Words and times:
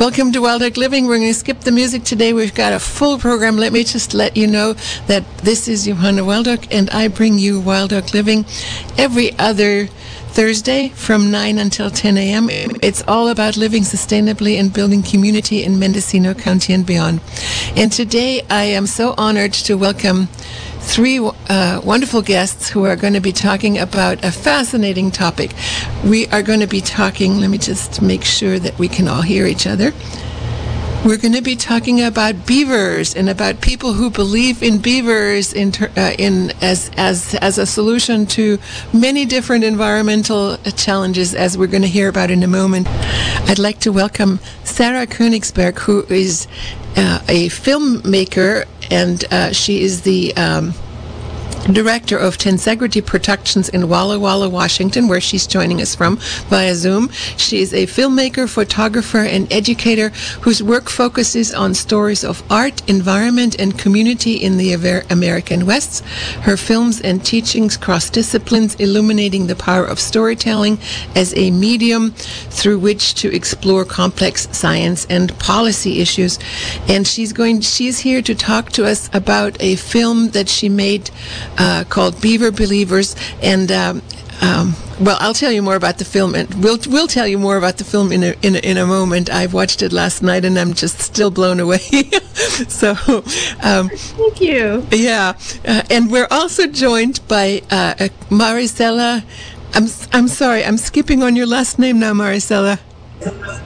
Welcome 0.00 0.32
to 0.32 0.40
Wild 0.40 0.62
Oak 0.62 0.78
Living. 0.78 1.06
We're 1.06 1.18
going 1.18 1.28
to 1.28 1.38
skip 1.38 1.60
the 1.60 1.70
music 1.70 2.04
today. 2.04 2.32
We've 2.32 2.54
got 2.54 2.72
a 2.72 2.78
full 2.78 3.18
program. 3.18 3.58
Let 3.58 3.70
me 3.70 3.84
just 3.84 4.14
let 4.14 4.34
you 4.34 4.46
know 4.46 4.72
that 5.08 5.24
this 5.40 5.68
is 5.68 5.84
Johanna 5.84 6.24
Wild 6.24 6.48
Oak, 6.48 6.72
and 6.74 6.88
I 6.88 7.08
bring 7.08 7.36
you 7.38 7.60
Wild 7.60 7.92
Oak 7.92 8.14
Living 8.14 8.46
every 8.96 9.38
other 9.38 9.88
Thursday 10.28 10.88
from 10.88 11.30
9 11.30 11.58
until 11.58 11.90
10 11.90 12.16
a.m. 12.16 12.48
It's 12.80 13.02
all 13.06 13.28
about 13.28 13.58
living 13.58 13.82
sustainably 13.82 14.58
and 14.58 14.72
building 14.72 15.02
community 15.02 15.64
in 15.64 15.78
Mendocino 15.78 16.32
County 16.32 16.72
and 16.72 16.86
beyond. 16.86 17.20
And 17.76 17.92
today 17.92 18.46
I 18.48 18.62
am 18.62 18.86
so 18.86 19.14
honored 19.18 19.52
to 19.52 19.74
welcome 19.74 20.28
three 20.80 21.18
uh, 21.18 21.80
wonderful 21.84 22.22
guests 22.22 22.68
who 22.68 22.84
are 22.84 22.96
going 22.96 23.14
to 23.14 23.20
be 23.20 23.32
talking 23.32 23.78
about 23.78 24.24
a 24.24 24.32
fascinating 24.32 25.10
topic. 25.10 25.52
We 26.04 26.26
are 26.28 26.42
going 26.42 26.60
to 26.60 26.66
be 26.66 26.80
talking, 26.80 27.38
let 27.38 27.50
me 27.50 27.58
just 27.58 28.02
make 28.02 28.24
sure 28.24 28.58
that 28.58 28.78
we 28.78 28.88
can 28.88 29.06
all 29.06 29.22
hear 29.22 29.46
each 29.46 29.66
other. 29.66 29.92
We're 31.02 31.16
going 31.16 31.32
to 31.32 31.40
be 31.40 31.56
talking 31.56 32.02
about 32.02 32.44
beavers 32.46 33.16
and 33.16 33.30
about 33.30 33.62
people 33.62 33.94
who 33.94 34.10
believe 34.10 34.62
in 34.62 34.78
beavers 34.78 35.54
in, 35.54 35.72
uh, 35.96 36.12
in 36.18 36.52
as, 36.60 36.90
as, 36.98 37.34
as 37.36 37.56
a 37.56 37.64
solution 37.64 38.26
to 38.26 38.58
many 38.92 39.24
different 39.24 39.64
environmental 39.64 40.58
challenges, 40.76 41.34
as 41.34 41.56
we're 41.56 41.68
going 41.68 41.82
to 41.82 41.88
hear 41.88 42.10
about 42.10 42.30
in 42.30 42.42
a 42.42 42.46
moment. 42.46 42.86
I'd 43.48 43.58
like 43.58 43.78
to 43.80 43.92
welcome 43.92 44.40
Sarah 44.64 45.06
Koenigsberg, 45.06 45.78
who 45.78 46.04
is 46.10 46.46
uh, 46.96 47.20
a 47.28 47.48
filmmaker, 47.48 48.66
and 48.90 49.24
uh, 49.30 49.52
she 49.52 49.82
is 49.82 50.02
the 50.02 50.36
um, 50.36 50.74
director 51.72 52.16
of 52.16 52.36
Tensegrity 52.36 53.04
Productions 53.04 53.68
in 53.68 53.88
Walla 53.88 54.18
Walla, 54.18 54.48
Washington, 54.48 55.08
where 55.08 55.20
she's 55.20 55.46
joining 55.46 55.80
us 55.80 55.94
from 55.94 56.16
via 56.48 56.74
Zoom. 56.74 57.10
She 57.36 57.60
is 57.60 57.72
a 57.72 57.86
filmmaker, 57.86 58.48
photographer, 58.48 59.18
and 59.18 59.52
educator 59.52 60.08
whose 60.40 60.62
work 60.62 60.88
focuses 60.88 61.54
on 61.54 61.74
stories 61.74 62.24
of 62.24 62.42
art, 62.50 62.88
environment, 62.88 63.60
and 63.60 63.78
community 63.78 64.34
in 64.34 64.56
the 64.56 64.72
American 65.10 65.66
West. 65.66 66.04
Her 66.42 66.56
films 66.56 67.00
and 67.00 67.24
teachings 67.24 67.76
cross 67.76 68.10
disciplines, 68.10 68.74
illuminating 68.76 69.46
the 69.46 69.56
power 69.56 69.84
of 69.84 70.00
storytelling 70.00 70.78
as 71.14 71.34
a 71.36 71.50
medium 71.50 72.12
through 72.12 72.78
which 72.78 73.14
to 73.16 73.32
explore 73.34 73.84
complex 73.84 74.48
science 74.56 75.06
and 75.10 75.38
policy 75.38 76.00
issues. 76.00 76.38
And 76.88 77.06
she's 77.06 77.32
going, 77.32 77.60
she's 77.60 78.00
here 78.00 78.22
to 78.22 78.34
talk 78.34 78.70
to 78.72 78.86
us 78.86 79.10
about 79.12 79.56
a 79.60 79.76
film 79.76 80.30
that 80.30 80.48
she 80.48 80.68
made 80.68 81.10
uh, 81.58 81.84
called 81.88 82.20
Beaver 82.20 82.50
Believers, 82.50 83.16
and 83.42 83.70
um, 83.72 84.02
um, 84.42 84.74
well, 85.00 85.16
I'll 85.20 85.34
tell 85.34 85.52
you 85.52 85.62
more 85.62 85.76
about 85.76 85.98
the 85.98 86.04
film, 86.04 86.34
and 86.34 86.52
we'll 86.62 86.78
we'll 86.88 87.06
tell 87.06 87.26
you 87.26 87.38
more 87.38 87.56
about 87.56 87.78
the 87.78 87.84
film 87.84 88.12
in 88.12 88.22
a, 88.22 88.34
in 88.42 88.56
a, 88.56 88.58
in 88.58 88.76
a 88.76 88.86
moment. 88.86 89.30
I 89.30 89.46
watched 89.46 89.82
it 89.82 89.92
last 89.92 90.22
night, 90.22 90.44
and 90.44 90.58
I'm 90.58 90.74
just 90.74 91.00
still 91.00 91.30
blown 91.30 91.60
away. 91.60 91.78
so, 92.68 92.90
um, 93.62 93.88
thank 93.90 94.40
you. 94.40 94.86
Yeah, 94.90 95.34
uh, 95.66 95.82
and 95.90 96.10
we're 96.10 96.28
also 96.30 96.66
joined 96.66 97.20
by 97.28 97.62
uh, 97.70 97.94
Maricela. 98.30 99.24
I'm 99.74 99.86
I'm 100.12 100.28
sorry, 100.28 100.64
I'm 100.64 100.78
skipping 100.78 101.22
on 101.22 101.36
your 101.36 101.46
last 101.46 101.78
name 101.78 101.98
now, 101.98 102.12
Maricela. 102.12 102.78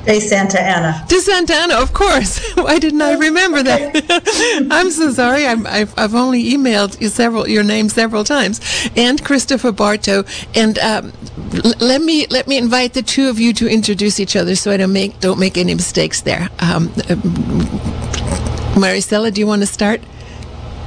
De 0.05 0.20
Santa 0.20 0.60
Anna. 0.60 1.05
De 1.08 1.20
Santa 1.20 1.55
Anna, 1.55 1.77
of 1.77 1.92
course. 1.92 2.41
Why 2.55 2.78
didn't 2.78 3.02
I 3.02 3.14
remember 3.14 3.62
that? 3.62 4.66
I'm 4.70 4.91
so 4.91 5.12
sorry. 5.12 5.46
i 5.46 5.55
have 5.55 5.94
I've 5.96 6.14
only 6.14 6.44
emailed 6.44 7.00
you 7.00 7.08
several 7.08 7.48
your 7.48 7.62
name 7.62 7.88
several 7.88 8.24
times, 8.24 8.61
and 8.96 9.24
Christopher 9.24 9.72
Barto. 9.72 10.24
And 10.55 10.78
um, 10.80 11.12
l- 11.64 11.74
let 11.80 12.02
me 12.02 12.27
let 12.27 12.46
me 12.48 12.58
invite 12.58 12.94
the 12.94 13.02
two 13.02 13.28
of 13.28 13.38
you 13.38 13.52
to 13.55 13.69
introduce 13.69 14.20
each 14.20 14.36
other, 14.36 14.56
so 14.56 14.70
I 14.70 14.77
don't 14.77 14.92
make 14.92 15.20
don't 15.20 15.38
make 15.38 15.56
any 15.56 15.74
mistakes 15.74 16.20
there. 16.20 16.48
Um, 16.58 16.89
uh, 17.08 17.16
Maricela, 18.74 19.33
do 19.33 19.41
you 19.41 19.46
want 19.46 19.62
to 19.62 19.66
start? 19.66 20.00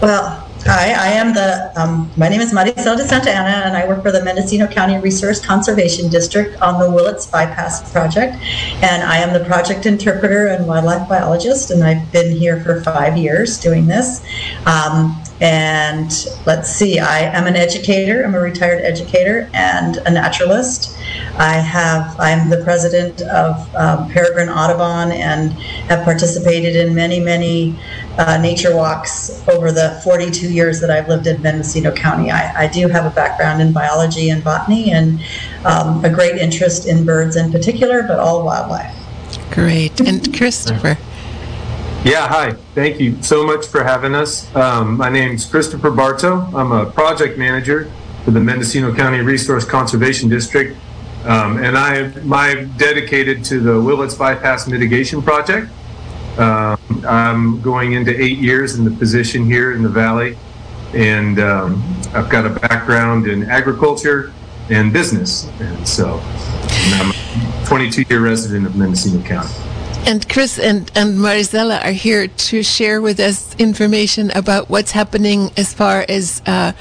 Well, 0.02 0.47
Hi, 0.70 0.92
I 0.92 1.08
am 1.14 1.34
the, 1.34 1.72
um, 1.82 2.12
my 2.18 2.28
name 2.28 2.42
is 2.42 2.52
Maricel 2.52 2.98
de 2.98 3.08
Santa 3.08 3.32
Ana, 3.32 3.66
and 3.68 3.78
I 3.78 3.88
work 3.88 4.04
for 4.04 4.12
the 4.12 4.22
Mendocino 4.22 4.68
County 4.68 4.98
Resource 4.98 5.40
Conservation 5.40 6.10
District 6.10 6.62
on 6.62 6.78
the 6.78 6.92
Willits 6.92 7.26
Bypass 7.26 7.90
Project. 7.94 8.36
And 8.84 9.02
I 9.02 9.20
am 9.20 9.32
the 9.32 9.46
project 9.46 9.86
interpreter 9.86 10.48
and 10.48 10.68
wildlife 10.68 11.08
biologist, 11.08 11.72
and 11.72 11.86
I've 11.86 12.12
been 12.12 12.36
here 12.36 12.60
for 12.60 12.82
five 12.82 13.16
years 13.16 13.58
doing 13.58 13.88
this. 13.88 14.20
Um, 14.66 15.24
and 15.40 16.12
let's 16.48 16.70
see, 16.70 17.00
I 17.00 17.20
am 17.20 17.46
an 17.46 17.56
educator, 17.56 18.24
I'm 18.24 18.34
a 18.34 18.40
retired 18.40 18.82
educator 18.82 19.50
and 19.54 19.98
a 19.98 20.10
naturalist. 20.10 20.98
I 21.38 21.54
have, 21.54 22.20
I'm 22.20 22.50
the 22.50 22.64
president 22.64 23.22
of 23.22 23.76
um, 23.76 24.10
Peregrine 24.10 24.50
Audubon 24.50 25.12
and 25.12 25.54
have 25.90 26.04
participated 26.04 26.76
in 26.76 26.96
many, 26.96 27.20
many 27.20 27.78
uh, 28.18 28.38
nature 28.38 28.76
walks 28.76 29.48
over 29.48 29.72
the 29.72 30.02
42 30.04 30.52
years 30.52 30.82
that 30.82 30.90
I've 30.90 31.08
lived 31.08 31.28
in 31.28 31.40
Mendocino 31.44 31.92
County. 31.92 32.32
I, 32.32 32.64
I 32.64 32.68
do 32.68 32.88
have 32.88 33.06
a 33.06 33.14
background 33.14 33.62
in 33.62 33.72
biology 33.72 34.30
and 34.30 34.44
botany 34.44 34.92
and 34.92 35.20
um, 35.66 36.04
a 36.04 36.10
great 36.10 36.38
interest 36.38 36.88
in 36.88 37.06
birds 37.06 37.36
in 37.36 37.52
particular, 37.52 38.02
but 38.02 38.20
all 38.20 38.44
wildlife. 38.44 38.96
Great. 39.52 40.00
And 40.02 40.36
Christopher. 40.36 40.98
Yeah, 42.04 42.28
hi. 42.28 42.52
Thank 42.74 43.02
you 43.02 43.22
so 43.22 43.46
much 43.46 43.68
for 43.68 43.84
having 43.84 44.16
us. 44.16 44.54
Um, 44.56 44.98
my 44.98 45.10
name 45.10 45.32
is 45.32 45.46
Christopher 45.46 45.92
Barto. 45.92 46.40
I'm 46.56 46.72
a 46.72 46.86
project 46.86 47.38
manager 47.38 47.92
for 48.24 48.32
the 48.32 48.40
Mendocino 48.40 48.96
County 48.96 49.20
Resource 49.20 49.66
Conservation 49.66 50.30
District. 50.30 50.78
Um, 51.26 51.58
and 51.58 51.78
I 51.78 51.98
am 51.98 52.72
dedicated 52.78 53.44
to 53.46 53.60
the 53.60 53.82
Willits 53.82 54.16
Bypass 54.16 54.68
Mitigation 54.68 55.22
Project. 55.22 55.70
Um, 56.38 56.78
I'm 57.06 57.62
going 57.62 57.94
into 57.94 58.18
eight 58.18 58.38
years 58.38 58.76
in 58.76 58.86
the 58.86 58.92
position 58.92 59.44
here 59.46 59.74
in 59.74 59.84
the 59.84 59.90
Valley. 59.90 60.38
And 60.94 61.40
um, 61.40 61.84
I've 62.14 62.30
got 62.30 62.46
a 62.46 62.50
background 62.50 63.28
in 63.28 63.50
agriculture 63.50 64.32
and 64.70 64.94
business. 64.94 65.50
And 65.60 65.86
so 65.86 66.20
and 66.20 66.94
I'm 66.96 67.12
a 67.12 67.66
22 67.66 68.06
year 68.10 68.22
resident 68.22 68.66
of 68.66 68.78
Mendocino 68.78 69.22
County. 69.24 69.67
And 70.08 70.30
Chris 70.30 70.58
and, 70.58 70.90
and 70.96 71.18
Maricela 71.18 71.84
are 71.84 71.92
here 71.92 72.30
to 72.30 72.64
share 72.64 73.02
with 73.02 73.20
us 73.20 73.54
information 73.58 74.32
about 74.32 74.70
what's 74.70 74.92
happening 74.92 75.52
as 75.58 75.74
far 75.74 76.06
as 76.08 76.42
uh, 76.46 76.72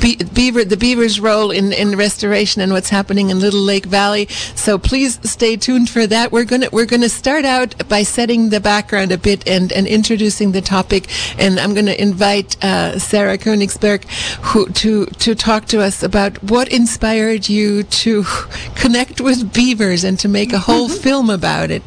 Be- 0.00 0.16
beaver, 0.16 0.64
the 0.64 0.76
beaver's 0.76 1.20
role 1.20 1.52
in, 1.52 1.72
in 1.72 1.96
restoration 1.96 2.60
and 2.60 2.72
what's 2.72 2.88
happening 2.88 3.30
in 3.30 3.38
Little 3.38 3.60
Lake 3.60 3.86
Valley. 3.86 4.26
So 4.56 4.76
please 4.76 5.20
stay 5.22 5.54
tuned 5.56 5.88
for 5.88 6.04
that. 6.08 6.32
We're 6.32 6.44
gonna 6.44 6.68
we're 6.72 6.84
gonna 6.84 7.08
start 7.08 7.44
out 7.44 7.88
by 7.88 8.02
setting 8.02 8.50
the 8.50 8.58
background 8.58 9.12
a 9.12 9.18
bit 9.18 9.46
and, 9.46 9.70
and 9.70 9.86
introducing 9.86 10.50
the 10.50 10.60
topic. 10.60 11.06
And 11.38 11.60
I'm 11.60 11.74
gonna 11.74 11.92
invite 11.92 12.56
uh, 12.64 12.98
Sarah 12.98 13.38
Koenigsberg 13.38 14.02
who, 14.46 14.66
to 14.66 15.06
to 15.06 15.36
talk 15.36 15.66
to 15.66 15.80
us 15.80 16.02
about 16.02 16.42
what 16.42 16.72
inspired 16.72 17.48
you 17.48 17.84
to 17.84 18.24
connect 18.74 19.20
with 19.20 19.52
beavers 19.52 20.02
and 20.02 20.18
to 20.18 20.26
make 20.26 20.52
a 20.52 20.58
whole 20.58 20.88
film 21.04 21.30
about 21.30 21.70
it. 21.70 21.84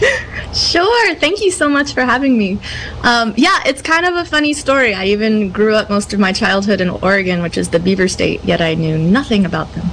Sure. 0.56 1.14
Thank 1.16 1.42
you 1.42 1.50
so 1.50 1.68
much 1.68 1.92
for 1.92 2.00
having 2.00 2.38
me. 2.38 2.58
Um, 3.02 3.34
yeah, 3.36 3.60
it's 3.66 3.82
kind 3.82 4.06
of 4.06 4.14
a 4.14 4.24
funny 4.24 4.54
story. 4.54 4.94
I 4.94 5.06
even 5.06 5.50
grew 5.50 5.74
up 5.74 5.90
most 5.90 6.14
of 6.14 6.18
my 6.18 6.32
childhood 6.32 6.80
in 6.80 6.88
Oregon, 6.88 7.42
which 7.42 7.58
is 7.58 7.68
the 7.68 7.78
beaver 7.78 8.08
state, 8.08 8.42
yet 8.42 8.62
I 8.62 8.72
knew 8.72 8.96
nothing 8.96 9.44
about 9.44 9.70
them. 9.74 9.86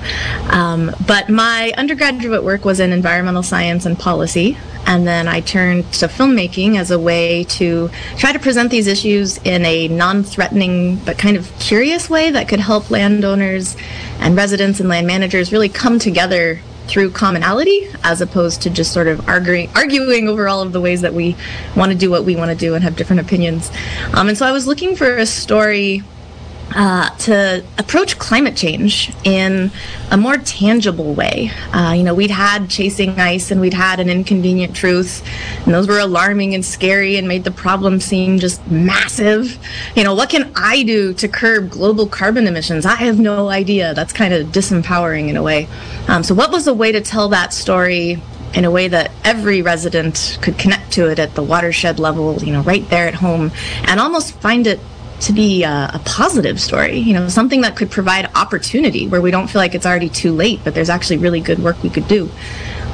Um, 0.51 0.95
but 1.05 1.27
my 1.27 1.73
undergraduate 1.77 2.45
work 2.45 2.63
was 2.63 2.79
in 2.79 2.93
environmental 2.93 3.43
science 3.43 3.85
and 3.85 3.99
policy. 3.99 4.57
And 4.85 5.05
then 5.05 5.27
I 5.27 5.41
turned 5.41 5.91
to 5.93 6.07
filmmaking 6.07 6.77
as 6.77 6.91
a 6.91 6.99
way 6.99 7.43
to 7.45 7.89
try 8.17 8.31
to 8.31 8.39
present 8.39 8.71
these 8.71 8.87
issues 8.87 9.37
in 9.39 9.65
a 9.65 9.89
non 9.89 10.23
threatening 10.23 10.95
but 10.97 11.17
kind 11.17 11.35
of 11.35 11.51
curious 11.59 12.09
way 12.09 12.31
that 12.31 12.47
could 12.47 12.59
help 12.59 12.89
landowners 12.89 13.75
and 14.19 14.35
residents 14.35 14.79
and 14.79 14.87
land 14.87 15.07
managers 15.07 15.51
really 15.51 15.69
come 15.69 15.99
together 15.99 16.59
through 16.87 17.11
commonality 17.11 17.87
as 18.03 18.21
opposed 18.21 18.61
to 18.61 18.69
just 18.69 18.91
sort 18.91 19.07
of 19.07 19.27
arguing 19.27 19.69
arguing 19.75 20.27
over 20.27 20.47
all 20.47 20.61
of 20.61 20.73
the 20.73 20.81
ways 20.81 21.01
that 21.01 21.13
we 21.13 21.35
want 21.75 21.91
to 21.91 21.97
do 21.97 22.09
what 22.09 22.25
we 22.25 22.35
want 22.35 22.49
to 22.51 22.57
do 22.57 22.75
and 22.75 22.83
have 22.83 22.95
different 22.95 23.21
opinions. 23.21 23.71
Um, 24.13 24.27
and 24.27 24.37
so 24.37 24.45
I 24.45 24.51
was 24.51 24.67
looking 24.67 24.95
for 24.95 25.17
a 25.17 25.25
story 25.25 26.03
uh, 26.75 27.09
to 27.17 27.63
approach 27.77 28.17
climate 28.17 28.55
change 28.55 29.11
in 29.23 29.71
a 30.11 30.17
more 30.17 30.37
tangible 30.37 31.13
way. 31.13 31.51
Uh, 31.71 31.93
you 31.95 32.03
know, 32.03 32.13
we'd 32.13 32.31
had 32.31 32.69
Chasing 32.69 33.19
Ice 33.19 33.51
and 33.51 33.61
we'd 33.61 33.73
had 33.73 33.99
An 33.99 34.09
Inconvenient 34.09 34.75
Truth, 34.75 35.23
and 35.65 35.73
those 35.73 35.87
were 35.87 35.99
alarming 35.99 36.53
and 36.53 36.65
scary 36.65 37.17
and 37.17 37.27
made 37.27 37.43
the 37.43 37.51
problem 37.51 37.99
seem 37.99 38.39
just 38.39 38.65
massive. 38.69 39.57
You 39.95 40.03
know, 40.03 40.15
what 40.15 40.29
can 40.29 40.51
I 40.55 40.83
do 40.83 41.13
to 41.15 41.27
curb 41.27 41.69
global 41.69 42.07
carbon 42.07 42.47
emissions? 42.47 42.85
I 42.85 42.95
have 42.95 43.19
no 43.19 43.49
idea. 43.49 43.93
That's 43.93 44.13
kind 44.13 44.33
of 44.33 44.47
disempowering 44.47 45.29
in 45.29 45.37
a 45.37 45.43
way. 45.43 45.67
Um, 46.07 46.23
so, 46.23 46.33
what 46.33 46.51
was 46.51 46.67
a 46.67 46.73
way 46.73 46.91
to 46.91 47.01
tell 47.01 47.29
that 47.29 47.53
story 47.53 48.21
in 48.53 48.65
a 48.65 48.71
way 48.71 48.87
that 48.87 49.11
every 49.23 49.61
resident 49.61 50.37
could 50.41 50.57
connect 50.57 50.91
to 50.93 51.09
it 51.09 51.17
at 51.17 51.33
the 51.35 51.43
watershed 51.43 51.99
level, 51.99 52.37
you 52.43 52.53
know, 52.53 52.61
right 52.61 52.87
there 52.89 53.07
at 53.07 53.15
home, 53.15 53.51
and 53.85 53.99
almost 53.99 54.33
find 54.35 54.67
it 54.67 54.79
to 55.23 55.33
be 55.33 55.63
a, 55.63 55.91
a, 55.93 56.01
positive 56.05 56.59
story, 56.59 56.97
you 56.97 57.13
know, 57.13 57.29
something 57.29 57.61
that 57.61 57.77
could 57.77 57.89
provide 57.89 58.29
opportunity 58.35 59.07
where 59.07 59.21
we 59.21 59.31
don't 59.31 59.49
feel 59.49 59.59
like 59.59 59.73
it's 59.73 59.85
already 59.85 60.09
too 60.09 60.33
late, 60.33 60.59
but 60.63 60.75
there's 60.75 60.89
actually 60.89 61.17
really 61.17 61.39
good 61.39 61.59
work 61.59 61.81
we 61.81 61.89
could 61.89 62.07
do. 62.07 62.29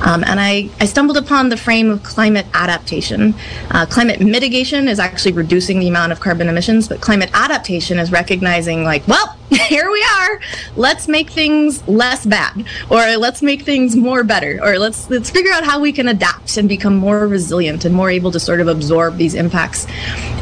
Um, 0.01 0.23
and 0.23 0.39
I, 0.39 0.69
I 0.79 0.85
stumbled 0.85 1.17
upon 1.17 1.49
the 1.49 1.57
frame 1.57 1.89
of 1.89 2.03
climate 2.03 2.45
adaptation. 2.53 3.33
Uh, 3.71 3.85
climate 3.85 4.21
mitigation 4.21 4.87
is 4.87 4.99
actually 4.99 5.33
reducing 5.33 5.79
the 5.79 5.87
amount 5.87 6.11
of 6.11 6.19
carbon 6.19 6.47
emissions, 6.47 6.87
but 6.87 7.01
climate 7.01 7.31
adaptation 7.33 7.99
is 7.99 8.11
recognizing, 8.11 8.83
like, 8.83 9.05
well, 9.07 9.35
here 9.67 9.89
we 9.89 10.05
are. 10.15 10.39
Let's 10.75 11.07
make 11.07 11.31
things 11.31 11.87
less 11.87 12.23
bad, 12.23 12.65
or 12.87 13.17
let's 13.17 13.41
make 13.41 13.63
things 13.63 13.95
more 13.95 14.23
better, 14.23 14.59
or 14.61 14.77
let's 14.77 15.09
let's 15.09 15.31
figure 15.31 15.51
out 15.51 15.63
how 15.63 15.79
we 15.79 15.91
can 15.91 16.07
adapt 16.07 16.57
and 16.57 16.69
become 16.69 16.95
more 16.95 17.27
resilient 17.27 17.83
and 17.83 17.95
more 17.95 18.11
able 18.11 18.29
to 18.31 18.39
sort 18.39 18.61
of 18.61 18.67
absorb 18.67 19.17
these 19.17 19.33
impacts. 19.33 19.87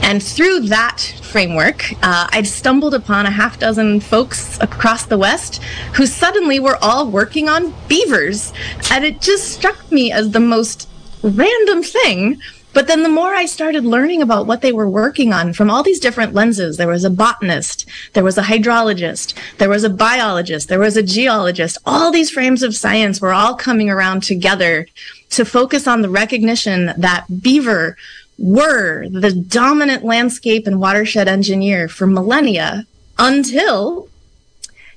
And 0.02 0.22
through 0.22 0.62
that 0.68 1.00
framework, 1.24 1.90
uh, 2.04 2.28
I 2.30 2.42
stumbled 2.42 2.94
upon 2.94 3.26
a 3.26 3.32
half 3.32 3.58
dozen 3.58 4.02
folks 4.02 4.60
across 4.60 5.06
the 5.06 5.18
West 5.18 5.64
who 5.96 6.06
suddenly 6.06 6.60
were 6.60 6.78
all 6.82 7.10
working 7.10 7.48
on 7.48 7.74
beavers, 7.88 8.52
and 8.92 9.06
it 9.06 9.22
just 9.22 9.52
struck 9.54 9.90
me 9.90 10.12
as 10.12 10.32
the 10.32 10.42
most 10.42 10.90
random 11.24 11.82
thing 11.82 12.42
but 12.78 12.86
then 12.86 13.02
the 13.02 13.10
more 13.10 13.34
I 13.34 13.48
started 13.48 13.86
learning 13.86 14.22
about 14.22 14.46
what 14.46 14.62
they 14.62 14.72
were 14.72 14.88
working 14.88 15.34
on 15.34 15.52
from 15.52 15.72
all 15.72 15.82
these 15.82 16.00
different 16.00 16.36
lenses, 16.36 16.78
there 16.78 16.88
was 16.88 17.04
a 17.04 17.10
botanist, 17.10 17.88
there 18.14 18.24
was 18.24 18.38
a 18.38 18.44
hydrologist, 18.44 19.34
there 19.58 19.68
was 19.68 19.84
a 19.84 19.90
biologist, 19.90 20.70
there 20.70 20.78
was 20.78 20.96
a 20.96 21.02
geologist. 21.02 21.80
All 21.88 22.12
these 22.12 22.30
frames 22.30 22.62
of 22.62 22.76
science 22.76 23.20
were 23.20 23.34
all 23.34 23.56
coming 23.56 23.90
around 23.90 24.22
together 24.22 24.86
to 25.32 25.44
focus 25.44 25.88
on 25.88 26.04
the 26.04 26.10
recognition 26.10 26.94
that 26.98 27.26
beaver 27.42 27.98
were 28.38 29.10
the 29.10 29.32
dominant 29.34 30.04
landscape 30.04 30.68
and 30.68 30.80
watershed 30.80 31.28
engineer 31.28 31.88
for 31.88 32.06
millennia 32.06 32.86
until 33.18 34.08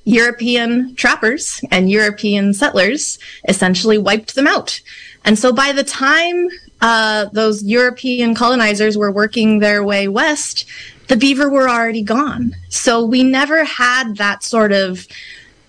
European 0.05 0.95
trappers 0.97 1.63
and 1.71 1.91
European 1.91 2.53
settlers 2.53 3.19
essentially 3.49 3.97
wiped 3.97 4.35
them 4.35 4.47
out. 4.47 4.83
And 5.25 5.39
so 5.39 5.51
by 5.51 5.73
the 5.73 5.85
time 5.85 6.51
uh, 6.81 7.27
those 7.33 7.63
European 7.63 8.35
colonizers 8.35 8.97
were 8.97 9.13
working 9.13 9.59
their 9.59 9.85
way 9.85 10.09
west, 10.09 10.65
the 11.09 11.17
beaver 11.17 11.51
were 11.51 11.69
already 11.69 12.03
gone. 12.03 12.55
So 12.69 13.05
we 13.05 13.23
never 13.23 13.65
had 13.65 14.17
that 14.17 14.43
sort 14.43 14.73
of 14.73 15.07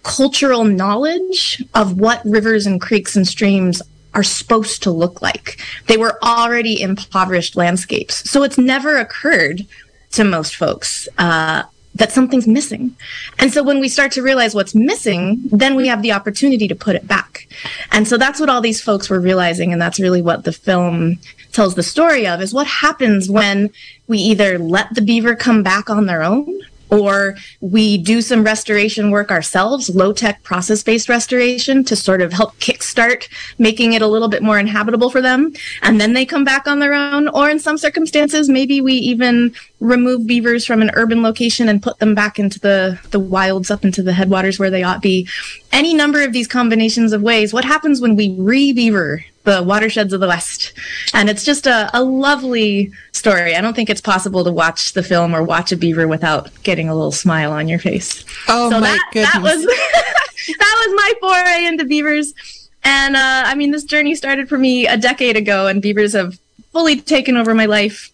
cultural 0.03 0.63
knowledge 0.63 1.63
of 1.73 1.99
what 1.99 2.21
rivers 2.25 2.65
and 2.65 2.79
creeks 2.79 3.15
and 3.15 3.27
streams 3.27 3.81
are 4.13 4.23
supposed 4.23 4.83
to 4.83 4.91
look 4.91 5.21
like. 5.21 5.59
They 5.87 5.97
were 5.97 6.17
already 6.23 6.81
impoverished 6.81 7.55
landscapes. 7.55 8.29
So 8.29 8.43
it's 8.43 8.57
never 8.57 8.97
occurred 8.97 9.65
to 10.11 10.23
most 10.23 10.55
folks 10.55 11.07
uh, 11.17 11.63
that 11.95 12.11
something's 12.11 12.47
missing. 12.47 12.95
And 13.37 13.51
so 13.51 13.63
when 13.63 13.79
we 13.79 13.89
start 13.89 14.11
to 14.13 14.21
realize 14.21 14.55
what's 14.55 14.73
missing, 14.73 15.41
then 15.45 15.75
we 15.75 15.87
have 15.87 16.01
the 16.01 16.13
opportunity 16.13 16.67
to 16.67 16.75
put 16.75 16.95
it 16.95 17.07
back. 17.07 17.47
And 17.91 18.07
so 18.07 18.17
that's 18.17 18.39
what 18.39 18.49
all 18.49 18.61
these 18.61 18.81
folks 18.81 19.09
were 19.09 19.19
realizing. 19.19 19.73
And 19.73 19.81
that's 19.81 19.99
really 19.99 20.21
what 20.21 20.43
the 20.43 20.53
film 20.53 21.19
tells 21.51 21.75
the 21.75 21.83
story 21.83 22.25
of 22.25 22.41
is 22.41 22.53
what 22.53 22.67
happens 22.67 23.29
when 23.29 23.69
we 24.07 24.17
either 24.19 24.57
let 24.57 24.93
the 24.95 25.01
beaver 25.01 25.35
come 25.35 25.63
back 25.63 25.89
on 25.89 26.05
their 26.05 26.23
own 26.23 26.61
or 26.91 27.35
we 27.61 27.97
do 27.97 28.21
some 28.21 28.43
restoration 28.43 29.11
work 29.11 29.31
ourselves, 29.31 29.89
low 29.89 30.11
tech 30.11 30.43
process 30.43 30.83
based 30.83 31.07
restoration 31.07 31.83
to 31.85 31.95
sort 31.95 32.21
of 32.21 32.33
help 32.33 32.55
kickstart 32.59 33.27
making 33.57 33.93
it 33.93 34.01
a 34.01 34.07
little 34.07 34.27
bit 34.27 34.43
more 34.43 34.59
inhabitable 34.59 35.09
for 35.09 35.21
them. 35.21 35.53
And 35.81 35.99
then 35.99 36.13
they 36.13 36.25
come 36.25 36.43
back 36.43 36.67
on 36.67 36.79
their 36.79 36.93
own. 36.93 37.29
Or 37.29 37.49
in 37.49 37.59
some 37.59 37.77
circumstances, 37.77 38.49
maybe 38.49 38.81
we 38.81 38.93
even 38.95 39.53
remove 39.79 40.27
beavers 40.27 40.65
from 40.65 40.81
an 40.81 40.91
urban 40.93 41.23
location 41.23 41.69
and 41.69 41.81
put 41.81 41.99
them 41.99 42.13
back 42.13 42.37
into 42.37 42.59
the, 42.59 42.99
the 43.11 43.19
wilds 43.19 43.71
up 43.71 43.85
into 43.85 44.03
the 44.03 44.13
headwaters 44.13 44.59
where 44.59 44.69
they 44.69 44.83
ought 44.83 45.01
be. 45.01 45.27
Any 45.71 45.93
number 45.93 46.21
of 46.21 46.33
these 46.33 46.47
combinations 46.47 47.13
of 47.13 47.21
ways. 47.21 47.53
What 47.53 47.65
happens 47.65 48.01
when 48.01 48.15
we 48.17 48.35
re-beaver 48.37 49.23
the 49.43 49.63
watersheds 49.63 50.13
of 50.13 50.19
the 50.19 50.27
West. 50.27 50.73
And 51.13 51.29
it's 51.29 51.43
just 51.43 51.67
a, 51.67 51.89
a 51.93 52.03
lovely 52.03 52.91
story. 53.11 53.55
I 53.55 53.61
don't 53.61 53.75
think 53.75 53.89
it's 53.89 54.01
possible 54.01 54.43
to 54.43 54.51
watch 54.51 54.93
the 54.93 55.03
film 55.03 55.35
or 55.35 55.43
watch 55.43 55.71
a 55.71 55.77
beaver 55.77 56.07
without 56.07 56.49
getting 56.63 56.89
a 56.89 56.95
little 56.95 57.11
smile 57.11 57.51
on 57.51 57.67
your 57.67 57.79
face. 57.79 58.23
Oh 58.47 58.69
so 58.69 58.79
my 58.79 58.87
that, 58.87 59.09
goodness. 59.11 59.33
That 59.33 59.41
was, 59.41 59.65
that 60.59 60.85
was 60.85 60.95
my 60.95 61.13
foray 61.21 61.65
into 61.65 61.85
beavers. 61.85 62.33
And 62.83 63.15
uh, 63.15 63.43
I 63.45 63.55
mean, 63.55 63.71
this 63.71 63.83
journey 63.83 64.15
started 64.15 64.49
for 64.49 64.57
me 64.57 64.87
a 64.87 64.97
decade 64.97 65.37
ago, 65.37 65.67
and 65.67 65.81
beavers 65.81 66.13
have 66.13 66.39
fully 66.71 66.99
taken 66.99 67.37
over 67.37 67.53
my 67.53 67.65
life. 67.65 68.11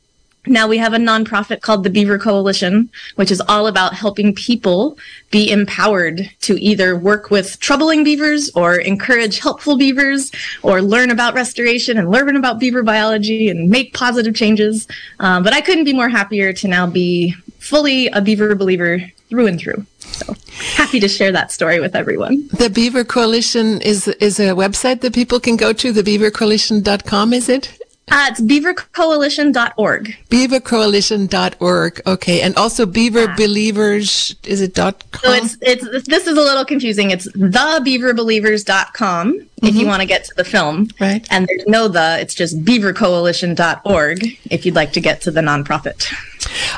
Now 0.47 0.67
we 0.67 0.77
have 0.77 0.93
a 0.93 0.97
nonprofit 0.97 1.61
called 1.61 1.83
the 1.83 1.89
Beaver 1.89 2.17
Coalition, 2.17 2.89
which 3.15 3.31
is 3.31 3.41
all 3.41 3.67
about 3.67 3.93
helping 3.93 4.33
people 4.33 4.97
be 5.29 5.51
empowered 5.51 6.29
to 6.41 6.61
either 6.61 6.97
work 6.97 7.29
with 7.29 7.59
troubling 7.59 8.03
beavers 8.03 8.49
or 8.55 8.75
encourage 8.75 9.39
helpful 9.39 9.77
beavers 9.77 10.31
or 10.63 10.81
learn 10.81 11.11
about 11.11 11.33
restoration 11.33 11.97
and 11.97 12.09
learn 12.09 12.35
about 12.35 12.59
beaver 12.59 12.83
biology 12.83 13.49
and 13.49 13.69
make 13.69 13.93
positive 13.93 14.35
changes. 14.35 14.87
Um, 15.19 15.43
but 15.43 15.53
I 15.53 15.61
couldn't 15.61 15.85
be 15.85 15.93
more 15.93 16.09
happier 16.09 16.53
to 16.53 16.67
now 16.67 16.87
be 16.87 17.35
fully 17.59 18.07
a 18.07 18.21
beaver 18.21 18.55
believer 18.55 18.99
through 19.29 19.47
and 19.47 19.59
through. 19.59 19.85
So 19.99 20.35
happy 20.75 20.99
to 20.99 21.07
share 21.07 21.31
that 21.33 21.51
story 21.51 21.79
with 21.79 21.95
everyone. 21.95 22.47
The 22.53 22.69
Beaver 22.69 23.03
Coalition 23.03 23.81
is 23.81 24.07
is 24.07 24.39
a 24.39 24.49
website 24.51 25.01
that 25.01 25.13
people 25.13 25.39
can 25.39 25.57
go 25.57 25.73
to, 25.73 25.93
thebeavercoalition.com, 25.93 27.33
is 27.33 27.49
it? 27.49 27.77
Uh, 28.09 28.27
it's 28.29 28.39
beavercoalition.org. 28.39 30.15
Beavercoalition.org. 30.29 32.01
Okay. 32.07 32.41
And 32.41 32.55
also 32.55 32.85
Beaver 32.85 33.25
yeah. 33.25 33.35
Believers, 33.35 34.33
is 34.43 34.61
it 34.61 34.73
dot 34.73 35.03
com? 35.11 35.21
So 35.21 35.33
it's, 35.33 35.57
it's, 35.61 36.07
this 36.07 36.25
is 36.25 36.37
a 36.37 36.41
little 36.41 36.63
confusing. 36.63 37.11
It's 37.11 37.29
thebeaverbelievers.com 37.33 39.33
mm-hmm. 39.33 39.65
if 39.65 39.75
you 39.75 39.85
want 39.85 39.99
to 40.01 40.07
get 40.07 40.23
to 40.23 40.33
the 40.35 40.45
film. 40.45 40.87
Right. 41.01 41.27
And 41.29 41.47
there's 41.47 41.67
no 41.67 41.89
the, 41.89 42.17
it's 42.21 42.33
just 42.33 42.63
beavercoalition.org 42.63 44.23
if 44.49 44.65
you'd 44.65 44.75
like 44.75 44.93
to 44.93 45.01
get 45.01 45.19
to 45.21 45.31
the 45.31 45.41
nonprofit. 45.41 46.07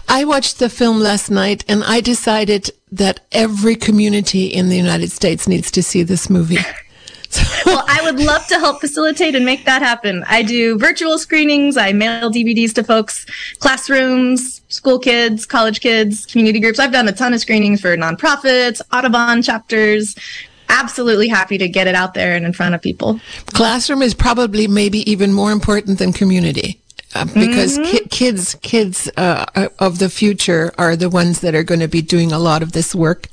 I 0.08 0.26
watched 0.26 0.58
the 0.58 0.70
film 0.70 1.00
last 1.00 1.30
night 1.30 1.64
and 1.68 1.84
I 1.84 2.02
decided 2.02 2.72
that 2.92 3.20
every 3.31 3.76
community 3.76 4.48
in 4.48 4.70
the 4.70 4.78
United 4.78 5.12
States 5.12 5.48
needs 5.48 5.70
to 5.72 5.84
see 5.84 6.02
this 6.02 6.28
movie. 6.28 6.58
well, 7.66 7.84
I 7.88 8.02
would 8.04 8.20
love 8.20 8.48
to 8.48 8.56
help 8.60 8.81
facilitate 8.81 9.36
and 9.36 9.46
make 9.46 9.66
that 9.66 9.81
happen. 9.81 10.24
I 10.28 10.42
do 10.42 10.78
virtual 10.78 11.18
screenings. 11.18 11.78
I 11.78 11.92
mail 11.92 12.31
DVDs 12.31 12.74
to 12.74 12.84
folks, 12.84 13.26
classrooms, 13.60 14.62
school 14.70 15.00
kids, 15.00 15.46
college 15.46 15.81
kids, 15.81 16.26
community 16.26 16.60
groups. 16.60 16.80
I've 16.80 16.92
done 16.92 17.08
a 17.08 17.12
ton 17.12 17.34
of 17.34 17.40
screenings 17.40 17.81
for 17.81 17.96
nonprofits, 17.96 18.81
Audubon 18.92 19.42
chapters. 19.42 20.16
Absolutely 20.70 21.28
happy 21.28 21.58
to 21.58 21.68
get 21.68 21.88
it 21.88 21.96
out 21.96 22.14
there 22.14 22.36
and 22.36 22.46
in 22.46 22.54
front 22.54 22.76
of 22.76 22.81
people. 22.81 23.20
Classroom 23.48 24.02
is 24.02 24.14
probably 24.14 24.68
maybe 24.68 25.10
even 25.10 25.34
more 25.34 25.52
important 25.52 26.00
than 26.00 26.14
community. 26.14 26.80
Uh, 27.16 27.26
because 27.26 27.78
mm-hmm. 27.78 27.92
ki- 27.92 28.08
kids 28.10 28.56
kids 28.62 29.10
uh, 29.18 29.45
uh, 29.56 29.68
of 29.80 30.00
the 30.00 30.10
future 30.10 30.72
are 30.78 30.95
the 30.95 31.10
ones 31.10 31.42
that 31.42 31.56
are 31.56 31.64
going 31.64 31.80
to 31.80 31.88
be 31.88 32.02
doing 32.02 32.31
a 32.31 32.38
lot 32.38 32.62
of 32.62 32.72
this 32.74 32.94
work 32.94 33.28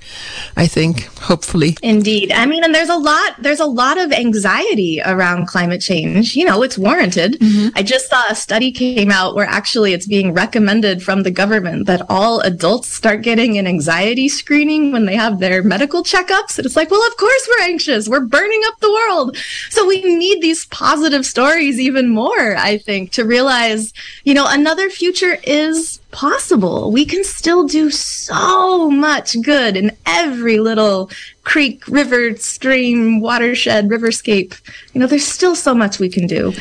i 0.56 0.66
think 0.66 1.06
hopefully. 1.26 1.76
Indeed. 1.82 2.32
I 2.32 2.46
mean 2.46 2.62
and 2.64 2.74
there's 2.74 2.88
a 2.88 2.96
lot 2.96 3.34
there's 3.40 3.60
a 3.60 3.66
lot 3.66 3.98
of 3.98 4.12
anxiety 4.12 5.00
around 5.04 5.46
climate 5.46 5.80
change. 5.80 6.36
You 6.36 6.44
know 6.44 6.62
it's 6.62 6.78
warranted. 6.78 7.32
Mm-hmm. 7.40 7.76
i 7.78 7.82
just 7.82 8.08
saw 8.08 8.22
a 8.30 8.34
study 8.34 8.70
came 8.72 9.10
out 9.10 9.34
where 9.34 9.46
actually 9.46 9.92
it's 9.92 10.06
being 10.06 10.32
recommended 10.32 11.02
from 11.02 11.22
the 11.22 11.30
government 11.30 11.86
that 11.86 12.02
all 12.08 12.40
adults 12.40 12.88
start 12.88 13.22
getting 13.22 13.58
an 13.58 13.66
anxiety 13.66 14.28
screening 14.28 14.92
when 14.92 15.06
they 15.06 15.16
have 15.16 15.38
their 15.38 15.62
medical 15.62 16.02
checkups. 16.02 16.56
And 16.56 16.66
it's 16.66 16.76
like 16.76 16.90
well 16.90 17.06
of 17.06 17.16
course 17.16 17.48
we're 17.50 17.66
anxious. 17.66 18.08
We're 18.08 18.20
burning 18.38 18.62
up 18.66 18.78
the 18.80 18.92
world. 18.92 19.36
So 19.70 19.86
we 19.86 20.02
need 20.02 20.40
these 20.40 20.66
positive 20.66 21.26
stories 21.26 21.80
even 21.80 22.08
more 22.08 22.56
i 22.56 22.78
think 22.78 23.10
to 23.12 23.24
realize 23.24 23.65
realize, 23.66 23.92
you 24.24 24.34
know, 24.34 24.46
another 24.48 24.90
future 24.90 25.38
is 25.44 25.98
possible. 26.10 26.90
We 26.90 27.04
can 27.04 27.24
still 27.24 27.66
do 27.66 27.90
so 27.90 28.90
much 28.90 29.40
good 29.42 29.76
in 29.76 29.96
every 30.06 30.58
little 30.58 31.10
creek, 31.44 31.86
river, 31.88 32.36
stream, 32.36 33.20
watershed, 33.20 33.88
riverscape. 33.88 34.60
You 34.92 35.00
know, 35.00 35.06
there's 35.06 35.26
still 35.26 35.54
so 35.54 35.74
much 35.74 35.98
we 35.98 36.08
can 36.08 36.26
do. 36.26 36.52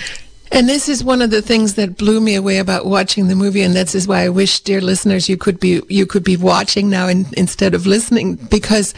And 0.52 0.70
this 0.70 0.88
is 0.88 1.04
one 1.04 1.24
of 1.24 1.32
the 1.32 1.42
things 1.42 1.74
that 1.74 1.98
blew 1.98 2.22
me 2.22 2.36
away 2.36 2.60
about 2.60 2.86
watching 2.86 3.28
the 3.28 3.36
movie, 3.36 3.64
and 3.64 3.74
this 3.74 3.96
is 3.96 4.08
why 4.08 4.22
I 4.24 4.30
wish, 4.30 4.60
dear 4.60 4.80
listeners, 4.80 5.28
you 5.28 5.38
could 5.38 5.60
be 5.60 5.82
you 5.90 6.06
could 6.06 6.24
be 6.24 6.38
watching 6.38 6.90
now 6.90 7.08
in, 7.08 7.26
instead 7.36 7.74
of 7.74 7.88
listening, 7.88 8.36
because 8.36 8.94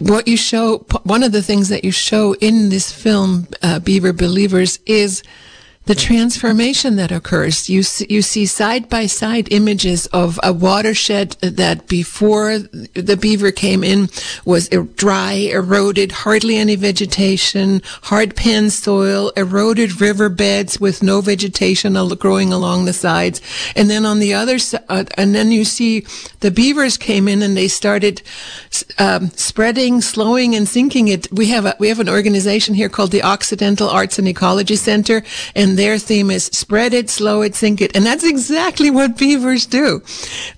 what 0.00 0.26
you 0.26 0.36
show, 0.36 0.78
one 1.04 1.22
of 1.22 1.30
the 1.30 1.42
things 1.42 1.68
that 1.68 1.84
you 1.84 1.92
show 1.92 2.34
in 2.40 2.70
this 2.70 2.92
film, 2.92 3.46
uh, 3.62 3.78
Beaver 3.78 4.12
Believers, 4.12 4.80
is 4.84 5.22
the 5.90 5.96
transformation 5.96 6.94
that 6.94 7.10
occurs. 7.10 7.68
You 7.68 7.82
see, 7.82 8.06
you 8.08 8.22
see 8.22 8.46
side 8.46 8.88
by 8.88 9.06
side 9.06 9.48
images 9.50 10.06
of 10.12 10.38
a 10.40 10.52
watershed 10.52 11.32
that 11.40 11.88
before 11.88 12.58
the 12.58 13.18
beaver 13.20 13.50
came 13.50 13.82
in 13.82 14.08
was 14.44 14.68
dry, 14.94 15.32
eroded, 15.32 16.12
hardly 16.12 16.58
any 16.58 16.76
vegetation, 16.76 17.82
hard 18.02 18.36
pan 18.36 18.70
soil, 18.70 19.32
eroded 19.36 20.00
riverbeds 20.00 20.78
with 20.78 21.02
no 21.02 21.20
vegetation 21.20 21.94
growing 22.20 22.52
along 22.52 22.84
the 22.84 22.92
sides. 22.92 23.40
And 23.74 23.90
then 23.90 24.06
on 24.06 24.20
the 24.20 24.32
other 24.32 24.60
side, 24.60 24.84
uh, 24.88 25.02
and 25.16 25.34
then 25.34 25.50
you 25.50 25.64
see 25.64 26.06
the 26.38 26.52
beavers 26.52 26.96
came 26.96 27.26
in 27.26 27.42
and 27.42 27.56
they 27.56 27.66
started 27.66 28.22
um, 28.98 29.30
spreading, 29.30 30.02
slowing, 30.02 30.54
and 30.54 30.68
sinking 30.68 31.08
it. 31.08 31.26
We 31.32 31.46
have 31.46 31.66
a, 31.66 31.74
we 31.80 31.88
have 31.88 31.98
an 31.98 32.08
organization 32.08 32.76
here 32.76 32.88
called 32.88 33.10
the 33.10 33.24
Occidental 33.24 33.88
Arts 33.88 34.20
and 34.20 34.28
Ecology 34.28 34.76
Center, 34.76 35.24
and 35.56 35.79
their 35.80 35.98
theme 35.98 36.30
is 36.30 36.44
spread 36.44 36.92
it, 36.92 37.08
slow 37.08 37.40
it, 37.40 37.54
sink 37.54 37.80
it. 37.80 37.96
And 37.96 38.04
that's 38.04 38.22
exactly 38.22 38.90
what 38.90 39.16
beavers 39.16 39.64
do. 39.64 40.02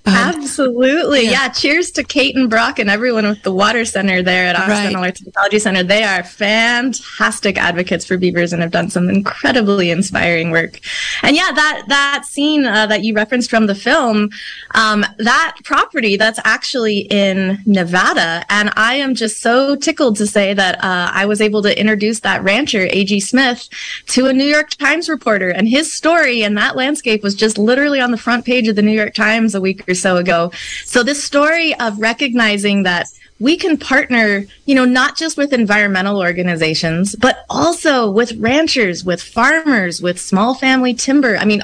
Um, 0.05 0.13
Absolutely. 0.13 1.23
Yeah. 1.23 1.31
yeah. 1.31 1.49
Cheers 1.49 1.91
to 1.91 2.03
Kate 2.03 2.35
and 2.35 2.49
Brock 2.49 2.77
and 2.77 2.89
everyone 2.89 3.25
with 3.25 3.41
the 3.43 3.53
Water 3.53 3.85
Center 3.85 4.21
there 4.21 4.47
at 4.47 4.57
Occidental 4.57 5.01
right. 5.01 5.17
And 5.17 5.27
Ecology 5.29 5.59
Center. 5.59 5.81
They 5.81 6.03
are 6.03 6.23
fantastic 6.23 7.57
advocates 7.57 8.05
for 8.05 8.17
beavers 8.17 8.51
and 8.51 8.61
have 8.61 8.71
done 8.71 8.89
some 8.89 9.09
incredibly 9.09 9.91
inspiring 9.91 10.51
work. 10.51 10.81
And 11.21 11.37
yeah, 11.37 11.51
that, 11.53 11.83
that 11.87 12.25
scene 12.25 12.65
uh, 12.65 12.85
that 12.87 13.03
you 13.03 13.15
referenced 13.15 13.49
from 13.49 13.67
the 13.67 13.75
film, 13.75 14.29
um, 14.75 15.05
that 15.19 15.55
property, 15.63 16.17
that's 16.17 16.39
actually 16.43 17.07
in 17.09 17.59
Nevada. 17.65 18.43
And 18.49 18.71
I 18.75 18.95
am 18.95 19.15
just 19.15 19.39
so 19.39 19.77
tickled 19.77 20.17
to 20.17 20.27
say 20.27 20.53
that 20.53 20.83
uh, 20.83 21.11
I 21.13 21.25
was 21.25 21.39
able 21.39 21.61
to 21.63 21.79
introduce 21.79 22.19
that 22.19 22.43
rancher, 22.43 22.87
Agee 22.87 23.23
Smith, 23.23 23.69
to 24.07 24.25
a 24.25 24.33
New 24.33 24.43
York 24.43 24.71
Times 24.71 25.02
reporter, 25.09 25.49
and 25.49 25.67
his 25.67 25.93
story 25.93 26.43
and 26.43 26.57
that 26.57 26.75
landscape 26.75 27.23
was 27.23 27.35
just 27.35 27.57
literally 27.57 27.99
on 27.99 28.11
the 28.11 28.17
front 28.17 28.45
page 28.45 28.67
of 28.67 28.75
the 28.75 28.81
New 28.81 28.91
York 28.91 29.13
Times 29.13 29.55
a 29.55 29.61
week 29.61 29.87
or 29.87 29.93
so 29.93 30.17
ago. 30.17 30.51
So 30.85 31.03
this 31.03 31.23
story 31.23 31.73
of 31.79 31.99
recognizing 31.99 32.83
that 32.83 33.07
we 33.39 33.57
can 33.57 33.77
partner, 33.77 34.45
you 34.65 34.75
know, 34.75 34.85
not 34.85 35.17
just 35.17 35.37
with 35.37 35.51
environmental 35.51 36.19
organizations, 36.19 37.15
but 37.15 37.45
also 37.49 38.09
with 38.09 38.33
ranchers, 38.37 39.03
with 39.03 39.21
farmers, 39.21 40.01
with 40.01 40.21
small 40.21 40.53
family 40.53 40.93
timber. 40.93 41.35
I 41.35 41.45
mean, 41.45 41.63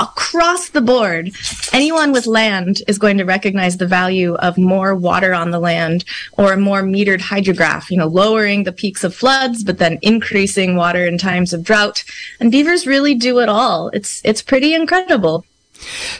across 0.00 0.70
the 0.70 0.80
board, 0.80 1.30
anyone 1.72 2.10
with 2.10 2.26
land 2.26 2.82
is 2.88 2.98
going 2.98 3.18
to 3.18 3.24
recognize 3.24 3.76
the 3.76 3.86
value 3.86 4.34
of 4.36 4.56
more 4.56 4.94
water 4.94 5.34
on 5.34 5.50
the 5.50 5.60
land 5.60 6.04
or 6.32 6.52
a 6.52 6.56
more 6.56 6.82
metered 6.82 7.20
hydrograph, 7.20 7.90
you 7.90 7.96
know, 7.96 8.06
lowering 8.06 8.64
the 8.64 8.72
peaks 8.72 9.04
of 9.04 9.14
floods, 9.14 9.62
but 9.62 9.78
then 9.78 9.98
increasing 10.02 10.74
water 10.74 11.04
in 11.06 11.18
times 11.18 11.52
of 11.52 11.62
drought. 11.62 12.02
And 12.40 12.50
beavers 12.50 12.86
really 12.86 13.14
do 13.14 13.38
it 13.40 13.48
all. 13.48 13.88
It's, 13.88 14.22
it's 14.24 14.42
pretty 14.42 14.74
incredible. 14.74 15.44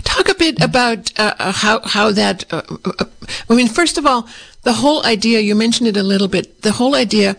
Talk 0.05 0.29
a 0.29 0.35
bit 0.35 0.61
about 0.63 1.19
uh, 1.21 1.35
uh 1.39 1.53
how 1.53 1.81
how 1.81 2.13
that. 2.13 2.51
Uh, 2.51 2.63
uh, 2.99 3.05
I 3.51 3.55
mean, 3.55 3.69
first 3.69 3.99
of 3.99 4.07
all, 4.07 4.27
the 4.63 4.73
whole 4.73 5.05
idea 5.05 5.41
you 5.41 5.55
mentioned 5.55 5.89
it 5.89 5.99
a 5.99 6.03
little 6.03 6.29
bit. 6.29 6.63
The 6.63 6.73
whole 6.73 6.95
idea 6.95 7.37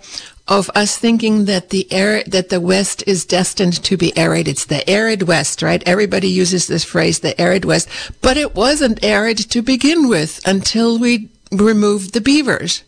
of 0.51 0.69
us 0.75 0.97
thinking 0.97 1.45
that 1.45 1.69
the 1.69 1.87
air 1.93 2.23
that 2.23 2.49
the 2.49 2.59
West 2.59 3.03
is 3.07 3.23
destined 3.23 3.81
to 3.85 3.95
be 3.95 4.15
arid. 4.17 4.49
It's 4.49 4.65
the 4.65 4.87
arid 4.87 5.23
West, 5.23 5.61
right? 5.61 5.81
Everybody 5.85 6.27
uses 6.27 6.67
this 6.67 6.83
phrase, 6.83 7.19
the 7.19 7.39
arid 7.39 7.63
West, 7.63 7.87
but 8.21 8.35
it 8.35 8.53
wasn't 8.53 9.01
arid 9.01 9.37
to 9.49 9.61
begin 9.61 10.09
with 10.09 10.41
until 10.45 10.99
we 10.99 11.29
removed 11.53 12.13
the 12.13 12.19
beavers. 12.19 12.83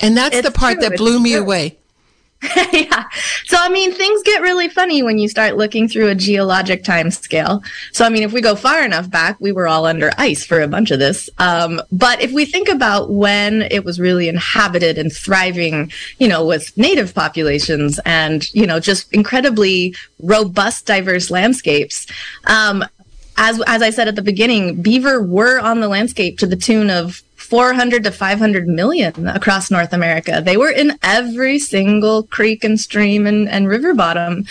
And 0.00 0.16
that's 0.16 0.36
it's 0.36 0.48
the 0.48 0.58
part 0.58 0.80
true, 0.80 0.88
that 0.88 0.96
blew 0.96 1.20
me 1.20 1.32
true. 1.32 1.42
away. 1.42 1.78
yeah. 2.72 3.04
So, 3.44 3.56
I 3.58 3.68
mean, 3.68 3.92
things 3.92 4.22
get 4.24 4.42
really 4.42 4.68
funny 4.68 5.02
when 5.02 5.18
you 5.18 5.28
start 5.28 5.56
looking 5.56 5.88
through 5.88 6.08
a 6.08 6.14
geologic 6.14 6.82
time 6.82 7.10
scale. 7.12 7.62
So, 7.92 8.04
I 8.04 8.08
mean, 8.08 8.24
if 8.24 8.32
we 8.32 8.40
go 8.40 8.56
far 8.56 8.84
enough 8.84 9.08
back, 9.08 9.40
we 9.40 9.52
were 9.52 9.68
all 9.68 9.86
under 9.86 10.10
ice 10.18 10.44
for 10.44 10.60
a 10.60 10.66
bunch 10.66 10.90
of 10.90 10.98
this. 10.98 11.30
Um, 11.38 11.80
but 11.92 12.20
if 12.20 12.32
we 12.32 12.44
think 12.44 12.68
about 12.68 13.10
when 13.10 13.62
it 13.62 13.84
was 13.84 14.00
really 14.00 14.28
inhabited 14.28 14.98
and 14.98 15.12
thriving, 15.12 15.92
you 16.18 16.26
know, 16.26 16.44
with 16.44 16.76
native 16.76 17.14
populations 17.14 18.00
and, 18.04 18.52
you 18.54 18.66
know, 18.66 18.80
just 18.80 19.12
incredibly 19.12 19.94
robust, 20.18 20.84
diverse 20.84 21.30
landscapes, 21.30 22.06
um, 22.46 22.84
as, 23.36 23.62
as 23.66 23.82
I 23.82 23.90
said 23.90 24.08
at 24.08 24.16
the 24.16 24.22
beginning, 24.22 24.82
beaver 24.82 25.22
were 25.22 25.60
on 25.60 25.80
the 25.80 25.88
landscape 25.88 26.38
to 26.38 26.46
the 26.46 26.56
tune 26.56 26.90
of 26.90 27.22
400 27.52 28.04
to 28.04 28.10
500 28.10 28.66
million 28.66 29.28
across 29.28 29.70
North 29.70 29.92
America. 29.92 30.40
They 30.42 30.56
were 30.56 30.70
in 30.70 30.98
every 31.02 31.58
single 31.58 32.22
creek 32.22 32.64
and 32.64 32.80
stream 32.80 33.26
and, 33.26 33.46
and 33.46 33.68
river 33.68 33.92
bottom. 33.92 34.46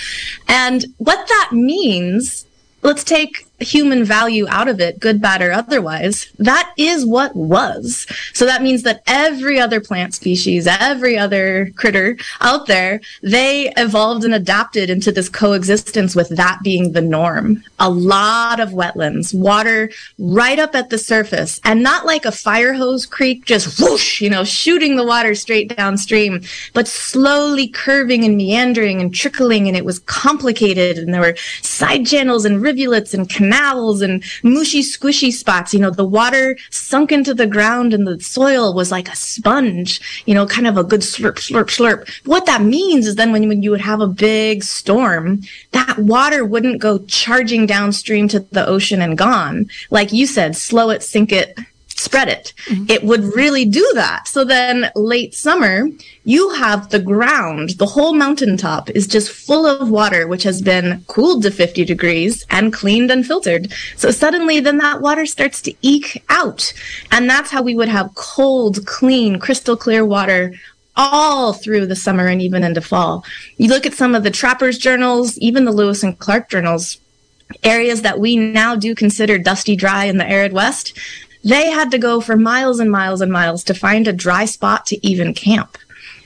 And 0.47 0.85
what 0.97 1.27
that 1.27 1.49
means, 1.51 2.45
let's 2.83 3.03
take 3.03 3.47
human 3.61 4.03
value 4.03 4.47
out 4.49 4.67
of 4.67 4.79
it, 4.79 4.99
good, 4.99 5.21
bad, 5.21 5.41
or 5.41 5.51
otherwise, 5.51 6.31
that 6.39 6.73
is 6.77 7.05
what 7.05 7.35
was. 7.35 8.07
So 8.33 8.45
that 8.45 8.63
means 8.63 8.83
that 8.83 9.03
every 9.07 9.59
other 9.59 9.79
plant 9.79 10.13
species, 10.13 10.67
every 10.67 11.17
other 11.17 11.71
critter 11.75 12.17
out 12.39 12.67
there, 12.67 13.01
they 13.21 13.71
evolved 13.77 14.25
and 14.25 14.33
adapted 14.33 14.89
into 14.89 15.11
this 15.11 15.29
coexistence 15.29 16.15
with 16.15 16.29
that 16.29 16.59
being 16.63 16.91
the 16.91 17.01
norm. 17.01 17.63
A 17.79 17.89
lot 17.89 18.59
of 18.59 18.69
wetlands, 18.69 19.33
water 19.33 19.91
right 20.17 20.59
up 20.59 20.75
at 20.75 20.89
the 20.89 20.97
surface, 20.97 21.59
and 21.63 21.83
not 21.83 22.05
like 22.05 22.25
a 22.25 22.31
fire 22.31 22.73
hose 22.73 23.05
creek, 23.05 23.45
just 23.45 23.79
whoosh, 23.79 24.21
you 24.21 24.29
know, 24.29 24.43
shooting 24.43 24.95
the 24.95 25.05
water 25.05 25.35
straight 25.35 25.75
downstream, 25.75 26.41
but 26.73 26.87
slowly 26.87 27.67
curving 27.67 28.23
and 28.23 28.37
meandering 28.37 28.99
and 29.01 29.13
trickling, 29.13 29.67
and 29.67 29.77
it 29.77 29.85
was 29.85 29.99
complicated, 29.99 30.97
and 30.97 31.13
there 31.13 31.21
were 31.21 31.35
side 31.61 32.05
channels 32.07 32.45
and 32.45 32.61
rivulets 32.61 33.13
and 33.13 33.29
canals 33.29 33.50
canals 33.51 34.01
and 34.01 34.23
mushy, 34.43 34.81
squishy 34.81 35.31
spots. 35.31 35.73
You 35.73 35.79
know, 35.79 35.91
the 35.91 36.05
water 36.05 36.57
sunk 36.69 37.11
into 37.11 37.33
the 37.33 37.47
ground 37.47 37.93
and 37.93 38.07
the 38.07 38.19
soil 38.19 38.73
was 38.73 38.91
like 38.91 39.09
a 39.09 39.15
sponge, 39.15 40.23
you 40.25 40.33
know, 40.33 40.45
kind 40.45 40.67
of 40.67 40.77
a 40.77 40.83
good 40.83 41.01
slurp, 41.01 41.35
slurp, 41.35 41.65
slurp. 41.65 42.09
What 42.25 42.45
that 42.45 42.61
means 42.61 43.07
is 43.07 43.15
then 43.15 43.31
when, 43.31 43.47
when 43.47 43.61
you 43.61 43.71
would 43.71 43.81
have 43.81 43.99
a 43.99 44.07
big 44.07 44.63
storm, 44.63 45.41
that 45.71 45.97
water 45.97 46.45
wouldn't 46.45 46.81
go 46.81 46.99
charging 46.99 47.65
downstream 47.65 48.27
to 48.29 48.39
the 48.39 48.65
ocean 48.65 49.01
and 49.01 49.17
gone. 49.17 49.69
Like 49.89 50.13
you 50.13 50.25
said, 50.25 50.55
slow 50.55 50.89
it, 50.89 51.03
sink 51.03 51.31
it, 51.31 51.57
spread 52.01 52.27
it. 52.27 52.53
Mm-hmm. 52.65 52.85
It 52.89 53.03
would 53.03 53.23
really 53.35 53.65
do 53.65 53.89
that. 53.93 54.27
So 54.27 54.43
then 54.43 54.91
late 54.95 55.33
summer, 55.35 55.87
you 56.23 56.49
have 56.55 56.89
the 56.89 56.99
ground, 56.99 57.71
the 57.71 57.85
whole 57.85 58.13
mountaintop 58.13 58.89
is 58.89 59.07
just 59.07 59.31
full 59.31 59.65
of 59.65 59.89
water, 59.89 60.27
which 60.27 60.43
has 60.43 60.61
been 60.61 61.03
cooled 61.07 61.43
to 61.43 61.51
50 61.51 61.85
degrees 61.85 62.45
and 62.49 62.73
cleaned 62.73 63.11
and 63.11 63.25
filtered. 63.25 63.71
So 63.95 64.11
suddenly 64.11 64.59
then 64.59 64.77
that 64.77 65.01
water 65.01 65.25
starts 65.25 65.61
to 65.63 65.73
eke 65.81 66.23
out. 66.29 66.73
And 67.11 67.29
that's 67.29 67.51
how 67.51 67.61
we 67.61 67.75
would 67.75 67.89
have 67.89 68.15
cold, 68.15 68.85
clean, 68.85 69.39
crystal 69.39 69.77
clear 69.77 70.05
water 70.05 70.53
all 70.95 71.53
through 71.53 71.85
the 71.85 71.95
summer 71.95 72.27
and 72.27 72.41
even 72.41 72.63
into 72.63 72.81
fall. 72.81 73.23
You 73.57 73.69
look 73.69 73.85
at 73.85 73.93
some 73.93 74.13
of 74.13 74.23
the 74.23 74.31
trappers 74.31 74.77
journals, 74.77 75.37
even 75.37 75.65
the 75.65 75.71
Lewis 75.71 76.03
and 76.03 76.17
Clark 76.19 76.49
journals, 76.49 76.97
areas 77.63 78.01
that 78.01 78.19
we 78.19 78.37
now 78.37 78.75
do 78.75 78.95
consider 78.95 79.37
dusty 79.37 79.75
dry 79.75 80.05
in 80.05 80.17
the 80.17 80.29
arid 80.29 80.53
west, 80.53 80.97
they 81.43 81.69
had 81.69 81.91
to 81.91 81.97
go 81.97 82.21
for 82.21 82.35
miles 82.35 82.79
and 82.79 82.91
miles 82.91 83.21
and 83.21 83.31
miles 83.31 83.63
to 83.65 83.73
find 83.73 84.07
a 84.07 84.13
dry 84.13 84.45
spot 84.45 84.85
to 84.87 85.07
even 85.07 85.33
camp. 85.33 85.77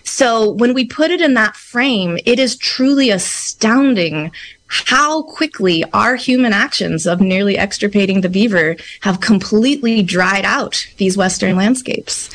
So 0.03 0.51
when 0.51 0.73
we 0.73 0.85
put 0.85 1.11
it 1.11 1.21
in 1.21 1.33
that 1.33 1.55
frame, 1.55 2.17
it 2.25 2.39
is 2.39 2.55
truly 2.55 3.09
astounding 3.09 4.31
how 4.67 5.23
quickly 5.23 5.83
our 5.93 6.15
human 6.15 6.53
actions 6.53 7.05
of 7.05 7.21
nearly 7.21 7.57
extirpating 7.57 8.21
the 8.21 8.29
beaver 8.29 8.75
have 9.01 9.19
completely 9.19 10.03
dried 10.03 10.45
out 10.45 10.87
these 10.97 11.17
Western 11.17 11.55
landscapes. 11.55 12.29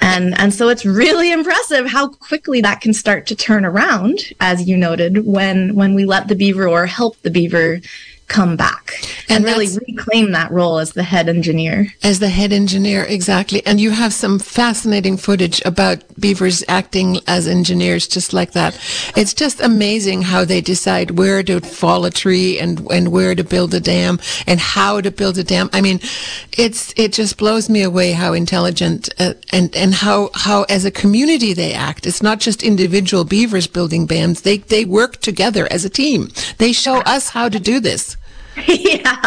And, 0.00 0.38
and 0.38 0.54
so 0.54 0.68
it's 0.68 0.84
really 0.84 1.32
impressive 1.32 1.86
how 1.86 2.08
quickly 2.08 2.60
that 2.60 2.80
can 2.80 2.94
start 2.94 3.26
to 3.26 3.34
turn 3.34 3.64
around, 3.64 4.20
as 4.40 4.68
you 4.68 4.76
noted, 4.76 5.26
when, 5.26 5.74
when 5.74 5.94
we 5.94 6.04
let 6.04 6.28
the 6.28 6.36
beaver 6.36 6.68
or 6.68 6.86
help 6.86 7.20
the 7.22 7.30
beaver 7.30 7.80
come 8.28 8.56
back 8.56 8.92
and, 9.28 9.38
and 9.38 9.44
really 9.44 9.68
reclaim 9.88 10.32
that 10.32 10.50
role 10.50 10.78
as 10.78 10.92
the 10.92 11.02
head 11.02 11.28
engineer. 11.28 11.88
As 12.02 12.18
the 12.18 12.28
head 12.28 12.52
engineer, 12.52 13.04
exactly. 13.04 13.64
And 13.66 13.80
you 13.80 13.90
have 13.90 14.12
some 14.12 14.38
fascinating 14.38 15.16
footage 15.16 15.62
about 15.64 16.04
beavers 16.20 16.62
acting 16.68 17.20
as 17.26 17.48
engineers 17.48 18.06
just 18.06 18.32
like 18.32 18.52
that. 18.52 18.78
It's 19.16 19.32
just 19.32 19.60
amazing 19.60 20.22
how 20.22 20.44
they 20.44 20.60
decide 20.60 21.12
where 21.12 21.42
to 21.44 21.60
fall 21.60 22.04
a 22.04 22.10
tree 22.10 22.58
and, 22.58 22.86
and 22.90 23.10
where 23.10 23.34
to 23.34 23.42
build 23.42 23.72
a 23.72 23.80
dam 23.80 24.20
and 24.46 24.60
how 24.60 25.00
to 25.00 25.10
build 25.10 25.38
a 25.38 25.44
dam. 25.44 25.70
I 25.72 25.80
mean, 25.80 26.00
it's, 26.56 26.92
it 26.96 27.14
just 27.14 27.38
blows 27.38 27.70
me 27.70 27.82
away 27.82 28.12
how 28.12 28.34
intelligent 28.34 29.08
uh, 29.18 29.34
and, 29.52 29.74
and 29.74 29.94
how, 29.94 30.30
how 30.34 30.64
as 30.64 30.84
a 30.84 30.90
community 30.90 31.54
they 31.54 31.72
act. 31.72 32.06
It's 32.06 32.22
not 32.22 32.40
just 32.40 32.62
individual 32.62 33.24
beavers 33.24 33.66
building 33.66 34.06
dams. 34.06 34.42
They, 34.42 34.58
they 34.58 34.84
work 34.84 35.16
together 35.16 35.66
as 35.70 35.86
a 35.86 35.90
team. 35.90 36.28
They 36.58 36.72
show 36.72 36.98
us 36.98 37.30
how 37.30 37.48
to 37.48 37.58
do 37.58 37.80
this. 37.80 38.17
Yeah, 38.66 39.22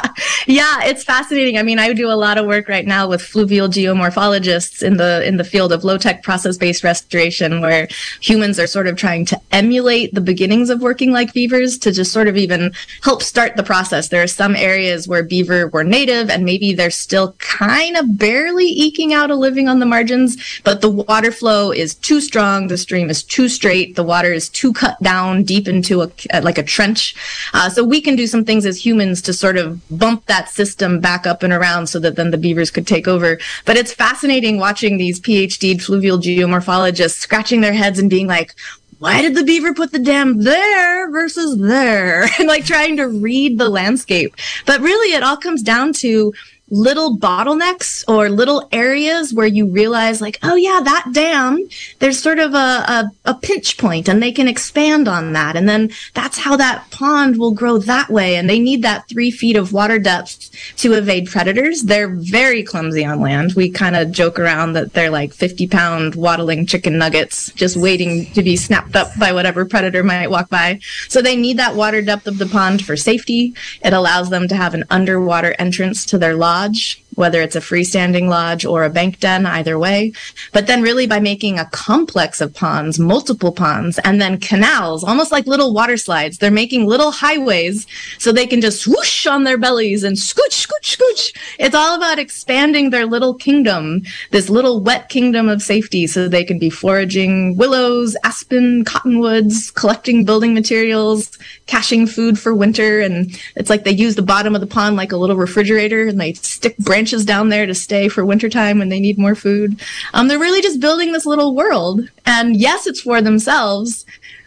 yeah, 0.48 0.84
it's 0.84 1.04
fascinating. 1.04 1.58
I 1.58 1.64
mean, 1.64 1.80
I 1.80 1.94
do 1.94 2.10
a 2.10 2.14
lot 2.14 2.38
of 2.38 2.46
work 2.46 2.68
right 2.68 2.86
now 2.86 3.08
with 3.08 3.22
fluvial 3.22 3.68
geomorphologists 3.68 4.84
in 4.84 4.98
the 4.98 5.26
in 5.26 5.38
the 5.38 5.44
field 5.44 5.72
of 5.72 5.84
low 5.84 5.98
tech 5.98 6.24
process 6.24 6.58
based 6.58 6.84
restoration, 6.84 7.62
where 7.62 7.88
humans 8.20 8.60
are 8.60 8.68
sort 8.68 8.88
of 8.88 8.98
trying 8.98 9.26
to 9.26 9.40
emulate 9.52 10.14
the 10.14 10.22
beginnings 10.22 10.70
of 10.70 10.82
working 10.82 11.12
like 11.12 11.34
beavers 11.34 11.78
to 11.80 11.92
just 11.92 12.12
sort 12.12 12.28
of 12.28 12.38
even 12.38 12.74
help 13.04 13.24
start 13.24 13.56
the 13.56 13.64
process. 13.64 14.10
There 14.10 14.24
are 14.24 14.28
some 14.28 14.56
areas 14.56 15.08
where 15.08 15.24
beaver 15.24 15.68
were 15.68 15.84
native, 15.84 16.30
and 16.30 16.44
maybe 16.44 16.74
they're 16.74 16.92
still 16.92 17.34
kind 17.34 17.98
of 17.98 18.18
barely 18.18 18.68
eking 18.68 19.14
out 19.14 19.32
a 19.32 19.36
living 19.36 19.68
on 19.68 19.80
the 19.80 19.86
margins, 19.86 20.62
but 20.64 20.82
the 20.82 20.90
water 20.90 21.32
flow 21.32 21.72
is 21.72 21.96
too 21.96 22.22
strong, 22.22 22.68
the 22.68 22.78
stream 22.78 23.10
is 23.10 23.24
too 23.24 23.48
straight, 23.48 23.96
the 23.96 24.04
water 24.04 24.34
is 24.34 24.50
too 24.50 24.74
cut 24.74 25.02
down 25.02 25.44
deep 25.44 25.68
into 25.68 26.02
a 26.02 26.12
like 26.42 26.58
a 26.58 26.64
trench. 26.64 27.16
Uh, 27.54 27.70
so 27.70 27.84
we 27.84 28.02
can 28.02 28.16
do 28.16 28.28
some 28.28 28.46
things 28.46 28.66
as 28.66 28.84
humans 28.84 29.21
to 29.24 29.34
sort 29.34 29.58
of 29.58 29.82
bump 29.90 30.26
that 30.26 30.50
system 30.50 31.00
back 31.00 31.26
up 31.26 31.44
and 31.44 31.54
around 31.54 31.88
so 31.88 32.00
that 32.00 32.16
then 32.16 32.32
the 32.32 32.38
beavers 32.38 32.72
could 32.72 32.88
take 32.88 33.08
over. 33.08 33.40
But 33.66 33.78
it's 33.78 33.94
fascinating 33.94 34.58
watching 34.58 34.98
these 34.98 35.20
PhD 35.20 35.82
fluvial 35.82 36.18
geomorphologists 36.18 37.20
scratching 37.20 37.62
their 37.62 37.74
heads 37.74 38.00
and 38.00 38.10
being 38.10 38.28
like, 38.28 38.56
why 39.00 39.24
did 39.24 39.34
the 39.34 39.44
beaver 39.44 39.74
put 39.74 39.92
the 39.92 40.00
dam 40.00 40.44
there 40.44 41.10
versus 41.10 41.58
there? 41.58 42.30
And 42.40 42.48
like 42.48 42.66
trying 42.66 42.98
to 42.98 43.08
read 43.08 43.58
the 43.58 43.68
landscape. 43.68 44.36
But 44.68 44.82
really 44.82 45.14
it 45.16 45.24
all 45.24 45.38
comes 45.38 45.64
down 45.64 45.94
to 45.94 46.34
little 46.72 47.18
bottlenecks 47.18 48.04
or 48.08 48.30
little 48.30 48.68
areas 48.72 49.34
where 49.34 49.46
you 49.46 49.68
realize 49.68 50.22
like, 50.22 50.40
oh 50.42 50.56
yeah, 50.56 50.80
that 50.82 51.10
dam, 51.12 51.68
there's 52.00 52.18
sort 52.18 52.40
of 52.40 52.54
a, 52.54 52.58
a, 52.58 53.12
a, 53.26 53.34
pinch 53.42 53.78
point 53.78 54.08
and 54.08 54.24
they 54.24 54.32
can 54.32 54.48
expand 54.48 55.08
on 55.08 55.34
that. 55.34 55.58
And 55.58 55.68
then 55.68 55.92
that's 56.14 56.38
how 56.38 56.56
that 56.56 56.90
pond 56.90 57.38
will 57.38 57.52
grow 57.52 57.78
that 57.80 58.10
way. 58.10 58.38
And 58.38 58.50
they 58.50 58.60
need 58.60 58.84
that 58.84 59.10
three 59.10 59.32
feet 59.32 59.58
of 59.58 59.74
water 59.74 60.00
depth 60.00 60.50
to 60.78 60.94
evade 60.94 61.28
predators. 61.28 61.84
They're 61.84 62.08
very 62.08 62.64
clumsy 62.64 63.04
on 63.04 63.20
land. 63.20 63.54
We 63.54 63.70
kind 63.70 63.98
of 63.98 64.12
joke 64.12 64.40
around 64.40 64.74
that 64.74 64.94
they're 64.94 65.10
like 65.10 65.34
50 65.34 65.68
pound 65.68 66.16
waddling 66.16 66.66
chicken 66.68 66.98
nuggets 66.98 67.52
just 67.52 67.76
waiting 67.76 68.28
to 68.28 68.42
be 68.42 68.56
snapped 68.56 68.96
up 68.96 69.10
by 69.20 69.34
whatever 69.34 69.66
predator 69.66 70.04
might 70.04 70.30
walk 70.30 70.50
by. 70.50 70.80
So 71.10 71.22
they 71.22 71.36
need 71.36 71.58
that 71.58 71.76
water 71.76 72.02
depth 72.02 72.28
of 72.28 72.38
the 72.38 72.46
pond 72.46 72.86
for 72.86 72.96
safety. 72.96 73.54
It 73.84 73.92
allows 73.92 74.30
them 74.30 74.48
to 74.48 74.56
have 74.56 74.74
an 74.74 74.86
underwater 74.90 75.54
entrance 75.60 76.06
to 76.06 76.18
their 76.18 76.36
lodge 76.36 76.61
lodge 76.62 77.04
whether 77.16 77.42
it's 77.42 77.56
a 77.56 77.62
freestanding 77.62 78.30
lodge 78.30 78.66
or 78.66 78.84
a 78.84 78.90
bank 78.90 79.20
den, 79.20 79.46
either 79.46 79.78
way. 79.78 80.14
But 80.54 80.68
then 80.68 80.82
really 80.82 81.08
by 81.08 81.20
making 81.20 81.60
a 81.60 81.66
complex 81.66 82.42
of 82.42 82.54
ponds, 82.54 83.00
multiple 83.00 83.52
ponds, 83.52 84.00
and 84.00 84.22
then 84.22 84.40
canals, 84.40 85.04
almost 85.04 85.32
like 85.32 85.46
little 85.46 85.74
water 85.74 85.98
slides, 85.98 86.38
they're 86.38 86.52
making 86.52 86.88
little 86.88 87.12
highways 87.12 87.86
so 88.18 88.32
they 88.32 88.48
can 88.48 88.62
just 88.62 88.82
swoosh 88.82 89.28
on 89.28 89.44
their 89.44 89.58
bellies 89.58 90.04
and 90.04 90.16
scooch, 90.16 90.66
scooch, 90.66 90.98
scooch. 90.98 91.38
It's 91.60 91.76
all 91.76 91.96
about 91.96 92.20
expanding 92.20 92.90
their 92.90 93.06
little 93.06 93.34
kingdom, 93.34 94.04
this 94.32 94.50
little 94.50 94.80
wet 94.80 95.10
kingdom 95.10 95.50
of 95.50 95.62
safety 95.62 96.08
so 96.08 96.28
they 96.28 96.44
can 96.44 96.60
be 96.60 96.70
foraging 96.70 97.58
willows, 97.58 98.16
aspen, 98.24 98.86
cottonwoods, 98.86 99.72
collecting 99.72 100.24
building 100.24 100.54
materials, 100.54 101.38
caching 101.68 102.08
food 102.08 102.40
for 102.40 102.56
winter. 102.56 103.02
And 103.02 103.38
it's 103.56 103.70
like 103.70 103.84
they 103.84 103.92
use 103.92 104.16
the 104.16 104.22
bottom 104.22 104.56
of 104.56 104.62
the 104.62 104.68
pond 104.68 104.96
like 104.96 105.12
a 105.12 105.18
little 105.18 105.36
refrigerator 105.36 106.08
and 106.08 106.20
they 106.20 106.34
stick 106.34 106.78
branches 106.78 107.01
branches 107.02 107.26
down 107.26 107.50
there 107.50 107.66
to 107.66 107.74
stay 107.74 108.08
for 108.08 108.24
wintertime 108.24 108.78
when 108.78 108.90
they 108.90 109.00
need 109.00 109.18
more 109.18 109.34
food. 109.34 109.82
Um, 110.14 110.28
they're 110.28 110.38
really 110.38 110.62
just 110.62 110.80
building 110.80 111.12
this 111.12 111.26
little 111.26 111.56
world. 111.56 112.08
And 112.28 112.56
yes, 112.56 112.86
it's 112.86 113.02
for 113.02 113.24
themselves. 113.24 114.06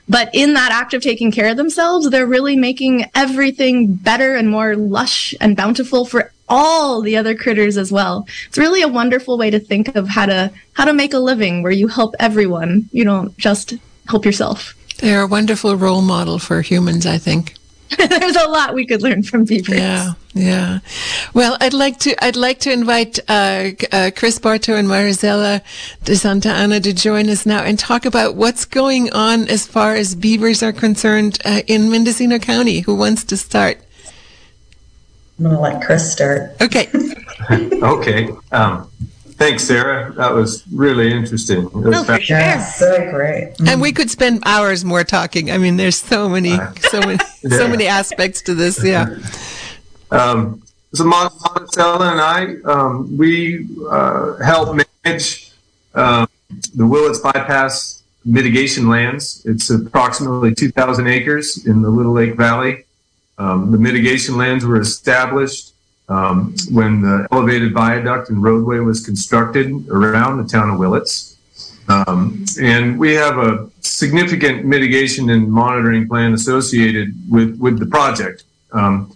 But 0.08 0.30
in 0.32 0.54
that 0.54 0.70
act 0.70 0.94
of 0.94 1.02
taking 1.02 1.32
care 1.32 1.48
of 1.48 1.56
themselves, 1.56 2.10
they're 2.10 2.28
really 2.28 2.54
making 2.54 3.06
everything 3.12 3.92
better 3.92 4.36
and 4.36 4.48
more 4.48 4.76
lush 4.76 5.34
and 5.40 5.56
bountiful 5.56 6.04
for 6.04 6.30
all 6.48 7.00
the 7.00 7.16
other 7.16 7.34
critters 7.34 7.76
as 7.76 7.90
well. 7.90 8.24
It's 8.46 8.58
really 8.58 8.82
a 8.82 8.88
wonderful 8.88 9.36
way 9.36 9.50
to 9.50 9.58
think 9.58 9.96
of 9.96 10.06
how 10.06 10.26
to 10.26 10.52
how 10.74 10.84
to 10.84 10.92
make 10.92 11.12
a 11.12 11.18
living 11.18 11.64
where 11.64 11.72
you 11.72 11.88
help 11.88 12.14
everyone. 12.20 12.88
You 12.92 13.02
don't 13.02 13.36
just 13.36 13.74
help 14.06 14.24
yourself. 14.24 14.76
They're 14.98 15.22
a 15.22 15.26
wonderful 15.26 15.74
role 15.76 16.02
model 16.02 16.38
for 16.38 16.62
humans, 16.62 17.04
I 17.04 17.18
think. 17.18 17.54
There's 17.98 18.36
a 18.36 18.48
lot 18.48 18.74
we 18.74 18.86
could 18.86 19.02
learn 19.02 19.24
from 19.24 19.44
beavers. 19.44 19.78
Yeah, 19.78 20.12
yeah. 20.34 20.80
Well, 21.32 21.56
I'd 21.60 21.72
like 21.72 22.00
to 22.00 22.24
I'd 22.24 22.36
like 22.36 22.58
to 22.60 22.72
invite 22.72 23.20
uh, 23.28 23.70
uh, 23.92 24.10
Chris 24.14 24.38
Barto 24.40 24.74
and 24.74 24.88
Maricela 24.88 25.62
de 26.02 26.16
Santa 26.16 26.50
Ana 26.50 26.80
to 26.80 26.92
join 26.92 27.28
us 27.28 27.46
now 27.46 27.62
and 27.62 27.78
talk 27.78 28.04
about 28.04 28.34
what's 28.34 28.64
going 28.64 29.12
on 29.12 29.48
as 29.48 29.66
far 29.66 29.94
as 29.94 30.16
beavers 30.16 30.62
are 30.62 30.72
concerned 30.72 31.38
uh, 31.44 31.62
in 31.68 31.88
Mendocino 31.88 32.40
County. 32.40 32.80
Who 32.80 32.96
wants 32.96 33.22
to 33.24 33.36
start? 33.36 33.78
I'm 35.38 35.44
going 35.44 35.56
to 35.56 35.60
let 35.60 35.82
Chris 35.82 36.12
start. 36.12 36.52
Okay. 36.60 36.88
okay. 37.50 38.30
Um, 38.52 38.88
Thanks, 39.36 39.64
Sarah. 39.64 40.12
That 40.12 40.32
was 40.32 40.64
really 40.72 41.12
interesting. 41.12 41.64
It 41.64 41.74
was 41.74 41.96
oh, 41.96 42.04
for 42.04 42.20
sure. 42.20 42.38
Yeah, 42.38 42.60
so 42.60 43.10
great. 43.10 43.54
And 43.66 43.80
we 43.80 43.90
could 43.90 44.08
spend 44.08 44.44
hours 44.46 44.84
more 44.84 45.02
talking. 45.02 45.50
I 45.50 45.58
mean, 45.58 45.76
there's 45.76 45.98
so 45.98 46.28
many, 46.28 46.50
so 46.90 47.00
many, 47.00 47.18
yeah. 47.42 47.56
so 47.58 47.66
many 47.66 47.88
aspects 47.88 48.42
to 48.42 48.54
this. 48.54 48.82
Yeah. 48.82 49.06
Um, 50.14 50.62
so 50.92 51.04
Maricela 51.04 52.12
and 52.12 52.20
I, 52.20 52.70
um, 52.70 53.16
we 53.16 53.66
uh, 53.90 54.36
help 54.36 54.80
manage 55.04 55.50
uh, 55.94 56.26
the 56.74 56.86
Willits 56.86 57.18
Bypass 57.18 58.02
mitigation 58.24 58.88
lands. 58.88 59.42
It's 59.44 59.70
approximately 59.70 60.54
2,000 60.54 61.06
acres 61.08 61.66
in 61.66 61.82
the 61.82 61.90
Little 61.90 62.12
Lake 62.12 62.36
Valley. 62.36 62.84
Um, 63.38 63.72
the 63.72 63.78
mitigation 63.78 64.36
lands 64.36 64.64
were 64.64 64.80
established 64.80 65.72
um, 66.08 66.54
when 66.70 67.00
the 67.00 67.26
elevated 67.32 67.72
viaduct 67.72 68.28
and 68.28 68.40
roadway 68.42 68.78
was 68.78 69.04
constructed 69.04 69.88
around 69.88 70.38
the 70.38 70.48
town 70.48 70.70
of 70.70 70.78
Willits. 70.78 71.36
Um, 71.88 72.44
and 72.60 72.98
we 72.98 73.14
have 73.14 73.38
a 73.38 73.68
significant 73.80 74.64
mitigation 74.64 75.30
and 75.30 75.50
monitoring 75.50 76.06
plan 76.06 76.32
associated 76.34 77.14
with, 77.28 77.58
with 77.58 77.78
the 77.78 77.86
project. 77.86 78.44
Um, 78.72 79.13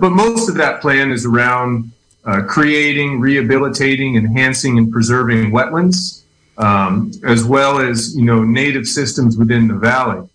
but, 0.00 0.10
most 0.10 0.48
of 0.48 0.54
that 0.54 0.80
plan 0.80 1.10
is 1.10 1.26
around 1.26 1.92
uh, 2.24 2.40
creating, 2.48 3.20
rehabilitating, 3.20 4.16
enhancing, 4.16 4.78
and 4.78 4.90
preserving 4.90 5.50
wetlands, 5.50 6.22
um, 6.56 7.12
as 7.24 7.44
well 7.44 7.78
as 7.78 8.16
you 8.16 8.24
know 8.24 8.42
native 8.42 8.86
systems 8.86 9.36
within 9.36 9.68
the 9.68 9.74
valley. 9.74 10.26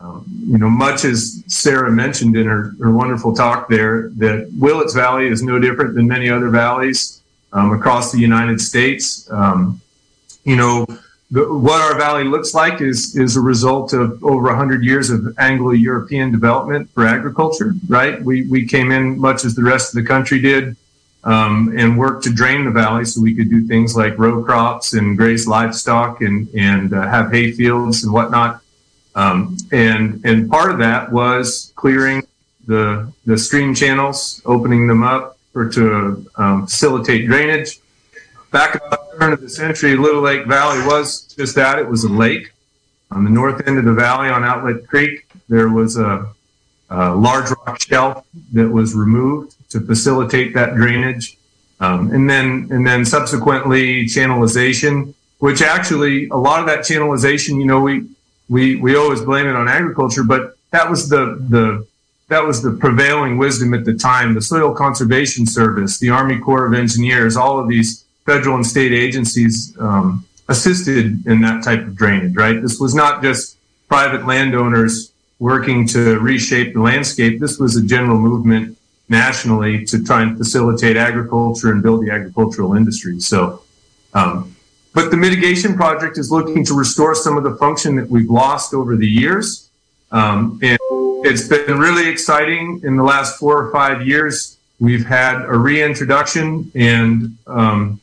Um, 0.00 0.24
you 0.46 0.56
know, 0.56 0.70
much 0.70 1.04
as 1.04 1.44
Sarah 1.48 1.90
mentioned 1.92 2.34
in 2.34 2.46
her, 2.46 2.72
wonderful 2.80 3.34
talk 3.34 3.68
there, 3.68 4.08
that 4.16 4.50
Willits 4.58 4.94
Valley 4.94 5.26
is 5.26 5.42
no 5.42 5.58
different 5.58 5.94
than 5.94 6.06
many 6.08 6.30
other 6.30 6.48
valleys 6.48 7.20
um, 7.52 7.74
across 7.74 8.10
the 8.10 8.18
United 8.18 8.58
States. 8.58 9.30
The, 11.30 11.52
what 11.52 11.80
our 11.80 11.98
valley 11.98 12.24
looks 12.24 12.54
like 12.54 12.80
is 12.80 13.14
is 13.14 13.36
a 13.36 13.40
result 13.40 13.92
of 13.92 14.22
over 14.24 14.44
100 14.44 14.82
years 14.82 15.10
of 15.10 15.38
Anglo-European 15.38 16.32
development 16.32 16.90
for 16.90 17.06
agriculture. 17.06 17.74
Right? 17.86 18.22
We 18.22 18.46
we 18.46 18.66
came 18.66 18.92
in 18.92 19.18
much 19.18 19.44
as 19.44 19.54
the 19.54 19.62
rest 19.62 19.94
of 19.94 20.02
the 20.02 20.08
country 20.08 20.40
did. 20.40 20.76
Um, 21.24 21.74
and 21.76 21.98
worked 21.98 22.22
to 22.24 22.32
drain 22.32 22.64
the 22.64 22.70
valley 22.70 23.04
so 23.04 23.20
we 23.20 23.34
could 23.34 23.50
do 23.50 23.66
things 23.66 23.96
like 23.96 24.16
row 24.16 24.42
crops 24.42 24.94
and 24.94 25.16
graze 25.16 25.48
livestock 25.48 26.22
and 26.22 26.48
and 26.56 26.94
uh, 26.94 27.08
have 27.08 27.32
hay 27.32 27.50
fields 27.50 28.04
and 28.04 28.12
whatnot. 28.12 28.62
Um, 29.16 29.56
and 29.72 30.24
and 30.24 30.48
part 30.48 30.70
of 30.70 30.78
that 30.78 31.10
was 31.10 31.72
clearing 31.74 32.22
the 32.68 33.12
the 33.26 33.36
stream 33.36 33.74
channels, 33.74 34.40
opening 34.46 34.86
them 34.86 35.02
up 35.02 35.38
for 35.52 35.68
to 35.70 36.24
um, 36.36 36.66
facilitate 36.66 37.26
drainage. 37.26 37.80
Back 38.52 38.80
turn 39.18 39.32
of 39.32 39.40
the 39.40 39.48
century, 39.48 39.96
Little 39.96 40.22
Lake 40.22 40.46
Valley 40.46 40.84
was 40.86 41.22
just 41.36 41.54
that. 41.56 41.78
It 41.78 41.88
was 41.88 42.04
a 42.04 42.12
lake. 42.12 42.52
On 43.10 43.24
the 43.24 43.30
north 43.30 43.66
end 43.66 43.78
of 43.78 43.84
the 43.84 43.94
valley, 43.94 44.28
on 44.28 44.44
Outlet 44.44 44.86
Creek, 44.86 45.26
there 45.48 45.68
was 45.70 45.96
a, 45.96 46.28
a 46.90 47.14
large 47.14 47.50
rock 47.50 47.80
shelf 47.80 48.26
that 48.52 48.68
was 48.68 48.94
removed 48.94 49.56
to 49.70 49.80
facilitate 49.80 50.54
that 50.54 50.74
drainage. 50.74 51.36
Um, 51.80 52.10
and 52.10 52.28
then 52.28 52.68
and 52.70 52.86
then 52.86 53.04
subsequently 53.04 54.04
channelization, 54.04 55.14
which 55.38 55.62
actually 55.62 56.28
a 56.28 56.36
lot 56.36 56.60
of 56.60 56.66
that 56.66 56.80
channelization, 56.80 57.58
you 57.58 57.66
know, 57.66 57.80
we 57.80 58.06
we 58.48 58.76
we 58.76 58.96
always 58.96 59.22
blame 59.22 59.46
it 59.46 59.54
on 59.54 59.68
agriculture, 59.68 60.24
but 60.24 60.56
that 60.70 60.90
was 60.90 61.08
the 61.08 61.38
the 61.48 61.86
that 62.28 62.44
was 62.44 62.62
the 62.62 62.72
prevailing 62.72 63.38
wisdom 63.38 63.72
at 63.74 63.84
the 63.84 63.94
time. 63.94 64.34
The 64.34 64.42
Soil 64.42 64.74
Conservation 64.74 65.46
Service, 65.46 65.98
the 65.98 66.10
Army 66.10 66.38
Corps 66.38 66.66
of 66.66 66.74
Engineers, 66.74 67.36
all 67.36 67.58
of 67.58 67.68
these 67.68 68.04
federal 68.28 68.56
and 68.56 68.66
state 68.74 68.92
agencies 68.92 69.54
um, 69.80 70.24
assisted 70.48 71.26
in 71.26 71.40
that 71.46 71.64
type 71.68 71.82
of 71.88 71.92
drainage. 71.96 72.34
Right, 72.44 72.60
this 72.60 72.78
was 72.78 72.94
not 72.94 73.22
just 73.22 73.56
private 73.88 74.26
landowners 74.26 75.12
working 75.38 75.86
to 75.94 76.00
reshape 76.18 76.74
the 76.74 76.82
landscape. 76.90 77.40
This 77.40 77.58
was 77.58 77.76
a 77.76 77.84
general 77.94 78.18
movement 78.18 78.76
nationally 79.08 79.74
to 79.86 80.04
try 80.04 80.20
and 80.24 80.36
facilitate 80.36 80.96
agriculture 80.96 81.70
and 81.72 81.82
build 81.82 82.04
the 82.04 82.10
agricultural 82.10 82.74
industry. 82.74 83.20
So. 83.20 83.62
Um, 84.14 84.54
but 84.94 85.10
the 85.10 85.16
mitigation 85.16 85.76
project 85.76 86.18
is 86.18 86.32
looking 86.32 86.64
to 86.64 86.74
restore 86.74 87.14
some 87.14 87.36
of 87.36 87.44
the 87.44 87.54
function 87.56 87.94
that 87.96 88.08
we've 88.08 88.30
lost 88.30 88.74
over 88.74 88.96
the 88.96 89.06
years. 89.06 89.68
Um, 90.10 90.58
and 90.62 90.78
it's 91.24 91.46
been 91.46 91.78
really 91.78 92.08
exciting 92.08 92.80
in 92.82 92.96
the 92.96 93.02
last 93.04 93.38
four 93.38 93.62
or 93.62 93.70
five 93.70 94.06
years. 94.06 94.56
We've 94.80 95.06
had 95.06 95.42
a 95.42 95.56
reintroduction 95.56 96.72
and 96.74 97.36
um, 97.46 98.00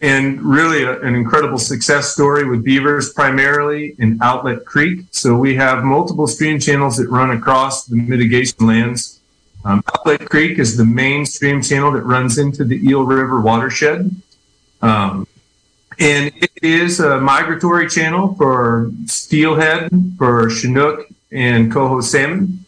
and 0.00 0.40
really 0.42 0.82
a, 0.82 1.00
an 1.00 1.14
incredible 1.14 1.58
success 1.58 2.12
story 2.12 2.48
with 2.48 2.64
beavers, 2.64 3.12
primarily 3.12 3.94
in 3.98 4.18
Outlet 4.22 4.64
Creek. 4.64 5.06
So 5.10 5.36
we 5.36 5.54
have 5.56 5.84
multiple 5.84 6.26
stream 6.26 6.58
channels 6.60 6.96
that 6.98 7.08
run 7.08 7.30
across 7.30 7.86
the 7.86 7.96
mitigation 7.96 8.66
lands. 8.66 9.20
Um, 9.64 9.82
Outlet 9.94 10.28
Creek 10.28 10.58
is 10.58 10.76
the 10.76 10.84
main 10.84 11.24
stream 11.26 11.62
channel 11.62 11.90
that 11.92 12.02
runs 12.02 12.38
into 12.38 12.64
the 12.64 12.76
Eel 12.86 13.04
River 13.04 13.40
watershed. 13.40 14.10
Um, 14.82 15.26
and 15.98 16.30
it 16.36 16.50
is 16.62 17.00
a 17.00 17.18
migratory 17.18 17.88
channel 17.88 18.34
for 18.34 18.90
steelhead, 19.06 19.90
for 20.18 20.50
Chinook, 20.50 21.08
and 21.32 21.72
coho 21.72 22.02
salmon. 22.02 22.65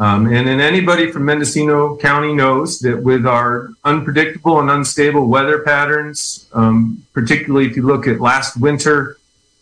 Um, 0.00 0.32
and 0.32 0.48
then 0.48 0.62
anybody 0.62 1.12
from 1.12 1.26
Mendocino 1.26 1.94
County 1.98 2.32
knows 2.32 2.78
that 2.80 3.02
with 3.02 3.26
our 3.26 3.68
unpredictable 3.84 4.58
and 4.58 4.70
unstable 4.70 5.26
weather 5.26 5.58
patterns, 5.58 6.48
um, 6.54 7.04
particularly 7.12 7.66
if 7.66 7.76
you 7.76 7.82
look 7.82 8.08
at 8.08 8.18
last 8.18 8.56
winter, 8.56 9.18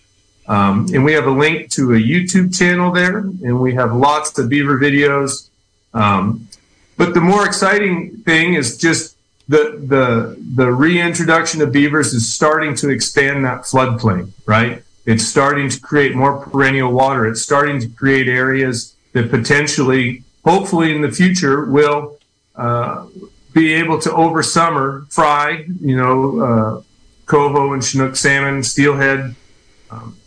Um, 0.46 0.87
and 0.92 1.03
we 1.05 1.14
have 1.14 1.27
a 1.27 1.31
link 1.31 1.70
to 1.70 1.94
a 1.94 1.96
YouTube 1.96 2.55
channel 2.55 2.92
there, 2.92 3.18
and 3.18 3.61
we 3.61 3.74
have 3.74 3.94
lots 3.94 4.38
of 4.38 4.48
beaver 4.48 4.79
videos 4.79 5.48
um, 5.94 6.48
but 6.96 7.14
the 7.14 7.20
more 7.20 7.46
exciting 7.46 8.18
thing 8.18 8.54
is 8.54 8.76
just 8.76 9.16
the 9.48 9.78
the 9.87 10.37
the 10.54 10.72
reintroduction 10.72 11.61
of 11.62 11.72
beavers 11.72 12.12
is 12.12 12.33
starting 12.33 12.74
to 12.76 12.88
expand 12.90 13.44
that 13.44 13.62
floodplain, 13.62 14.30
right? 14.46 14.83
It's 15.07 15.26
starting 15.26 15.68
to 15.68 15.80
create 15.80 16.14
more 16.14 16.38
perennial 16.38 16.92
water. 16.92 17.26
It's 17.26 17.42
starting 17.42 17.80
to 17.80 17.88
create 17.88 18.26
areas 18.26 18.94
that 19.12 19.30
potentially, 19.30 20.24
hopefully 20.44 20.94
in 20.94 21.02
the 21.02 21.12
future, 21.12 21.66
will 21.66 22.18
uh, 22.57 23.07
be 23.52 23.74
able 23.74 24.00
to 24.00 24.12
over 24.12 24.42
summer 24.42 25.07
fry, 25.11 25.66
you 25.80 25.96
know, 25.96 26.40
uh, 26.40 26.83
coho 27.26 27.72
and 27.74 27.85
chinook 27.85 28.16
salmon, 28.16 28.62
steelhead, 28.62 29.37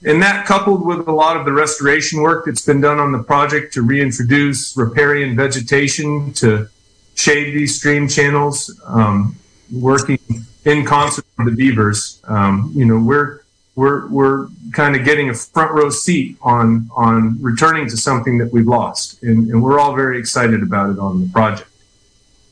and 0.03 0.21
that 0.21 0.45
coupled 0.45 0.85
with 0.85 1.07
a 1.07 1.11
lot 1.11 1.37
of 1.37 1.45
the 1.45 1.51
restoration 1.51 2.21
work 2.21 2.45
that's 2.45 2.65
been 2.65 2.81
done 2.81 2.99
on 2.99 3.11
the 3.11 3.23
project 3.23 3.73
to 3.73 3.81
reintroduce 3.81 4.75
riparian 4.77 5.35
vegetation 5.35 6.33
to 6.33 6.67
shade 7.15 7.55
these 7.55 7.75
stream 7.77 8.07
channels, 8.07 8.79
um, 8.85 9.35
working 9.71 10.19
in 10.65 10.85
concert 10.85 11.25
with 11.37 11.47
the 11.47 11.55
beavers, 11.55 12.21
um, 12.25 12.71
you 12.75 12.85
know, 12.85 12.99
we're 12.99 13.41
we're 13.75 14.07
we're 14.07 14.47
kind 14.73 14.95
of 14.95 15.05
getting 15.05 15.29
a 15.29 15.33
front 15.33 15.71
row 15.71 15.89
seat 15.89 16.35
on 16.41 16.89
on 16.95 17.37
returning 17.41 17.87
to 17.87 17.95
something 17.95 18.37
that 18.39 18.51
we've 18.51 18.67
lost, 18.67 19.21
and, 19.23 19.49
and 19.49 19.63
we're 19.63 19.79
all 19.79 19.95
very 19.95 20.19
excited 20.19 20.63
about 20.63 20.89
it 20.89 20.99
on 20.99 21.21
the 21.21 21.29
project. 21.29 21.69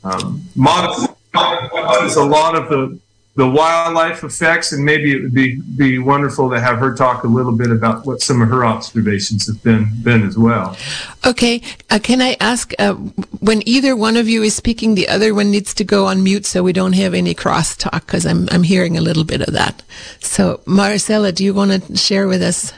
Um, 0.03 0.43
is 2.05 2.15
a 2.15 2.23
lot 2.23 2.55
of 2.55 2.69
the 2.69 2.99
the 3.35 3.47
wildlife 3.47 4.23
effects, 4.23 4.71
and 4.71 4.83
maybe 4.83 5.11
it 5.11 5.21
would 5.21 5.33
be 5.33 5.59
be 5.77 5.99
wonderful 5.99 6.49
to 6.49 6.59
have 6.59 6.77
her 6.77 6.95
talk 6.95 7.25
a 7.25 7.27
little 7.27 7.51
bit 7.51 7.69
about 7.69 8.05
what 8.05 8.21
some 8.21 8.41
of 8.41 8.47
her 8.49 8.65
observations 8.65 9.47
have 9.47 9.61
been 9.61 9.87
been 10.03 10.23
as 10.23 10.37
well. 10.37 10.77
Okay, 11.25 11.61
uh, 11.89 11.99
can 12.01 12.21
I 12.21 12.37
ask 12.39 12.73
uh, 12.79 12.93
when 12.93 13.61
either 13.67 13.95
one 13.95 14.15
of 14.15 14.29
you 14.29 14.41
is 14.43 14.55
speaking, 14.55 14.95
the 14.95 15.09
other 15.09 15.33
one 15.33 15.51
needs 15.51 15.73
to 15.75 15.83
go 15.83 16.05
on 16.05 16.23
mute 16.23 16.45
so 16.45 16.63
we 16.63 16.71
don't 16.71 16.93
have 16.93 17.13
any 17.13 17.35
crosstalk 17.35 18.05
because 18.05 18.25
I'm 18.25 18.47
I'm 18.51 18.63
hearing 18.63 18.97
a 18.97 19.01
little 19.01 19.25
bit 19.25 19.41
of 19.41 19.53
that. 19.53 19.83
So, 20.19 20.61
Marcella, 20.65 21.33
do 21.33 21.43
you 21.43 21.53
want 21.53 21.71
to 21.83 21.97
share 21.97 22.27
with 22.27 22.41
us? 22.41 22.73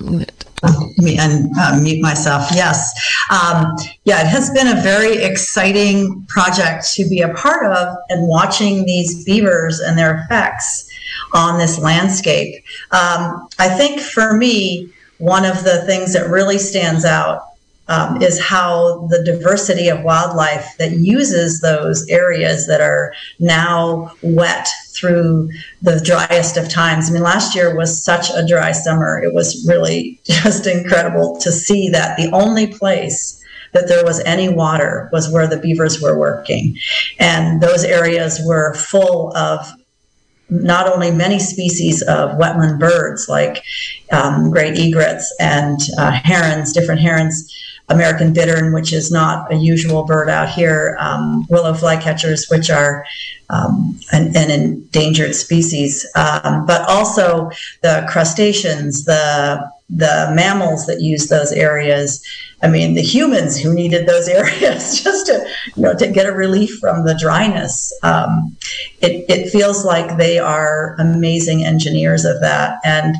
Me 0.00 1.16
unmute 1.16 1.98
uh, 1.98 2.02
myself. 2.02 2.48
Yes. 2.52 2.92
Um, 3.30 3.76
yeah, 4.04 4.20
it 4.20 4.26
has 4.26 4.50
been 4.50 4.68
a 4.68 4.80
very 4.80 5.22
exciting 5.22 6.24
project 6.28 6.92
to 6.94 7.08
be 7.08 7.20
a 7.20 7.32
part 7.34 7.66
of 7.72 7.96
and 8.08 8.26
watching 8.28 8.84
these 8.84 9.24
beavers 9.24 9.80
and 9.80 9.98
their 9.98 10.24
effects 10.24 10.88
on 11.32 11.58
this 11.58 11.78
landscape. 11.78 12.54
Um, 12.90 13.48
I 13.58 13.68
think 13.68 14.00
for 14.00 14.36
me, 14.36 14.90
one 15.18 15.44
of 15.44 15.64
the 15.64 15.82
things 15.86 16.12
that 16.14 16.28
really 16.28 16.58
stands 16.58 17.04
out 17.04 17.49
um, 17.90 18.22
is 18.22 18.40
how 18.40 19.08
the 19.10 19.22
diversity 19.24 19.88
of 19.88 20.02
wildlife 20.02 20.76
that 20.78 20.92
uses 20.92 21.60
those 21.60 22.06
areas 22.08 22.68
that 22.68 22.80
are 22.80 23.12
now 23.40 24.12
wet 24.22 24.68
through 24.94 25.50
the 25.82 26.00
driest 26.00 26.56
of 26.56 26.68
times. 26.68 27.10
I 27.10 27.12
mean, 27.12 27.22
last 27.22 27.54
year 27.54 27.76
was 27.76 28.02
such 28.02 28.30
a 28.30 28.46
dry 28.46 28.70
summer. 28.70 29.20
It 29.20 29.34
was 29.34 29.66
really 29.68 30.20
just 30.24 30.66
incredible 30.68 31.36
to 31.40 31.50
see 31.50 31.88
that 31.90 32.16
the 32.16 32.30
only 32.30 32.68
place 32.68 33.36
that 33.72 33.88
there 33.88 34.04
was 34.04 34.20
any 34.20 34.48
water 34.48 35.08
was 35.12 35.30
where 35.30 35.48
the 35.48 35.58
beavers 35.58 36.00
were 36.00 36.18
working. 36.18 36.76
And 37.18 37.60
those 37.60 37.84
areas 37.84 38.40
were 38.44 38.74
full 38.74 39.36
of 39.36 39.66
not 40.48 40.92
only 40.92 41.12
many 41.12 41.38
species 41.38 42.02
of 42.02 42.30
wetland 42.30 42.80
birds 42.80 43.28
like 43.28 43.62
um, 44.10 44.50
great 44.50 44.76
egrets 44.76 45.32
and 45.38 45.78
uh, 45.96 46.10
herons, 46.10 46.72
different 46.72 47.00
herons, 47.00 47.48
American 47.90 48.32
bittern, 48.32 48.72
which 48.72 48.92
is 48.92 49.10
not 49.10 49.52
a 49.52 49.56
usual 49.56 50.04
bird 50.04 50.28
out 50.28 50.48
here, 50.48 50.96
um, 51.00 51.44
willow 51.50 51.74
flycatchers, 51.74 52.50
which 52.50 52.70
are 52.70 53.04
um, 53.50 53.98
an, 54.12 54.34
an, 54.36 54.50
endangered 54.50 55.34
species, 55.34 56.06
um, 56.14 56.64
but 56.66 56.88
also 56.88 57.50
the 57.82 58.06
crustaceans, 58.08 59.04
the 59.04 59.70
the 59.92 60.30
mammals 60.32 60.86
that 60.86 61.00
use 61.00 61.26
those 61.26 61.50
areas. 61.50 62.24
I 62.62 62.68
mean, 62.68 62.94
the 62.94 63.02
humans 63.02 63.58
who 63.58 63.74
needed 63.74 64.06
those 64.06 64.28
areas 64.40 65.02
just 65.02 65.26
to 65.26 65.44
you 65.74 65.82
know 65.82 65.94
to 65.94 66.06
get 66.06 66.26
a 66.26 66.32
relief 66.32 66.78
from 66.78 67.04
the 67.04 67.18
dryness. 67.18 67.92
Um, 68.04 68.56
it 69.00 69.24
it 69.28 69.50
feels 69.50 69.84
like 69.84 70.16
they 70.16 70.38
are 70.38 70.94
amazing 71.00 71.64
engineers 71.64 72.24
of 72.24 72.40
that, 72.40 72.78
and 72.84 73.16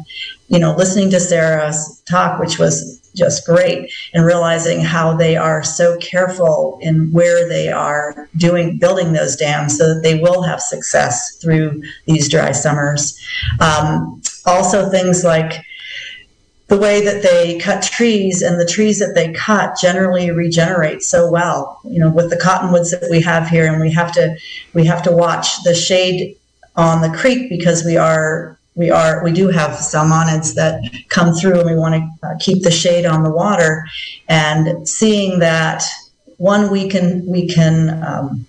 you 0.51 0.59
know, 0.59 0.75
listening 0.75 1.11
to 1.11 1.21
Sarah's 1.21 2.03
talk, 2.09 2.41
which 2.41 2.59
was 2.59 3.00
just 3.15 3.47
great. 3.47 3.93
And 4.15 4.25
realizing 4.25 4.81
how 4.81 5.17
they 5.17 5.37
are 5.37 5.63
so 5.63 5.97
careful 5.99 6.79
in 6.81 7.13
where 7.13 7.49
they 7.49 7.71
are 7.71 8.29
doing 8.37 8.79
building 8.79 9.13
those 9.13 9.37
dams 9.37 9.77
so 9.77 9.95
that 9.95 10.03
they 10.03 10.19
will 10.19 10.43
have 10.43 10.61
success 10.61 11.37
through 11.41 11.83
these 12.07 12.29
dry 12.29 12.53
summers. 12.53 13.19
Um, 13.61 14.23
also 14.47 14.91
things 14.91 15.25
like 15.25 15.65
the 16.69 16.79
way 16.79 17.05
that 17.05 17.23
they 17.23 17.59
cut 17.59 17.83
trees 17.83 18.43
and 18.43 18.61
the 18.61 18.65
trees 18.67 19.01
that 19.01 19.15
they 19.17 19.33
cut 19.33 19.77
generally 19.77 20.31
regenerate 20.31 21.03
so 21.03 21.29
well. 21.29 21.81
You 21.85 21.99
know 21.99 22.11
with 22.11 22.31
the 22.31 22.37
cottonwoods 22.37 22.93
that 22.93 23.11
we 23.11 23.21
have 23.23 23.49
here 23.49 23.71
and 23.71 23.81
we 23.81 23.91
have 23.93 24.13
to 24.13 24.37
we 24.73 24.85
have 24.87 25.03
to 25.03 25.11
watch 25.11 25.63
the 25.65 25.75
shade 25.75 26.37
on 26.77 27.03
the 27.03 27.17
creek 27.19 27.51
because 27.51 27.85
we 27.85 27.97
are 27.97 28.57
we 28.75 28.91
are 28.91 29.23
we 29.25 29.33
do 29.33 29.49
have 29.49 29.73
salmonids 29.73 30.55
that 30.55 30.81
come 31.09 31.35
through 31.35 31.61
and 31.61 31.69
we 31.69 31.77
want 31.77 31.95
to 31.95 32.27
uh, 32.27 32.35
keep 32.39 32.63
the 32.63 32.71
shade 32.71 33.05
on 33.05 33.23
the 33.23 33.31
water 33.31 33.85
and 34.29 34.89
seeing 34.89 35.41
that 35.41 35.83
one 36.37 36.71
we 36.71 36.89
can 36.89 37.27
we 37.27 37.49
can 37.49 38.03
um, 38.03 38.47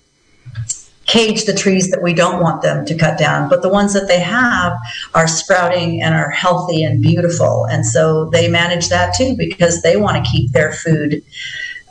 cage 1.11 1.43
the 1.43 1.53
trees 1.53 1.89
that 1.89 2.01
we 2.01 2.13
don't 2.13 2.41
want 2.41 2.61
them 2.61 2.85
to 2.85 2.97
cut 2.97 3.19
down, 3.19 3.49
but 3.49 3.61
the 3.61 3.69
ones 3.69 3.93
that 3.93 4.07
they 4.07 4.19
have 4.19 4.73
are 5.13 5.27
sprouting 5.27 6.01
and 6.01 6.15
are 6.15 6.29
healthy 6.29 6.83
and 6.83 7.01
beautiful. 7.01 7.65
And 7.65 7.85
so 7.85 8.29
they 8.29 8.47
manage 8.47 8.87
that 8.89 9.13
too 9.13 9.35
because 9.35 9.81
they 9.81 9.97
want 9.97 10.23
to 10.23 10.31
keep 10.31 10.51
their 10.51 10.71
food 10.71 11.21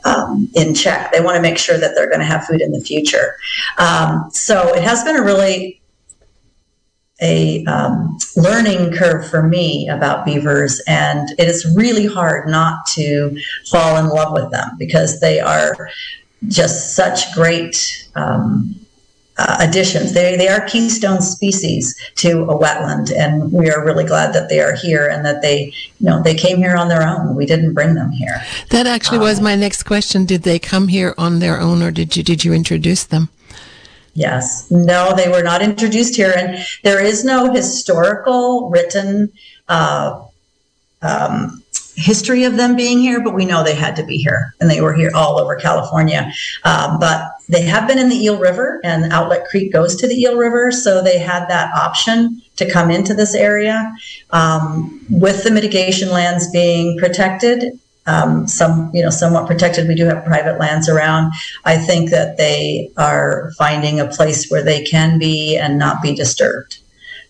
um, 0.05 0.49
in 0.55 0.73
check. 0.73 1.11
They 1.11 1.21
want 1.21 1.35
to 1.35 1.41
make 1.41 1.59
sure 1.59 1.77
that 1.77 1.93
they're 1.93 2.07
going 2.07 2.21
to 2.21 2.25
have 2.25 2.45
food 2.45 2.61
in 2.61 2.71
the 2.71 2.81
future. 2.81 3.35
Um, 3.77 4.29
so 4.31 4.73
it 4.73 4.81
has 4.81 5.03
been 5.03 5.17
a 5.17 5.23
really 5.23 5.80
a 7.21 7.63
um, 7.65 8.17
learning 8.35 8.93
curve 8.93 9.29
for 9.29 9.43
me 9.43 9.87
about 9.89 10.25
beavers, 10.25 10.81
and 10.87 11.29
it 11.37 11.47
is 11.47 11.71
really 11.75 12.07
hard 12.07 12.49
not 12.49 12.85
to 12.93 13.39
fall 13.69 13.97
in 13.97 14.07
love 14.07 14.33
with 14.33 14.51
them 14.51 14.69
because 14.79 15.19
they 15.19 15.39
are 15.39 15.89
just 16.47 16.95
such 16.95 17.31
great 17.33 18.09
um, 18.15 18.75
uh, 19.37 19.57
additions. 19.59 20.13
They, 20.13 20.35
they 20.35 20.47
are 20.47 20.65
keystone 20.67 21.21
species 21.21 21.95
to 22.15 22.43
a 22.43 22.57
wetland, 22.57 23.11
and 23.15 23.51
we 23.51 23.69
are 23.69 23.83
really 23.83 24.03
glad 24.03 24.33
that 24.33 24.49
they 24.49 24.59
are 24.59 24.75
here 24.75 25.07
and 25.07 25.25
that 25.25 25.41
they, 25.41 25.73
you 25.99 26.05
know, 26.07 26.21
they 26.21 26.35
came 26.35 26.57
here 26.57 26.75
on 26.75 26.89
their 26.89 27.07
own. 27.07 27.35
We 27.35 27.45
didn't 27.45 27.73
bring 27.73 27.95
them 27.95 28.11
here. 28.11 28.41
That 28.69 28.87
actually 28.87 29.19
um, 29.19 29.23
was 29.23 29.39
my 29.39 29.55
next 29.55 29.83
question. 29.83 30.25
Did 30.25 30.43
they 30.43 30.59
come 30.59 30.87
here 30.89 31.13
on 31.17 31.39
their 31.39 31.59
own, 31.59 31.81
or 31.81 31.91
did 31.91 32.17
you 32.17 32.23
did 32.23 32.43
you 32.43 32.53
introduce 32.53 33.03
them? 33.03 33.29
Yes, 34.13 34.69
no, 34.69 35.15
they 35.15 35.29
were 35.29 35.43
not 35.43 35.61
introduced 35.61 36.15
here, 36.15 36.33
and 36.35 36.65
there 36.83 37.03
is 37.03 37.23
no 37.23 37.51
historical 37.53 38.69
written. 38.69 39.31
Uh, 39.69 40.21
um, 41.01 41.61
history 41.95 42.45
of 42.45 42.57
them 42.57 42.75
being 42.75 42.99
here, 42.99 43.21
but 43.21 43.33
we 43.33 43.45
know 43.45 43.63
they 43.63 43.75
had 43.75 43.95
to 43.95 44.03
be 44.03 44.17
here, 44.17 44.53
and 44.59 44.69
they 44.69 44.81
were 44.81 44.93
here 44.93 45.11
all 45.13 45.39
over 45.39 45.55
California. 45.55 46.31
Um, 46.63 46.99
but 46.99 47.31
they 47.49 47.61
have 47.63 47.87
been 47.87 47.99
in 47.99 48.09
the 48.09 48.23
Eel 48.23 48.39
River, 48.39 48.79
and 48.83 49.11
Outlet 49.11 49.47
Creek 49.47 49.71
goes 49.71 49.95
to 49.97 50.07
the 50.07 50.19
Eel 50.19 50.37
River, 50.37 50.71
so 50.71 51.01
they 51.01 51.19
had 51.19 51.47
that 51.47 51.73
option 51.75 52.41
to 52.57 52.69
come 52.69 52.89
into 52.89 53.13
this 53.13 53.35
area. 53.35 53.93
Um, 54.31 55.05
with 55.09 55.43
the 55.43 55.51
mitigation 55.51 56.09
lands 56.09 56.49
being 56.51 56.97
protected, 56.97 57.79
um, 58.11 58.47
some 58.47 58.91
you 58.93 59.01
know 59.01 59.09
somewhat 59.09 59.47
protected. 59.47 59.87
We 59.87 59.95
do 59.95 60.05
have 60.05 60.25
private 60.25 60.59
lands 60.59 60.89
around. 60.89 61.31
I 61.65 61.77
think 61.77 62.09
that 62.09 62.37
they 62.37 62.91
are 62.97 63.51
finding 63.57 63.99
a 63.99 64.07
place 64.07 64.49
where 64.49 64.63
they 64.63 64.83
can 64.83 65.19
be 65.19 65.57
and 65.57 65.77
not 65.77 66.01
be 66.01 66.13
disturbed. 66.13 66.79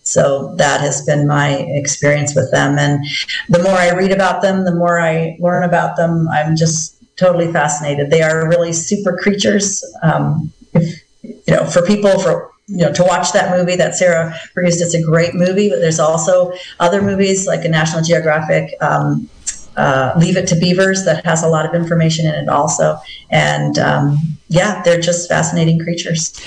So 0.04 0.54
that 0.56 0.80
has 0.80 1.04
been 1.06 1.28
my 1.28 1.50
experience 1.80 2.34
with 2.34 2.50
them. 2.50 2.76
And 2.76 3.04
the 3.48 3.62
more 3.62 3.72
I 3.72 3.92
read 3.92 4.10
about 4.10 4.42
them, 4.42 4.64
the 4.64 4.74
more 4.74 5.00
I 5.00 5.36
learn 5.38 5.62
about 5.62 5.96
them. 5.96 6.28
I'm 6.32 6.56
just 6.56 6.96
totally 7.16 7.52
fascinated. 7.52 8.10
They 8.10 8.22
are 8.22 8.48
really 8.48 8.72
super 8.72 9.16
creatures. 9.16 9.84
Um, 10.02 10.52
if, 10.72 11.00
you 11.22 11.54
know, 11.54 11.64
for 11.66 11.82
people 11.82 12.18
for 12.18 12.50
you 12.66 12.78
know 12.78 12.92
to 12.92 13.04
watch 13.04 13.32
that 13.32 13.56
movie 13.56 13.76
that 13.76 13.94
Sarah 13.94 14.34
produced, 14.54 14.82
it's 14.82 14.94
a 14.94 15.02
great 15.02 15.34
movie. 15.34 15.68
But 15.68 15.80
there's 15.80 16.00
also 16.00 16.52
other 16.80 17.00
movies 17.00 17.46
like 17.46 17.64
a 17.64 17.68
National 17.68 18.02
Geographic. 18.02 18.74
Um, 18.80 19.28
uh, 19.76 20.12
Leave 20.16 20.36
It 20.36 20.46
to 20.48 20.56
Beavers 20.56 21.04
that 21.04 21.24
has 21.24 21.42
a 21.42 21.48
lot 21.48 21.66
of 21.66 21.74
information 21.74 22.26
in 22.26 22.34
it 22.34 22.48
also. 22.48 22.98
And 23.30 23.78
um, 23.78 24.16
yeah, 24.48 24.82
they're 24.82 25.00
just 25.00 25.28
fascinating 25.28 25.78
creatures. 25.78 26.38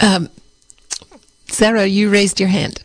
Um, 0.00 0.28
Sarah, 1.46 1.86
you 1.86 2.10
raised 2.10 2.40
your 2.40 2.48
hand. 2.48 2.84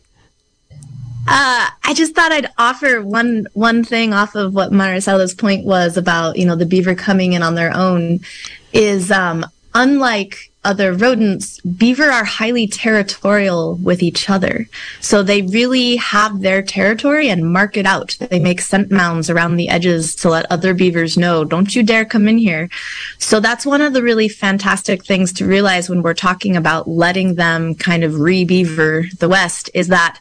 Uh, 1.31 1.67
I 1.83 1.93
just 1.93 2.15
thought 2.15 2.31
I'd 2.31 2.49
offer 2.57 3.01
one 3.03 3.45
one 3.53 3.83
thing 3.83 4.13
off 4.13 4.33
of 4.33 4.55
what 4.55 4.71
Maricela's 4.71 5.35
point 5.35 5.63
was 5.63 5.95
about, 5.95 6.38
you 6.38 6.45
know, 6.45 6.55
the 6.55 6.65
beaver 6.65 6.95
coming 6.95 7.33
in 7.33 7.43
on 7.43 7.55
their 7.55 7.75
own. 7.75 8.19
Is 8.73 9.12
um, 9.12 9.45
unlike 9.73 10.49
other 10.63 10.93
rodents, 10.93 11.62
beaver 11.62 12.12
are 12.12 12.25
highly 12.25 12.67
territorial 12.67 13.75
with 13.75 14.03
each 14.03 14.29
other. 14.29 14.67
So 14.99 15.23
they 15.23 15.41
really 15.41 15.95
have 15.95 16.41
their 16.41 16.62
territory 16.62 17.29
and 17.29 17.53
mark 17.53 17.77
it 17.77 17.86
out. 17.86 18.17
They 18.19 18.39
make 18.39 18.60
scent 18.60 18.91
mounds 18.91 19.29
around 19.29 19.55
the 19.55 19.69
edges 19.69 20.13
to 20.15 20.29
let 20.29 20.51
other 20.51 20.73
beavers 20.73 21.17
know, 21.17 21.45
don't 21.45 21.73
you 21.73 21.82
dare 21.82 22.03
come 22.03 22.27
in 22.27 22.38
here. 22.38 22.69
So 23.19 23.39
that's 23.39 23.65
one 23.65 23.82
of 23.82 23.93
the 23.93 24.03
really 24.03 24.27
fantastic 24.27 25.05
things 25.05 25.32
to 25.34 25.45
realize 25.45 25.89
when 25.89 26.01
we're 26.01 26.13
talking 26.13 26.58
about 26.58 26.89
letting 26.89 27.36
them 27.36 27.73
kind 27.75 28.03
of 28.03 28.19
re-beaver 28.19 29.05
the 29.19 29.29
West 29.29 29.69
is 29.73 29.88
that 29.88 30.19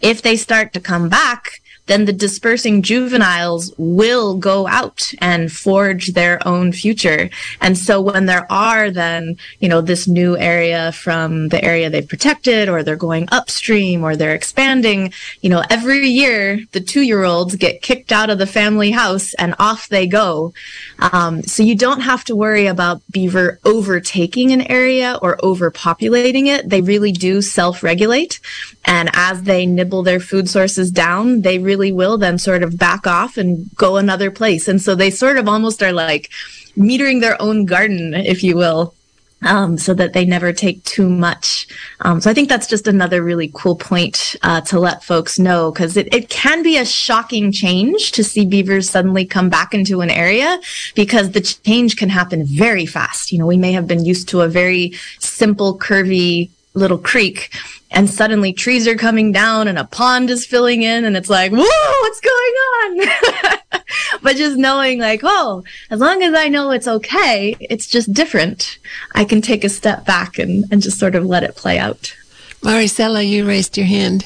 if 0.00 0.22
they 0.22 0.36
start 0.36 0.72
to 0.72 0.80
come 0.80 1.08
back, 1.08 1.59
then 1.90 2.04
the 2.04 2.12
dispersing 2.12 2.82
juveniles 2.82 3.72
will 3.76 4.36
go 4.36 4.68
out 4.68 5.12
and 5.18 5.50
forge 5.50 6.12
their 6.12 6.38
own 6.46 6.70
future. 6.70 7.28
And 7.60 7.76
so 7.76 8.00
when 8.00 8.26
there 8.26 8.46
are 8.50 8.92
then, 8.92 9.36
you 9.58 9.68
know, 9.68 9.80
this 9.80 10.06
new 10.06 10.38
area 10.38 10.92
from 10.92 11.48
the 11.48 11.62
area 11.64 11.90
they've 11.90 12.08
protected 12.08 12.68
or 12.68 12.84
they're 12.84 12.94
going 12.94 13.28
upstream 13.32 14.04
or 14.04 14.14
they're 14.14 14.36
expanding, 14.36 15.12
you 15.40 15.50
know, 15.50 15.64
every 15.68 16.06
year 16.06 16.60
the 16.70 16.80
two 16.80 17.02
year 17.02 17.24
olds 17.24 17.56
get 17.56 17.82
kicked 17.82 18.12
out 18.12 18.30
of 18.30 18.38
the 18.38 18.46
family 18.46 18.92
house 18.92 19.34
and 19.34 19.56
off 19.58 19.88
they 19.88 20.06
go. 20.06 20.52
Um, 21.00 21.42
so 21.42 21.64
you 21.64 21.74
don't 21.74 22.02
have 22.02 22.22
to 22.26 22.36
worry 22.36 22.66
about 22.66 23.02
beaver 23.10 23.58
overtaking 23.64 24.52
an 24.52 24.62
area 24.70 25.18
or 25.22 25.38
overpopulating 25.38 26.46
it. 26.46 26.68
They 26.68 26.82
really 26.82 27.10
do 27.10 27.42
self 27.42 27.82
regulate. 27.82 28.38
And 28.84 29.10
as 29.12 29.42
they 29.42 29.66
nibble 29.66 30.02
their 30.04 30.20
food 30.20 30.48
sources 30.48 30.90
down, 30.90 31.42
they 31.42 31.58
really 31.58 31.79
will 31.88 32.18
then 32.18 32.38
sort 32.38 32.62
of 32.62 32.78
back 32.78 33.06
off 33.06 33.36
and 33.38 33.70
go 33.76 33.96
another 33.96 34.30
place. 34.30 34.68
And 34.68 34.80
so 34.80 34.94
they 34.94 35.10
sort 35.10 35.38
of 35.38 35.48
almost 35.48 35.82
are 35.82 35.92
like 35.92 36.30
metering 36.76 37.20
their 37.20 37.40
own 37.40 37.64
garden, 37.64 38.14
if 38.14 38.44
you 38.44 38.56
will. 38.56 38.94
Um, 39.42 39.78
so 39.78 39.94
that 39.94 40.12
they 40.12 40.26
never 40.26 40.52
take 40.52 40.84
too 40.84 41.08
much. 41.08 41.66
Um, 42.02 42.20
so 42.20 42.30
I 42.30 42.34
think 42.34 42.50
that's 42.50 42.66
just 42.66 42.86
another 42.86 43.22
really 43.22 43.50
cool 43.54 43.74
point 43.74 44.36
uh, 44.42 44.60
to 44.60 44.78
let 44.78 45.02
folks 45.02 45.38
know 45.38 45.72
because 45.72 45.96
it, 45.96 46.12
it 46.12 46.28
can 46.28 46.62
be 46.62 46.76
a 46.76 46.84
shocking 46.84 47.50
change 47.50 48.12
to 48.12 48.22
see 48.22 48.44
beavers 48.44 48.90
suddenly 48.90 49.24
come 49.24 49.48
back 49.48 49.72
into 49.72 50.02
an 50.02 50.10
area 50.10 50.60
because 50.94 51.30
the 51.30 51.40
change 51.40 51.96
can 51.96 52.10
happen 52.10 52.44
very 52.44 52.84
fast. 52.84 53.32
You 53.32 53.38
know, 53.38 53.46
we 53.46 53.56
may 53.56 53.72
have 53.72 53.86
been 53.86 54.04
used 54.04 54.28
to 54.28 54.42
a 54.42 54.46
very 54.46 54.92
simple, 55.20 55.78
curvy 55.78 56.50
little 56.74 56.98
creek 56.98 57.50
and 57.90 58.08
suddenly 58.08 58.52
trees 58.52 58.86
are 58.86 58.96
coming 58.96 59.32
down 59.32 59.68
and 59.68 59.78
a 59.78 59.84
pond 59.84 60.30
is 60.30 60.46
filling 60.46 60.82
in 60.82 61.04
and 61.04 61.16
it's 61.16 61.30
like 61.30 61.50
whoa 61.52 62.02
what's 62.02 62.20
going 62.20 62.54
on 62.82 63.82
but 64.22 64.36
just 64.36 64.56
knowing 64.56 64.98
like 64.98 65.20
oh 65.22 65.62
as 65.90 66.00
long 66.00 66.22
as 66.22 66.34
i 66.34 66.48
know 66.48 66.70
it's 66.70 66.88
okay 66.88 67.56
it's 67.60 67.86
just 67.86 68.12
different 68.12 68.78
i 69.14 69.24
can 69.24 69.40
take 69.40 69.64
a 69.64 69.68
step 69.68 70.04
back 70.04 70.38
and, 70.38 70.64
and 70.70 70.82
just 70.82 70.98
sort 70.98 71.14
of 71.14 71.24
let 71.24 71.42
it 71.42 71.56
play 71.56 71.78
out 71.78 72.14
maricela 72.62 73.26
you 73.26 73.46
raised 73.46 73.76
your 73.76 73.86
hand 73.86 74.24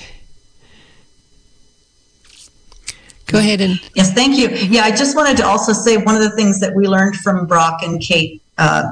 Go 3.26 3.38
ahead 3.38 3.62
and. 3.62 3.80
Yes, 3.96 4.12
thank 4.12 4.36
you. 4.36 4.48
Yeah, 4.50 4.82
I 4.82 4.90
just 4.90 5.16
wanted 5.16 5.38
to 5.38 5.46
also 5.46 5.72
say 5.72 5.96
one 5.96 6.14
of 6.14 6.22
the 6.22 6.30
things 6.36 6.60
that 6.60 6.74
we 6.74 6.86
learned 6.86 7.16
from 7.16 7.46
Brock 7.46 7.80
and 7.82 8.00
Kate 8.00 8.43
uh, 8.58 8.90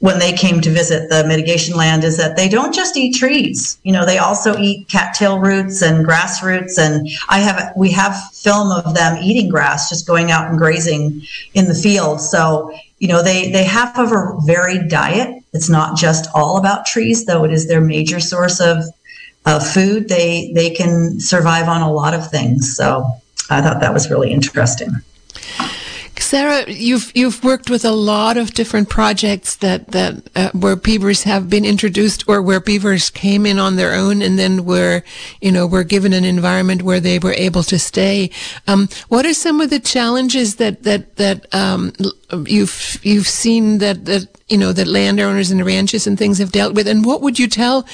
when 0.00 0.18
they 0.18 0.32
came 0.32 0.60
to 0.60 0.70
visit 0.70 1.10
the 1.10 1.24
mitigation 1.26 1.76
land 1.76 2.04
is 2.04 2.16
that 2.16 2.36
they 2.36 2.48
don't 2.48 2.74
just 2.74 2.96
eat 2.96 3.14
trees. 3.14 3.78
You 3.82 3.92
know, 3.92 4.04
they 4.04 4.18
also 4.18 4.56
eat 4.58 4.88
cattail 4.88 5.38
roots 5.38 5.82
and 5.82 6.04
grass 6.04 6.42
roots. 6.42 6.78
And 6.78 7.08
I 7.28 7.40
have 7.40 7.72
we 7.76 7.90
have 7.92 8.16
film 8.32 8.72
of 8.72 8.94
them 8.94 9.18
eating 9.22 9.48
grass, 9.50 9.88
just 9.88 10.06
going 10.06 10.30
out 10.30 10.48
and 10.48 10.58
grazing 10.58 11.22
in 11.54 11.66
the 11.66 11.74
field. 11.74 12.20
So 12.20 12.72
you 12.98 13.08
know, 13.08 13.22
they 13.22 13.50
they 13.50 13.64
have 13.64 13.98
a 13.98 14.36
varied 14.44 14.88
diet. 14.88 15.42
It's 15.52 15.68
not 15.68 15.96
just 15.96 16.28
all 16.34 16.58
about 16.58 16.86
trees, 16.86 17.24
though 17.26 17.44
it 17.44 17.52
is 17.52 17.66
their 17.66 17.80
major 17.80 18.20
source 18.20 18.60
of 18.60 18.84
of 19.46 19.66
food. 19.66 20.08
They 20.08 20.52
they 20.54 20.70
can 20.70 21.18
survive 21.20 21.68
on 21.68 21.82
a 21.82 21.92
lot 21.92 22.14
of 22.14 22.30
things. 22.30 22.76
So 22.76 23.04
I 23.48 23.62
thought 23.62 23.80
that 23.80 23.94
was 23.94 24.10
really 24.10 24.30
interesting. 24.30 24.90
Sarah, 26.30 26.64
you've 26.70 27.10
you've 27.16 27.42
worked 27.42 27.68
with 27.70 27.84
a 27.84 27.90
lot 27.90 28.36
of 28.36 28.54
different 28.54 28.88
projects 28.88 29.56
that 29.56 29.88
that 29.88 30.14
uh, 30.36 30.50
where 30.52 30.76
beavers 30.76 31.24
have 31.24 31.50
been 31.50 31.64
introduced 31.64 32.22
or 32.28 32.40
where 32.40 32.60
beavers 32.60 33.10
came 33.10 33.44
in 33.44 33.58
on 33.58 33.74
their 33.74 33.94
own 33.94 34.22
and 34.22 34.38
then 34.38 34.64
were 34.64 35.02
you 35.40 35.50
know 35.50 35.66
were 35.66 35.82
given 35.82 36.12
an 36.12 36.24
environment 36.24 36.82
where 36.82 37.00
they 37.00 37.18
were 37.18 37.32
able 37.32 37.64
to 37.64 37.80
stay. 37.80 38.30
Um, 38.68 38.88
what 39.08 39.26
are 39.26 39.34
some 39.34 39.60
of 39.60 39.70
the 39.70 39.80
challenges 39.80 40.54
that 40.62 40.84
that 40.84 41.16
that 41.16 41.52
um, 41.52 41.94
you've 42.46 43.00
you've 43.02 43.26
seen 43.26 43.78
that 43.78 44.04
that 44.04 44.28
you 44.50 44.58
know, 44.58 44.72
that 44.72 44.86
landowners 44.86 45.50
and 45.50 45.64
ranches 45.64 46.06
and 46.06 46.18
things 46.18 46.38
have 46.38 46.52
dealt 46.52 46.74
with? 46.74 46.88
And 46.88 47.04
what 47.04 47.22
would 47.22 47.38
you 47.38 47.48
tell, 47.48 47.86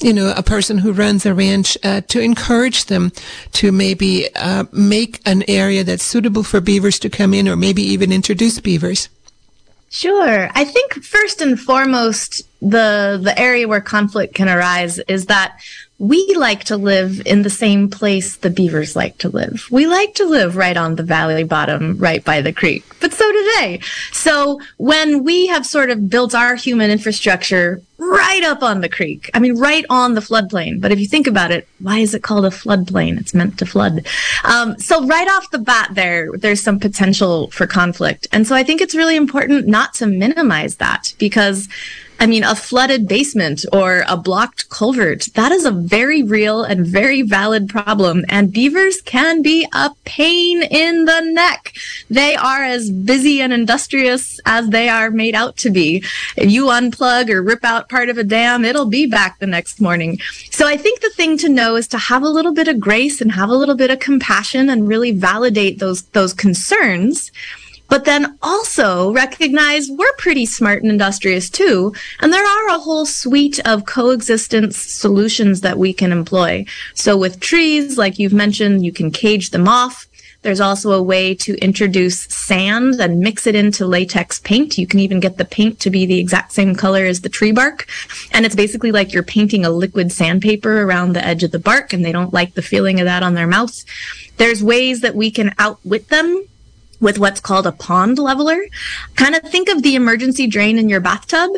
you 0.00 0.12
know, 0.12 0.32
a 0.36 0.42
person 0.42 0.78
who 0.78 0.92
runs 0.92 1.26
a 1.26 1.34
ranch 1.34 1.76
uh, 1.82 2.00
to 2.08 2.20
encourage 2.20 2.86
them 2.86 3.12
to 3.52 3.72
maybe 3.72 4.28
uh, 4.36 4.64
make 4.72 5.20
an 5.26 5.44
area 5.48 5.84
that's 5.84 6.04
suitable 6.04 6.42
for 6.42 6.60
beavers 6.60 6.98
to 7.00 7.10
come 7.10 7.34
in 7.34 7.48
or 7.48 7.56
maybe 7.56 7.82
even 7.82 8.12
introduce 8.12 8.60
beavers? 8.60 9.08
Sure. 9.90 10.50
I 10.54 10.64
think 10.64 11.04
first 11.04 11.40
and 11.40 11.58
foremost, 11.58 12.42
the 12.60 13.20
the 13.22 13.38
area 13.38 13.68
where 13.68 13.80
conflict 13.80 14.34
can 14.34 14.48
arise 14.48 14.98
is 15.06 15.26
that 15.26 15.60
we 15.98 16.34
like 16.36 16.64
to 16.64 16.76
live 16.76 17.22
in 17.24 17.42
the 17.42 17.50
same 17.50 17.88
place 17.88 18.36
the 18.36 18.50
beavers 18.50 18.96
like 18.96 19.16
to 19.18 19.28
live. 19.28 19.68
We 19.70 19.86
like 19.86 20.14
to 20.14 20.26
live 20.26 20.56
right 20.56 20.76
on 20.76 20.96
the 20.96 21.04
valley 21.04 21.44
bottom, 21.44 21.96
right 21.98 22.24
by 22.24 22.40
the 22.40 22.52
creek, 22.52 22.84
but 23.00 23.12
so 23.12 23.30
do 23.30 23.52
they. 23.58 23.80
So 24.10 24.60
when 24.76 25.22
we 25.22 25.46
have 25.46 25.64
sort 25.64 25.90
of 25.90 26.10
built 26.10 26.34
our 26.34 26.56
human 26.56 26.90
infrastructure 26.90 27.80
right 27.96 28.42
up 28.42 28.62
on 28.62 28.80
the 28.80 28.88
creek, 28.88 29.30
I 29.34 29.38
mean, 29.38 29.56
right 29.56 29.84
on 29.88 30.14
the 30.14 30.20
floodplain. 30.20 30.80
But 30.80 30.90
if 30.90 30.98
you 30.98 31.06
think 31.06 31.28
about 31.28 31.52
it, 31.52 31.68
why 31.78 31.98
is 31.98 32.12
it 32.12 32.24
called 32.24 32.44
a 32.44 32.50
floodplain? 32.50 33.20
It's 33.20 33.32
meant 33.32 33.56
to 33.60 33.66
flood. 33.66 34.04
Um, 34.42 34.76
so 34.78 35.06
right 35.06 35.28
off 35.28 35.52
the 35.52 35.58
bat 35.58 35.90
there, 35.92 36.28
there's 36.36 36.60
some 36.60 36.80
potential 36.80 37.50
for 37.52 37.68
conflict. 37.68 38.26
And 38.32 38.48
so 38.48 38.56
I 38.56 38.64
think 38.64 38.80
it's 38.80 38.96
really 38.96 39.16
important 39.16 39.68
not 39.68 39.94
to 39.94 40.06
minimize 40.06 40.76
that 40.76 41.14
because 41.18 41.68
I 42.24 42.26
mean, 42.26 42.42
a 42.42 42.56
flooded 42.56 43.06
basement 43.06 43.66
or 43.70 44.02
a 44.08 44.16
blocked 44.16 44.70
culvert, 44.70 45.28
that 45.34 45.52
is 45.52 45.66
a 45.66 45.70
very 45.70 46.22
real 46.22 46.62
and 46.62 46.86
very 46.86 47.20
valid 47.20 47.68
problem. 47.68 48.24
And 48.30 48.50
beavers 48.50 49.02
can 49.02 49.42
be 49.42 49.68
a 49.74 49.90
pain 50.06 50.62
in 50.62 51.04
the 51.04 51.20
neck. 51.20 51.74
They 52.08 52.34
are 52.34 52.64
as 52.64 52.90
busy 52.90 53.42
and 53.42 53.52
industrious 53.52 54.40
as 54.46 54.70
they 54.70 54.88
are 54.88 55.10
made 55.10 55.34
out 55.34 55.58
to 55.58 55.70
be. 55.70 56.02
If 56.34 56.50
you 56.50 56.68
unplug 56.68 57.28
or 57.28 57.42
rip 57.42 57.62
out 57.62 57.90
part 57.90 58.08
of 58.08 58.16
a 58.16 58.24
dam, 58.24 58.64
it'll 58.64 58.86
be 58.86 59.04
back 59.04 59.38
the 59.38 59.46
next 59.46 59.78
morning. 59.78 60.18
So 60.50 60.66
I 60.66 60.78
think 60.78 61.02
the 61.02 61.10
thing 61.10 61.36
to 61.36 61.50
know 61.50 61.76
is 61.76 61.86
to 61.88 61.98
have 61.98 62.22
a 62.22 62.30
little 62.30 62.54
bit 62.54 62.68
of 62.68 62.80
grace 62.80 63.20
and 63.20 63.32
have 63.32 63.50
a 63.50 63.54
little 63.54 63.76
bit 63.76 63.90
of 63.90 63.98
compassion 63.98 64.70
and 64.70 64.88
really 64.88 65.10
validate 65.10 65.78
those, 65.78 66.04
those 66.14 66.32
concerns 66.32 67.30
but 67.88 68.04
then 68.04 68.38
also 68.42 69.12
recognize 69.12 69.90
we're 69.90 70.12
pretty 70.18 70.46
smart 70.46 70.82
and 70.82 70.90
industrious 70.90 71.50
too. 71.50 71.94
And 72.20 72.32
there 72.32 72.44
are 72.44 72.68
a 72.68 72.78
whole 72.78 73.06
suite 73.06 73.60
of 73.66 73.86
coexistence 73.86 74.76
solutions 74.76 75.60
that 75.60 75.78
we 75.78 75.92
can 75.92 76.12
employ. 76.12 76.66
So 76.94 77.16
with 77.16 77.40
trees, 77.40 77.98
like 77.98 78.18
you've 78.18 78.32
mentioned, 78.32 78.84
you 78.84 78.92
can 78.92 79.10
cage 79.10 79.50
them 79.50 79.68
off. 79.68 80.08
There's 80.42 80.60
also 80.60 80.92
a 80.92 81.02
way 81.02 81.34
to 81.36 81.56
introduce 81.64 82.24
sand 82.24 83.00
and 83.00 83.20
mix 83.20 83.46
it 83.46 83.54
into 83.54 83.86
latex 83.86 84.40
paint. 84.40 84.76
You 84.76 84.86
can 84.86 85.00
even 85.00 85.18
get 85.18 85.38
the 85.38 85.44
paint 85.46 85.80
to 85.80 85.90
be 85.90 86.04
the 86.04 86.18
exact 86.18 86.52
same 86.52 86.74
color 86.74 87.06
as 87.06 87.22
the 87.22 87.30
tree 87.30 87.52
bark. 87.52 87.86
And 88.30 88.44
it's 88.44 88.54
basically 88.54 88.92
like 88.92 89.14
you're 89.14 89.22
painting 89.22 89.64
a 89.64 89.70
liquid 89.70 90.12
sandpaper 90.12 90.82
around 90.82 91.14
the 91.14 91.24
edge 91.24 91.44
of 91.44 91.50
the 91.50 91.58
bark 91.58 91.94
and 91.94 92.04
they 92.04 92.12
don't 92.12 92.34
like 92.34 92.54
the 92.54 92.60
feeling 92.60 93.00
of 93.00 93.06
that 93.06 93.22
on 93.22 93.32
their 93.32 93.46
mouths. 93.46 93.86
There's 94.36 94.62
ways 94.62 95.00
that 95.00 95.14
we 95.14 95.30
can 95.30 95.54
outwit 95.58 96.08
them 96.08 96.46
with 97.04 97.18
what's 97.18 97.38
called 97.38 97.66
a 97.66 97.72
pond 97.72 98.18
leveler. 98.18 98.64
Kind 99.14 99.36
of 99.36 99.42
think 99.42 99.68
of 99.68 99.82
the 99.82 99.94
emergency 99.94 100.48
drain 100.48 100.78
in 100.78 100.88
your 100.88 101.00
bathtub. 101.00 101.50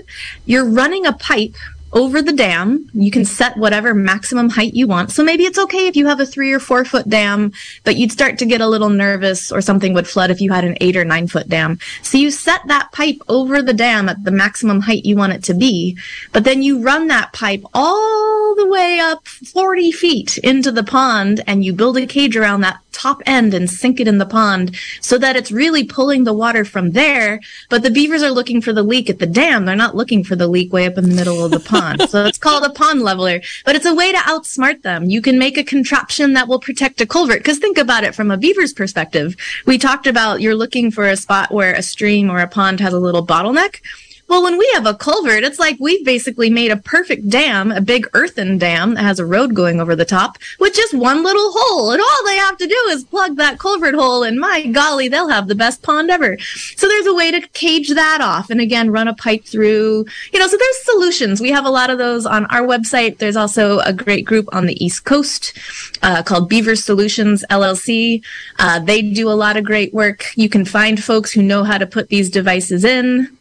You're 0.44 0.68
running 0.68 1.06
a 1.06 1.12
pipe 1.12 1.54
over 1.96 2.20
the 2.20 2.32
dam. 2.32 2.90
You 2.92 3.11
can 3.11 3.24
set 3.24 3.56
whatever 3.56 3.94
maximum 3.94 4.50
height 4.50 4.74
you 4.74 4.87
want. 4.87 5.11
So 5.11 5.24
maybe 5.24 5.44
it's 5.44 5.59
okay 5.59 5.87
if 5.87 5.96
you 5.96 6.06
have 6.06 6.20
a 6.20 6.26
three 6.26 6.52
or 6.52 6.61
four 6.61 6.85
foot 6.85 7.09
dam, 7.09 7.52
but 7.85 7.96
you'd 7.96 8.12
start 8.12 8.38
to 8.38 8.44
get 8.44 8.61
a 8.61 8.68
little 8.68 8.90
nervous 8.90 9.50
or 9.50 9.62
something 9.62 9.94
would 9.94 10.06
flood 10.06 10.30
if 10.30 10.42
you 10.42 10.52
had 10.52 10.64
an 10.64 10.76
eight 10.82 10.94
or 10.94 11.06
nine 11.06 11.26
foot 11.26 11.48
dam. 11.48 11.78
So 12.02 12.18
you 12.18 12.30
set 12.30 12.61
that 12.66 12.92
pipe 12.92 13.16
over 13.28 13.62
the 13.62 13.72
dam 13.72 14.11
at 14.11 14.22
the 14.24 14.30
maximum 14.30 14.82
height 14.82 15.06
you 15.06 15.16
want 15.16 15.32
it 15.32 15.42
to 15.44 15.54
be, 15.54 15.96
but 16.32 16.44
then 16.44 16.62
you 16.62 16.82
run 16.82 17.06
that 17.06 17.32
pipe 17.32 17.64
all 17.72 18.54
the 18.56 18.68
way 18.68 18.98
up 19.00 19.26
40 19.26 19.90
feet 19.90 20.37
into 20.38 20.70
the 20.70 20.85
pond 20.85 21.42
and 21.46 21.64
you 21.64 21.72
build 21.72 21.96
a 21.96 22.06
cage 22.06 22.37
around 22.37 22.61
that 22.61 22.80
top 22.92 23.22
end 23.26 23.54
and 23.54 23.70
sink 23.70 24.00
it 24.00 24.09
in 24.09 24.18
the 24.18 24.26
pond 24.26 24.74
so 25.00 25.18
that 25.18 25.37
it's 25.37 25.52
really 25.52 25.85
pulling 25.85 26.24
the 26.24 26.32
water 26.32 26.64
from 26.64 26.92
there. 26.92 27.40
But 27.68 27.82
the 27.82 27.90
beavers 27.90 28.22
are 28.22 28.30
looking 28.30 28.61
for 28.61 28.72
the 28.72 28.82
leak 28.82 29.11
at 29.11 29.18
the 29.18 29.26
dam. 29.26 29.64
They're 29.64 29.76
not 29.76 29.96
looking 29.96 30.24
for 30.24 30.37
the 30.37 30.48
leak 30.48 30.72
way 30.72 30.87
up 30.87 30.98
in 30.98 31.09
the 31.09 31.14
middle 31.14 31.44
of 31.44 31.50
the 31.50 31.61
pond 31.61 31.86
So 32.09 32.25
it's 32.25 32.38
called 32.38 32.64
a 32.64 32.70
pond 32.70 33.03
leveler, 33.03 33.40
but 33.64 33.77
it's 33.77 33.87
a 33.87 33.94
way 33.94 34.12
to 34.12 34.18
outsmart 34.18 34.83
them. 34.83 35.05
You 35.05 35.22
can 35.22 35.38
make 35.38 35.57
a 35.57 35.64
contraption 35.64 36.33
that 36.35 36.49
will 36.49 36.61
protect 36.61 37.01
a 37.01 37.07
culvert. 37.07 37.44
Cause 37.44 37.59
think 37.59 37.79
about 37.79 38.05
it 38.05 38.14
from 38.14 38.31
a 38.31 38.37
beaver's 38.37 38.72
perspective. 38.72 39.37
We 39.66 39.79
talked 39.79 40.07
about 40.07 40.40
you're 40.40 40.55
looking 40.55 40.90
for 40.90 41.07
a 41.07 41.16
spot 41.16 41.53
where 41.53 41.75
a 41.75 41.83
stream 41.83 42.31
or 42.31 42.40
a 42.40 42.49
pond 42.49 42.81
has 42.81 42.92
a 42.92 43.01
little 43.01 43.27
bottleneck. 43.27 43.81
Well, 44.28 44.42
when 44.42 44.58
we 44.58 44.68
have 44.74 44.86
a 44.86 44.94
culvert, 44.94 45.44
it's 45.44 45.60
like 45.60 45.76
we've 45.78 46.04
basically 46.04 46.50
made 46.50 46.72
a 46.72 46.76
perfect 46.76 47.28
dam, 47.28 47.70
a 47.70 47.80
big 47.80 48.08
earthen 48.12 48.58
dam 48.58 48.94
that 48.94 49.04
has 49.04 49.20
a 49.20 49.26
road 49.26 49.54
going 49.54 49.80
over 49.80 49.94
the 49.94 50.04
top 50.04 50.36
with 50.58 50.74
just 50.74 50.92
one 50.94 51.22
little 51.22 51.52
hole. 51.54 51.92
And 51.92 52.00
all 52.02 52.26
they 52.26 52.36
have 52.36 52.56
to 52.58 52.66
do 52.66 52.88
is 52.90 53.04
plug 53.04 53.36
that 53.36 53.60
culvert 53.60 53.94
hole 53.94 54.24
and 54.24 54.40
my 54.40 54.66
golly, 54.66 55.06
they'll 55.06 55.28
have 55.28 55.46
the 55.46 55.54
best 55.54 55.82
pond 55.82 56.10
ever. 56.10 56.38
So 56.76 56.88
there's 56.88 57.06
a 57.06 57.14
way 57.14 57.30
to 57.30 57.46
cage 57.48 57.90
that 57.90 58.20
off 58.20 58.50
and 58.50 58.60
again, 58.60 58.90
run 58.90 59.06
a 59.06 59.14
pipe 59.14 59.44
through, 59.44 60.06
you 60.32 60.40
know, 60.40 60.48
so 60.48 60.56
there's 60.56 60.84
solutions. 60.84 61.40
We 61.40 61.52
have 61.52 61.64
a 61.64 61.70
lot 61.70 61.90
of 61.90 61.98
those 61.98 62.26
on 62.26 62.46
our 62.46 62.62
website. 62.62 63.18
There's 63.18 63.36
also 63.36 63.78
a 63.80 63.92
great 63.92 64.24
group 64.24 64.48
on 64.52 64.66
the 64.66 64.84
East 64.84 65.04
Coast, 65.04 65.56
uh, 66.02 66.24
called 66.24 66.48
Beaver 66.48 66.74
Solutions 66.74 67.44
LLC. 67.48 68.24
Uh, 68.58 68.80
they 68.80 69.02
do 69.02 69.30
a 69.30 69.38
lot 69.38 69.56
of 69.56 69.64
great 69.64 69.94
work. 69.94 70.24
You 70.34 70.48
can 70.48 70.64
find 70.64 71.02
folks 71.02 71.30
who 71.30 71.42
know 71.42 71.62
how 71.62 71.78
to 71.78 71.86
put 71.86 72.08
these 72.08 72.28
devices 72.28 72.84
in 72.84 73.36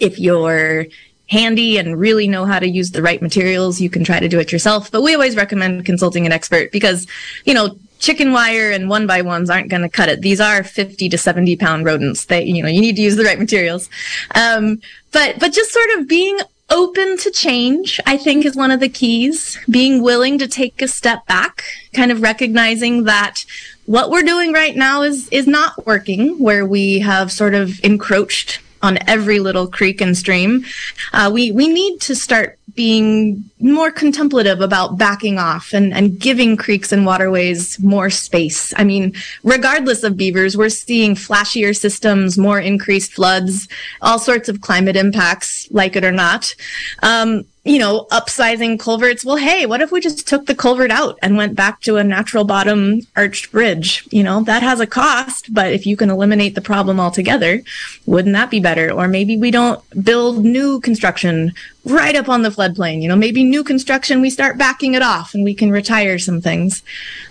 if 0.00 0.18
you're 0.18 0.86
handy 1.28 1.78
and 1.78 1.98
really 1.98 2.28
know 2.28 2.44
how 2.44 2.58
to 2.58 2.68
use 2.68 2.90
the 2.90 3.02
right 3.02 3.22
materials, 3.22 3.80
you 3.80 3.88
can 3.88 4.04
try 4.04 4.20
to 4.20 4.28
do 4.28 4.38
it 4.38 4.52
yourself. 4.52 4.90
But 4.90 5.02
we 5.02 5.14
always 5.14 5.36
recommend 5.36 5.86
consulting 5.86 6.26
an 6.26 6.32
expert 6.32 6.70
because, 6.70 7.06
you 7.44 7.54
know, 7.54 7.76
chicken 7.98 8.32
wire 8.32 8.70
and 8.70 8.88
one 8.88 9.06
by 9.06 9.22
ones 9.22 9.48
aren't 9.48 9.70
going 9.70 9.82
to 9.82 9.88
cut 9.88 10.08
it. 10.08 10.20
These 10.20 10.40
are 10.40 10.62
50 10.62 11.08
to 11.08 11.18
70 11.18 11.56
pound 11.56 11.86
rodents. 11.86 12.26
that, 12.26 12.46
you 12.46 12.62
know, 12.62 12.68
you 12.68 12.80
need 12.80 12.96
to 12.96 13.02
use 13.02 13.16
the 13.16 13.24
right 13.24 13.38
materials. 13.38 13.88
Um, 14.34 14.80
but, 15.12 15.38
but 15.38 15.52
just 15.52 15.72
sort 15.72 15.90
of 15.98 16.08
being 16.08 16.38
open 16.70 17.16
to 17.18 17.30
change, 17.30 18.00
I 18.06 18.16
think 18.16 18.44
is 18.44 18.56
one 18.56 18.70
of 18.70 18.80
the 18.80 18.88
keys. 18.88 19.58
Being 19.70 20.02
willing 20.02 20.38
to 20.38 20.48
take 20.48 20.82
a 20.82 20.88
step 20.88 21.26
back, 21.26 21.64
kind 21.94 22.12
of 22.12 22.20
recognizing 22.20 23.04
that 23.04 23.44
what 23.86 24.10
we're 24.10 24.22
doing 24.22 24.52
right 24.52 24.76
now 24.76 25.02
is, 25.02 25.28
is 25.30 25.46
not 25.46 25.86
working 25.86 26.38
where 26.38 26.66
we 26.66 26.98
have 27.00 27.32
sort 27.32 27.54
of 27.54 27.82
encroached 27.84 28.60
on 28.84 28.98
every 29.08 29.38
little 29.40 29.66
creek 29.66 30.00
and 30.00 30.16
stream. 30.16 30.64
Uh, 31.12 31.30
we 31.32 31.50
we 31.50 31.66
need 31.68 32.00
to 32.02 32.14
start 32.14 32.58
being 32.74 33.42
more 33.60 33.90
contemplative 33.90 34.60
about 34.60 34.98
backing 34.98 35.38
off 35.38 35.72
and, 35.72 35.94
and 35.94 36.18
giving 36.18 36.56
creeks 36.56 36.92
and 36.92 37.06
waterways 37.06 37.78
more 37.80 38.10
space. 38.10 38.74
I 38.76 38.84
mean, 38.84 39.14
regardless 39.44 40.02
of 40.02 40.16
beavers, 40.16 40.56
we're 40.56 40.68
seeing 40.68 41.14
flashier 41.14 41.74
systems, 41.74 42.36
more 42.36 42.60
increased 42.60 43.12
floods, 43.12 43.68
all 44.02 44.18
sorts 44.18 44.48
of 44.48 44.60
climate 44.60 44.96
impacts, 44.96 45.68
like 45.70 45.94
it 45.96 46.04
or 46.04 46.12
not. 46.12 46.54
Um, 47.02 47.44
you 47.64 47.78
know, 47.78 48.06
upsizing 48.10 48.78
culverts. 48.78 49.24
Well, 49.24 49.36
hey, 49.36 49.64
what 49.64 49.80
if 49.80 49.90
we 49.90 50.00
just 50.00 50.28
took 50.28 50.44
the 50.46 50.54
culvert 50.54 50.90
out 50.90 51.18
and 51.22 51.36
went 51.36 51.56
back 51.56 51.80
to 51.82 51.96
a 51.96 52.04
natural 52.04 52.44
bottom 52.44 53.00
arched 53.16 53.50
bridge? 53.50 54.06
You 54.10 54.22
know, 54.22 54.42
that 54.44 54.62
has 54.62 54.80
a 54.80 54.86
cost, 54.86 55.52
but 55.52 55.72
if 55.72 55.86
you 55.86 55.96
can 55.96 56.10
eliminate 56.10 56.54
the 56.54 56.60
problem 56.60 57.00
altogether, 57.00 57.62
wouldn't 58.04 58.34
that 58.34 58.50
be 58.50 58.60
better? 58.60 58.92
Or 58.92 59.08
maybe 59.08 59.38
we 59.38 59.50
don't 59.50 59.82
build 60.04 60.44
new 60.44 60.78
construction 60.80 61.54
right 61.86 62.14
up 62.14 62.28
on 62.28 62.42
the 62.42 62.50
floodplain. 62.50 63.00
You 63.00 63.08
know, 63.08 63.16
maybe 63.16 63.42
new 63.42 63.64
construction, 63.64 64.20
we 64.20 64.28
start 64.28 64.58
backing 64.58 64.92
it 64.92 65.02
off 65.02 65.32
and 65.32 65.42
we 65.42 65.54
can 65.54 65.70
retire 65.70 66.18
some 66.18 66.42
things. 66.42 66.82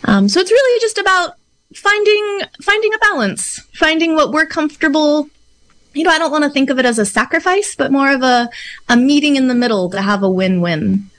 Um, 0.06 0.28
so 0.28 0.39
it's 0.39 0.52
really 0.52 0.82
just 0.82 0.98
about 0.98 1.36
finding, 1.76 2.41
finding 2.60 2.93
a 2.93 2.98
balance, 2.98 3.60
finding 3.74 4.15
what 4.15 4.32
we're 4.32 4.48
comfortable 4.48 5.30
you 5.93 6.03
know, 6.03 6.10
I 6.10 6.17
don't 6.17 6.32
want 6.32 6.43
to 6.43 6.49
think 6.49 6.69
of 6.69 6.79
it 6.79 6.86
as 6.86 6.99
a 6.99 7.06
sacrifice, 7.06 7.75
but 7.75 7.91
more 7.91 8.12
of 8.12 8.23
a, 8.23 8.49
a 8.89 8.97
meeting 8.97 9.36
in 9.36 9.47
the 9.47 9.56
middle 9.56 9.89
to 9.91 10.01
have 10.01 10.23
a 10.23 10.29
win-win. 10.29 11.10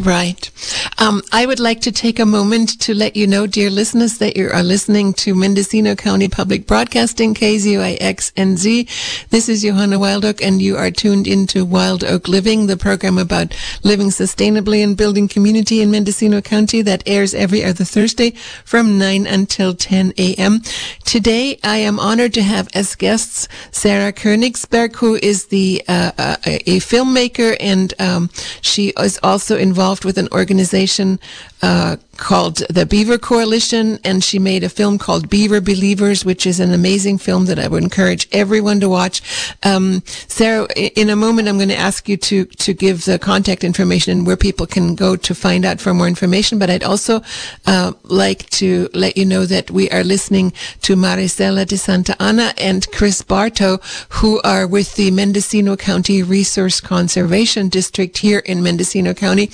Right. 0.00 0.50
Um, 0.96 1.20
I 1.30 1.44
would 1.44 1.60
like 1.60 1.82
to 1.82 1.92
take 1.92 2.18
a 2.18 2.24
moment 2.24 2.80
to 2.80 2.94
let 2.94 3.16
you 3.16 3.26
know, 3.26 3.46
dear 3.46 3.68
listeners, 3.68 4.16
that 4.16 4.34
you 4.34 4.48
are 4.50 4.62
listening 4.62 5.12
to 5.14 5.34
Mendocino 5.34 5.94
County 5.94 6.26
Public 6.26 6.66
Broadcasting, 6.66 7.34
KZYX-NZ. 7.34 9.28
This 9.28 9.50
is 9.50 9.60
Johanna 9.60 9.98
Wild 9.98 10.24
Oak, 10.24 10.40
and 10.42 10.62
you 10.62 10.78
are 10.78 10.90
tuned 10.90 11.26
into 11.26 11.66
Wild 11.66 12.02
Oak 12.02 12.28
Living, 12.28 12.66
the 12.66 12.78
program 12.78 13.18
about 13.18 13.54
living 13.82 14.08
sustainably 14.08 14.82
and 14.82 14.96
building 14.96 15.28
community 15.28 15.82
in 15.82 15.90
Mendocino 15.90 16.40
County 16.40 16.80
that 16.80 17.02
airs 17.04 17.34
every 17.34 17.62
other 17.62 17.84
Thursday 17.84 18.30
from 18.64 18.98
9 18.98 19.26
until 19.26 19.74
10 19.74 20.14
a.m. 20.16 20.62
Today, 21.04 21.58
I 21.62 21.76
am 21.76 22.00
honored 22.00 22.32
to 22.34 22.42
have 22.42 22.68
as 22.72 22.94
guests 22.94 23.48
Sarah 23.70 24.14
Koenigsberg, 24.14 24.96
who 24.96 25.16
is 25.16 25.46
the 25.46 25.82
uh, 25.88 26.12
uh, 26.16 26.36
a 26.44 26.80
filmmaker, 26.80 27.56
and 27.60 27.92
um, 27.98 28.30
she 28.62 28.94
is 28.98 29.18
also 29.22 29.58
involved 29.58 29.89
involved 29.90 30.04
with 30.04 30.18
an 30.18 30.28
organization 30.30 31.18
uh, 31.62 31.96
called 32.20 32.58
the 32.68 32.86
Beaver 32.86 33.18
Coalition, 33.18 33.98
and 34.04 34.22
she 34.22 34.38
made 34.38 34.62
a 34.62 34.68
film 34.68 34.98
called 34.98 35.28
Beaver 35.30 35.60
Believers, 35.60 36.24
which 36.24 36.46
is 36.46 36.60
an 36.60 36.72
amazing 36.72 37.18
film 37.18 37.46
that 37.46 37.58
I 37.58 37.66
would 37.66 37.82
encourage 37.82 38.28
everyone 38.30 38.78
to 38.80 38.88
watch. 38.88 39.22
Um, 39.62 40.02
Sarah, 40.06 40.68
in 40.76 41.10
a 41.10 41.16
moment, 41.16 41.48
I'm 41.48 41.56
going 41.56 41.70
to 41.70 41.76
ask 41.76 42.08
you 42.08 42.16
to 42.18 42.44
to 42.44 42.74
give 42.74 43.06
the 43.06 43.18
contact 43.18 43.64
information 43.64 44.18
and 44.18 44.26
where 44.26 44.36
people 44.36 44.66
can 44.66 44.94
go 44.94 45.16
to 45.16 45.34
find 45.34 45.64
out 45.64 45.80
for 45.80 45.94
more 45.94 46.06
information. 46.06 46.58
But 46.58 46.70
I'd 46.70 46.84
also 46.84 47.22
uh, 47.66 47.92
like 48.04 48.48
to 48.60 48.88
let 48.92 49.16
you 49.16 49.24
know 49.24 49.46
that 49.46 49.70
we 49.70 49.88
are 49.90 50.04
listening 50.04 50.52
to 50.82 50.96
Maricela 50.96 51.66
de 51.66 51.78
Santa 51.78 52.14
Ana 52.22 52.52
and 52.58 52.86
Chris 52.92 53.22
Barto, 53.22 53.78
who 54.10 54.40
are 54.42 54.66
with 54.66 54.94
the 54.96 55.10
Mendocino 55.10 55.74
County 55.76 56.22
Resource 56.22 56.80
Conservation 56.80 57.70
District 57.70 58.18
here 58.18 58.40
in 58.40 58.62
Mendocino 58.62 59.14
County, 59.14 59.50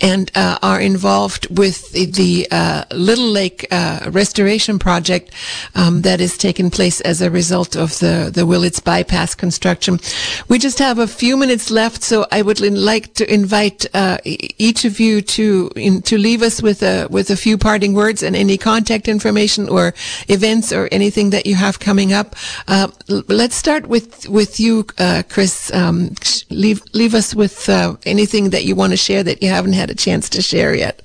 and 0.00 0.30
uh, 0.36 0.58
are 0.62 0.80
involved 0.80 1.48
with 1.58 1.90
the, 1.90 2.03
the 2.06 2.46
uh, 2.50 2.84
Little 2.92 3.30
Lake 3.30 3.66
uh, 3.70 4.10
restoration 4.10 4.78
project 4.78 5.30
um, 5.74 6.02
that 6.02 6.20
is 6.20 6.36
taking 6.36 6.70
place 6.70 7.00
as 7.00 7.20
a 7.20 7.30
result 7.30 7.76
of 7.76 7.98
the 7.98 8.30
the 8.32 8.46
Willits 8.46 8.80
bypass 8.80 9.34
construction. 9.34 9.98
We 10.48 10.58
just 10.58 10.78
have 10.78 10.98
a 10.98 11.06
few 11.06 11.36
minutes 11.36 11.70
left, 11.70 12.02
so 12.02 12.26
I 12.30 12.42
would 12.42 12.60
like 12.60 13.14
to 13.14 13.32
invite 13.32 13.86
uh, 13.94 14.18
each 14.24 14.84
of 14.84 15.00
you 15.00 15.22
to 15.22 15.70
in, 15.76 16.02
to 16.02 16.18
leave 16.18 16.42
us 16.42 16.62
with 16.62 16.82
a 16.82 17.06
with 17.10 17.30
a 17.30 17.36
few 17.36 17.58
parting 17.58 17.94
words 17.94 18.22
and 18.22 18.36
any 18.36 18.58
contact 18.58 19.08
information 19.08 19.68
or 19.68 19.94
events 20.28 20.72
or 20.72 20.88
anything 20.92 21.30
that 21.30 21.46
you 21.46 21.54
have 21.54 21.78
coming 21.78 22.12
up. 22.12 22.36
Uh, 22.68 22.88
let's 23.08 23.56
start 23.56 23.86
with 23.86 24.28
with 24.28 24.60
you, 24.60 24.86
uh, 24.98 25.22
Chris. 25.28 25.72
Um, 25.72 26.14
leave 26.50 26.82
leave 26.92 27.14
us 27.14 27.34
with 27.34 27.68
uh, 27.68 27.96
anything 28.04 28.50
that 28.50 28.64
you 28.64 28.74
want 28.74 28.92
to 28.92 28.96
share 28.96 29.22
that 29.22 29.42
you 29.42 29.48
haven't 29.48 29.74
had 29.74 29.90
a 29.90 29.94
chance 29.94 30.28
to 30.30 30.42
share 30.42 30.74
yet. 30.74 31.02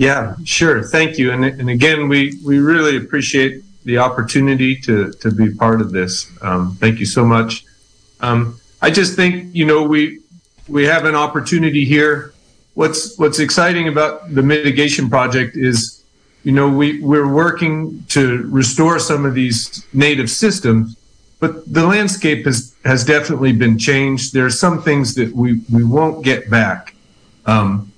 Yeah, 0.00 0.34
sure. 0.46 0.82
Thank 0.82 1.18
you. 1.18 1.30
And, 1.30 1.44
and 1.44 1.68
again, 1.68 2.08
we, 2.08 2.32
we 2.42 2.58
really 2.58 2.96
appreciate 2.96 3.62
the 3.84 3.98
opportunity 3.98 4.74
to, 4.76 5.12
to 5.12 5.30
be 5.30 5.52
part 5.54 5.82
of 5.82 5.92
this. 5.92 6.26
Um, 6.40 6.74
thank 6.80 7.00
you 7.00 7.04
so 7.04 7.22
much. 7.22 7.66
Um, 8.22 8.58
I 8.80 8.90
just 8.90 9.14
think, 9.14 9.54
you 9.54 9.66
know, 9.66 9.82
we, 9.82 10.20
we 10.68 10.86
have 10.86 11.04
an 11.04 11.14
opportunity 11.14 11.84
here. 11.84 12.32
What's, 12.72 13.18
what's 13.18 13.40
exciting 13.40 13.88
about 13.88 14.34
the 14.34 14.42
mitigation 14.42 15.10
project 15.10 15.54
is, 15.54 16.02
you 16.44 16.52
know, 16.52 16.70
we, 16.70 17.02
we're 17.02 17.30
working 17.30 18.02
to 18.08 18.44
restore 18.44 18.98
some 19.00 19.26
of 19.26 19.34
these 19.34 19.84
native 19.92 20.30
systems, 20.30 20.96
but 21.40 21.70
the 21.70 21.86
landscape 21.86 22.46
has, 22.46 22.74
has 22.86 23.04
definitely 23.04 23.52
been 23.52 23.78
changed. 23.78 24.32
There 24.32 24.46
are 24.46 24.50
some 24.64 24.80
things 24.80 25.14
that 25.16 25.30
we, 25.34 25.60
we 25.70 25.84
won't 25.84 26.24
get 26.24 26.48
back. 26.48 26.94
Um, 27.44 27.89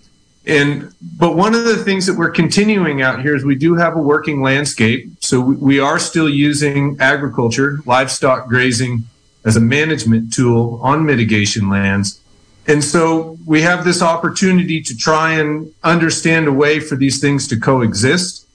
and 0.46 0.92
but 1.18 1.36
one 1.36 1.54
of 1.54 1.64
the 1.64 1.76
things 1.76 2.06
that 2.06 2.16
we're 2.16 2.30
continuing 2.30 3.00
out 3.00 3.22
here 3.22 3.36
is 3.36 3.44
we 3.44 3.54
do 3.54 3.74
have 3.76 3.96
a 3.96 4.00
working 4.00 4.42
landscape. 4.42 5.08
So 5.20 5.40
we, 5.40 5.78
are 5.78 5.98
still 5.98 6.28
using 6.28 6.96
agriculture, 6.98 7.78
livestock 7.86 8.48
grazing 8.48 9.04
as 9.44 9.56
a 9.56 9.60
management 9.60 10.32
tool 10.32 10.80
on 10.82 11.06
mitigation 11.06 11.68
lands. 11.68 12.20
And 12.66 12.82
so 12.82 13.38
we 13.46 13.62
have 13.62 13.84
this 13.84 14.02
opportunity 14.02 14.80
to 14.82 14.96
try 14.96 15.34
and 15.34 15.72
understand 15.84 16.48
a 16.48 16.52
way 16.52 16.80
for 16.80 16.96
these 16.96 17.20
things 17.20 17.46
to 17.48 17.58
coexist, 17.58 18.46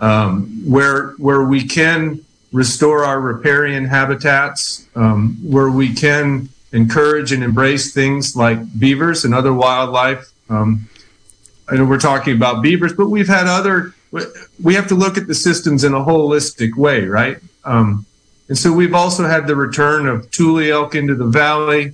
um, 0.00 0.62
where 0.66 1.10
where 1.12 1.44
we 1.44 1.66
can 1.66 2.24
restore 2.52 3.04
our 3.04 3.20
riparian 3.20 3.84
habitats, 3.84 4.86
um, 4.94 5.36
where 5.42 5.70
we 5.70 5.92
can 5.92 6.48
encourage 6.72 7.32
and 7.32 7.42
embrace 7.42 7.92
things 7.92 8.36
like 8.36 8.58
beavers 8.78 9.24
and 9.24 9.34
other 9.34 9.52
wildlife. 9.52 10.30
Um, 10.50 10.88
I 11.70 11.76
know 11.76 11.84
we're 11.84 11.98
talking 11.98 12.34
about 12.34 12.62
beavers, 12.62 12.92
but 12.92 13.08
we've 13.08 13.28
had 13.28 13.46
other. 13.46 13.94
We 14.62 14.74
have 14.74 14.88
to 14.88 14.94
look 14.94 15.18
at 15.18 15.26
the 15.26 15.34
systems 15.34 15.84
in 15.84 15.92
a 15.92 16.00
holistic 16.00 16.76
way, 16.76 17.04
right? 17.04 17.38
Um, 17.64 18.06
and 18.48 18.56
so 18.56 18.72
we've 18.72 18.94
also 18.94 19.26
had 19.26 19.46
the 19.46 19.54
return 19.54 20.06
of 20.06 20.30
tule 20.30 20.60
elk 20.60 20.94
into 20.94 21.14
the 21.14 21.26
valley. 21.26 21.92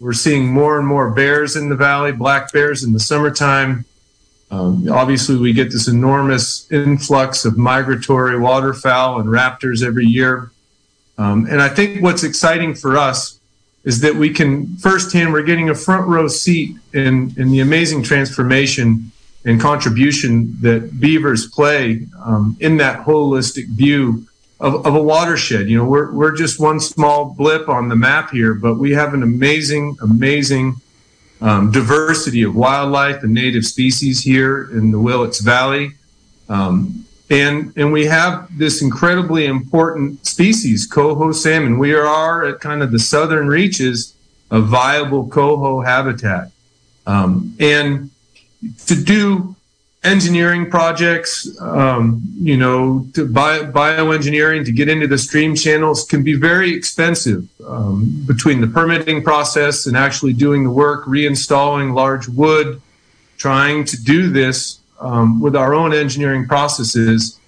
We're 0.00 0.12
seeing 0.12 0.52
more 0.52 0.78
and 0.78 0.86
more 0.86 1.10
bears 1.10 1.54
in 1.54 1.68
the 1.68 1.76
valley, 1.76 2.12
black 2.12 2.52
bears 2.52 2.82
in 2.82 2.92
the 2.92 3.00
summertime. 3.00 3.84
Um, 4.50 4.88
obviously, 4.90 5.36
we 5.36 5.52
get 5.52 5.70
this 5.70 5.88
enormous 5.88 6.70
influx 6.70 7.44
of 7.44 7.56
migratory 7.56 8.38
waterfowl 8.38 9.20
and 9.20 9.28
raptors 9.28 9.84
every 9.84 10.06
year. 10.06 10.50
Um, 11.18 11.46
and 11.48 11.62
I 11.62 11.68
think 11.68 12.02
what's 12.02 12.24
exciting 12.24 12.74
for 12.74 12.96
us 12.96 13.35
is 13.86 14.00
that 14.00 14.16
we 14.16 14.28
can 14.28 14.76
firsthand, 14.76 15.32
we're 15.32 15.42
getting 15.42 15.70
a 15.70 15.74
front 15.74 16.06
row 16.08 16.26
seat 16.26 16.76
in, 16.92 17.32
in 17.38 17.50
the 17.52 17.60
amazing 17.60 18.02
transformation 18.02 19.12
and 19.44 19.60
contribution 19.60 20.56
that 20.60 20.98
beavers 21.00 21.48
play 21.48 22.04
um, 22.24 22.56
in 22.58 22.76
that 22.78 23.06
holistic 23.06 23.68
view 23.68 24.26
of, 24.58 24.84
of 24.84 24.96
a 24.96 25.02
watershed. 25.02 25.68
You 25.68 25.78
know, 25.78 25.84
we're, 25.84 26.10
we're 26.12 26.34
just 26.34 26.58
one 26.58 26.80
small 26.80 27.26
blip 27.26 27.68
on 27.68 27.88
the 27.88 27.94
map 27.94 28.30
here, 28.30 28.54
but 28.54 28.74
we 28.74 28.90
have 28.90 29.14
an 29.14 29.22
amazing, 29.22 29.96
amazing 30.02 30.74
um, 31.40 31.70
diversity 31.70 32.42
of 32.42 32.56
wildlife 32.56 33.22
and 33.22 33.32
native 33.32 33.64
species 33.64 34.20
here 34.20 34.68
in 34.72 34.90
the 34.90 34.98
Willits 34.98 35.40
Valley. 35.40 35.92
Um, 36.48 37.05
and, 37.28 37.72
and 37.76 37.92
we 37.92 38.06
have 38.06 38.56
this 38.56 38.82
incredibly 38.82 39.46
important 39.46 40.24
species, 40.26 40.86
coho 40.86 41.32
salmon. 41.32 41.78
We 41.78 41.94
are 41.94 42.44
at 42.44 42.60
kind 42.60 42.82
of 42.82 42.92
the 42.92 42.98
southern 42.98 43.48
reaches 43.48 44.14
of 44.50 44.66
viable 44.66 45.26
coho 45.28 45.80
habitat. 45.80 46.50
Um, 47.06 47.56
and 47.58 48.10
to 48.86 48.94
do 48.94 49.56
engineering 50.04 50.70
projects, 50.70 51.60
um, 51.60 52.22
you 52.38 52.56
know, 52.56 53.06
to 53.14 53.26
bio, 53.26 53.70
bioengineering 53.72 54.64
to 54.64 54.72
get 54.72 54.88
into 54.88 55.08
the 55.08 55.18
stream 55.18 55.56
channels 55.56 56.04
can 56.04 56.22
be 56.22 56.34
very 56.34 56.72
expensive 56.72 57.48
um, 57.66 58.24
between 58.26 58.60
the 58.60 58.68
permitting 58.68 59.22
process 59.22 59.86
and 59.86 59.96
actually 59.96 60.32
doing 60.32 60.62
the 60.62 60.70
work, 60.70 61.04
reinstalling 61.06 61.92
large 61.92 62.28
wood, 62.28 62.80
trying 63.36 63.84
to 63.84 64.00
do 64.00 64.30
this 64.30 64.78
um, 65.00 65.40
with 65.40 65.56
our 65.56 65.74
own 65.74 65.92
engineering 65.92 66.46
processes. 66.46 67.38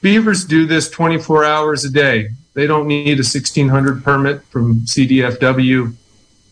Beavers 0.00 0.44
do 0.44 0.66
this 0.66 0.88
24 0.90 1.44
hours 1.44 1.84
a 1.84 1.90
day. 1.90 2.28
They 2.54 2.66
don't 2.66 2.86
need 2.86 3.18
a 3.18 3.22
1600 3.22 4.02
permit 4.02 4.42
from 4.44 4.80
CDFW. 4.80 5.94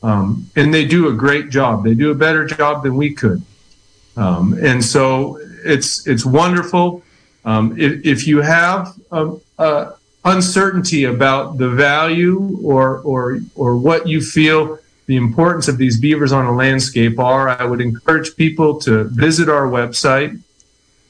Um, 0.02 0.48
and 0.54 0.72
they 0.72 0.84
do 0.84 1.08
a 1.08 1.12
great 1.12 1.50
job. 1.50 1.84
They 1.84 1.94
do 1.94 2.10
a 2.10 2.14
better 2.14 2.46
job 2.46 2.82
than 2.82 2.96
we 2.96 3.14
could. 3.14 3.42
Um, 4.16 4.58
and 4.62 4.84
so 4.84 5.38
it's 5.64 6.06
it's 6.06 6.24
wonderful. 6.24 7.02
Um, 7.44 7.78
if, 7.78 8.04
if, 8.04 8.26
you 8.26 8.42
have 8.42 8.94
um, 9.10 9.40
uh, 9.58 9.92
uncertainty 10.24 11.04
about 11.04 11.58
the 11.58 11.68
value 11.70 12.58
or 12.62 12.98
or 12.98 13.38
or 13.54 13.76
what 13.76 14.06
you 14.06 14.20
feel 14.20 14.78
the 15.08 15.16
importance 15.16 15.66
of 15.68 15.78
these 15.78 15.98
beavers 15.98 16.32
on 16.32 16.44
a 16.44 16.54
landscape 16.54 17.18
are, 17.18 17.48
I 17.48 17.64
would 17.64 17.80
encourage 17.80 18.36
people 18.36 18.78
to 18.80 19.04
visit 19.04 19.48
our 19.48 19.66
website, 19.66 20.38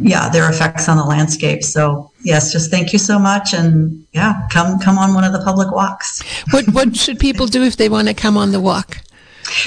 yeah, 0.02 0.30
their 0.30 0.50
effects 0.50 0.90
on 0.90 0.98
the 0.98 1.04
landscape. 1.04 1.64
So 1.64 2.12
yes, 2.24 2.52
just 2.52 2.72
thank 2.72 2.92
you 2.94 3.00
so 3.00 3.20
much, 3.20 3.54
and 3.54 4.05
yeah, 4.16 4.48
come 4.50 4.80
come 4.80 4.98
on 4.98 5.14
one 5.14 5.26
of 5.26 5.34
the 5.34 5.44
public 5.44 5.70
walks. 5.72 6.24
What 6.52 6.70
what 6.70 6.96
should 6.96 7.20
people 7.20 7.48
do 7.48 7.64
if 7.64 7.76
they 7.76 7.90
want 7.90 8.08
to 8.08 8.14
come 8.14 8.38
on 8.38 8.54
the 8.54 8.62
walk? 8.62 9.00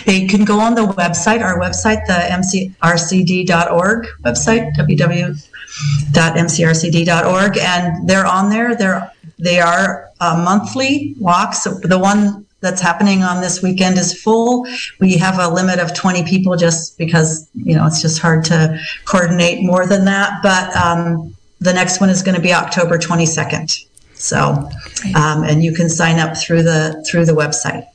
They 0.07 0.27
can 0.27 0.45
go 0.45 0.59
on 0.59 0.75
the 0.75 0.87
website, 0.87 1.41
our 1.43 1.61
website, 1.61 2.07
the 2.07 2.15
mcrcd.org 2.41 4.07
website, 4.25 4.75
www.mcrcd.org, 4.75 7.59
and 7.59 8.09
they're 8.09 8.27
on 8.27 8.51
there. 8.51 8.75
They're 8.75 9.13
they 9.39 9.61
are 9.61 10.09
uh, 10.21 10.43
monthly 10.43 11.15
walks. 11.21 11.65
The 11.65 11.99
one 11.99 12.47
that's 12.61 12.81
happening 12.81 13.23
on 13.23 13.43
this 13.43 13.63
weekend 13.63 13.99
is 13.99 14.21
full. 14.21 14.67
We 14.99 15.17
have 15.19 15.39
a 15.39 15.49
limit 15.49 15.79
of 15.79 15.95
20 15.95 16.25
people 16.25 16.57
just 16.57 16.99
because, 16.99 17.49
you 17.55 17.77
know, 17.77 17.87
it's 17.87 18.03
just 18.03 18.19
hard 18.19 18.43
to 18.47 18.81
coordinate 19.05 19.63
more 19.63 19.87
than 19.87 20.07
that. 20.07 20.43
But 20.43 20.75
um, 20.75 21.37
the 21.61 21.73
next 21.73 22.01
one 22.01 22.11
is 22.11 22.21
going 22.23 22.35
to 22.35 22.41
be 22.41 22.53
October 22.53 22.99
22nd. 22.99 23.88
So, 24.19 24.69
um, 25.15 25.45
and 25.45 25.63
you 25.63 25.73
can 25.73 25.89
sign 25.89 26.19
up 26.19 26.37
through 26.37 26.65
the 26.65 27.05
through 27.09 27.25
the 27.25 27.33
website. 27.33 27.87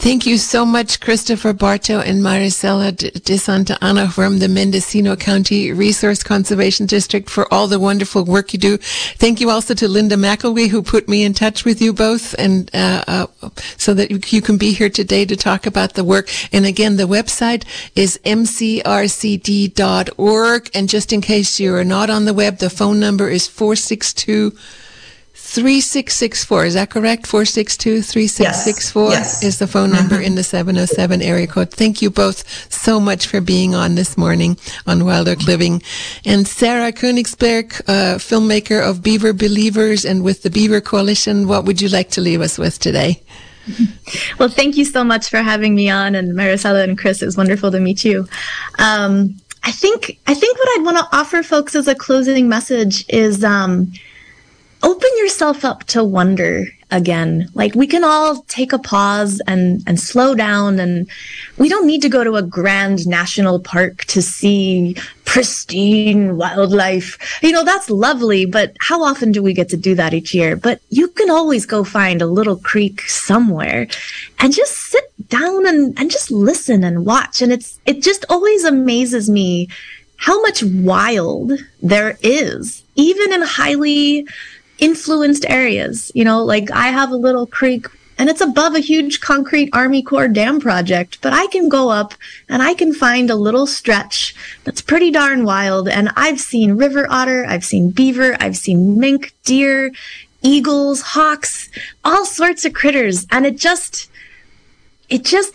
Thank 0.00 0.26
you 0.26 0.38
so 0.38 0.64
much, 0.64 1.00
Christopher 1.00 1.52
Barto 1.52 1.98
and 1.98 2.22
Maricela 2.22 2.92
De 2.96 3.36
Santa 3.36 3.76
Ana 3.84 4.08
from 4.08 4.38
the 4.38 4.46
Mendocino 4.46 5.16
County 5.16 5.72
Resource 5.72 6.22
Conservation 6.22 6.86
District 6.86 7.28
for 7.28 7.52
all 7.52 7.66
the 7.66 7.80
wonderful 7.80 8.24
work 8.24 8.52
you 8.52 8.60
do. 8.60 8.76
Thank 8.76 9.40
you 9.40 9.50
also 9.50 9.74
to 9.74 9.88
Linda 9.88 10.14
McElwee 10.14 10.68
who 10.68 10.82
put 10.84 11.08
me 11.08 11.24
in 11.24 11.34
touch 11.34 11.64
with 11.64 11.82
you 11.82 11.92
both 11.92 12.32
and 12.38 12.70
uh, 12.72 13.02
uh, 13.08 13.26
so 13.76 13.92
that 13.94 14.32
you 14.32 14.40
can 14.40 14.56
be 14.56 14.70
here 14.70 14.88
today 14.88 15.24
to 15.24 15.34
talk 15.34 15.66
about 15.66 15.94
the 15.94 16.04
work. 16.04 16.30
And 16.52 16.64
again, 16.64 16.96
the 16.96 17.08
website 17.08 17.64
is 17.96 18.20
mcrcd.org. 18.24 18.90
And 20.74 20.88
just 20.88 21.12
in 21.12 21.20
case 21.20 21.58
you 21.58 21.74
are 21.74 21.82
not 21.82 22.08
on 22.08 22.24
the 22.24 22.34
web, 22.34 22.58
the 22.58 22.70
phone 22.70 23.00
number 23.00 23.28
is 23.28 23.48
462- 23.48 24.56
3664, 25.48 26.64
is 26.66 26.74
that 26.74 26.90
correct? 26.90 27.26
462 27.26 28.02
3664 28.02 29.10
yes. 29.10 29.42
is 29.42 29.58
the 29.58 29.66
phone 29.66 29.90
number 29.90 30.16
mm-hmm. 30.16 30.24
in 30.24 30.34
the 30.34 30.44
707 30.44 31.22
area 31.22 31.46
code. 31.46 31.70
Thank 31.70 32.02
you 32.02 32.10
both 32.10 32.44
so 32.70 33.00
much 33.00 33.26
for 33.26 33.40
being 33.40 33.74
on 33.74 33.94
this 33.94 34.18
morning 34.18 34.58
on 34.86 35.06
Wild 35.06 35.26
Oak 35.26 35.42
Living. 35.44 35.82
And 36.26 36.46
Sarah 36.46 36.92
Koenigsberg, 36.92 37.80
uh, 37.88 38.18
filmmaker 38.18 38.78
of 38.82 39.02
Beaver 39.02 39.32
Believers 39.32 40.04
and 40.04 40.22
with 40.22 40.42
the 40.42 40.50
Beaver 40.50 40.82
Coalition, 40.82 41.48
what 41.48 41.64
would 41.64 41.80
you 41.80 41.88
like 41.88 42.10
to 42.10 42.20
leave 42.20 42.42
us 42.42 42.58
with 42.58 42.78
today? 42.78 43.22
Well, 44.38 44.48
thank 44.48 44.76
you 44.76 44.84
so 44.84 45.04
much 45.04 45.28
for 45.28 45.38
having 45.38 45.74
me 45.74 45.90
on, 45.90 46.14
and 46.14 46.32
Maricela 46.32 46.82
and 46.84 46.96
Chris. 46.96 47.20
It 47.20 47.26
was 47.26 47.36
wonderful 47.36 47.70
to 47.70 47.80
meet 47.80 48.04
you. 48.04 48.26
Um, 48.78 49.36
I 49.62 49.72
think 49.72 50.18
I 50.26 50.32
think 50.32 50.58
what 50.58 50.68
I'd 50.78 50.84
want 50.84 50.96
to 50.96 51.16
offer 51.16 51.42
folks 51.42 51.74
as 51.74 51.88
a 51.88 51.94
closing 51.94 52.48
message 52.48 53.04
is 53.08 53.44
um, 53.44 53.92
open 54.82 55.10
yourself 55.18 55.64
up 55.64 55.84
to 55.84 56.04
wonder 56.04 56.66
again. 56.90 57.48
Like 57.54 57.74
we 57.74 57.86
can 57.86 58.04
all 58.04 58.42
take 58.42 58.72
a 58.72 58.78
pause 58.78 59.40
and, 59.46 59.82
and 59.86 60.00
slow 60.00 60.34
down 60.34 60.78
and 60.78 61.08
we 61.58 61.68
don't 61.68 61.86
need 61.86 62.02
to 62.02 62.08
go 62.08 62.24
to 62.24 62.36
a 62.36 62.42
grand 62.42 63.06
national 63.06 63.60
park 63.60 64.04
to 64.06 64.22
see 64.22 64.96
pristine 65.24 66.38
wildlife. 66.38 67.18
You 67.42 67.52
know, 67.52 67.64
that's 67.64 67.90
lovely, 67.90 68.46
but 68.46 68.74
how 68.80 69.02
often 69.02 69.32
do 69.32 69.42
we 69.42 69.52
get 69.52 69.68
to 69.70 69.76
do 69.76 69.94
that 69.96 70.14
each 70.14 70.32
year? 70.32 70.56
But 70.56 70.80
you 70.88 71.08
can 71.08 71.28
always 71.28 71.66
go 71.66 71.84
find 71.84 72.22
a 72.22 72.26
little 72.26 72.56
creek 72.56 73.02
somewhere 73.02 73.86
and 74.38 74.54
just 74.54 74.72
sit 74.72 75.12
down 75.28 75.66
and, 75.66 75.98
and 75.98 76.10
just 76.10 76.30
listen 76.30 76.82
and 76.84 77.04
watch. 77.04 77.42
And 77.42 77.52
it's, 77.52 77.78
it 77.84 78.02
just 78.02 78.24
always 78.30 78.64
amazes 78.64 79.28
me 79.28 79.68
how 80.16 80.40
much 80.40 80.62
wild 80.62 81.52
there 81.82 82.18
is, 82.22 82.82
even 82.96 83.32
in 83.32 83.42
highly 83.42 84.26
influenced 84.78 85.44
areas. 85.48 86.10
You 86.14 86.24
know, 86.24 86.42
like 86.44 86.70
I 86.70 86.88
have 86.88 87.10
a 87.10 87.16
little 87.16 87.46
creek 87.46 87.86
and 88.18 88.28
it's 88.28 88.40
above 88.40 88.74
a 88.74 88.80
huge 88.80 89.20
concrete 89.20 89.70
Army 89.72 90.02
Corps 90.02 90.26
dam 90.26 90.58
project, 90.58 91.18
but 91.22 91.32
I 91.32 91.46
can 91.46 91.68
go 91.68 91.90
up 91.90 92.14
and 92.48 92.62
I 92.62 92.74
can 92.74 92.92
find 92.92 93.30
a 93.30 93.36
little 93.36 93.66
stretch 93.66 94.34
that's 94.64 94.82
pretty 94.82 95.12
darn 95.12 95.44
wild. 95.44 95.88
And 95.88 96.10
I've 96.16 96.40
seen 96.40 96.76
river 96.76 97.06
otter, 97.08 97.46
I've 97.46 97.64
seen 97.64 97.90
beaver, 97.90 98.36
I've 98.40 98.56
seen 98.56 98.98
mink, 98.98 99.32
deer, 99.44 99.92
eagles, 100.42 101.00
hawks, 101.00 101.70
all 102.04 102.26
sorts 102.26 102.64
of 102.64 102.72
critters. 102.72 103.24
And 103.30 103.46
it 103.46 103.56
just, 103.56 104.10
it 105.08 105.24
just 105.24 105.54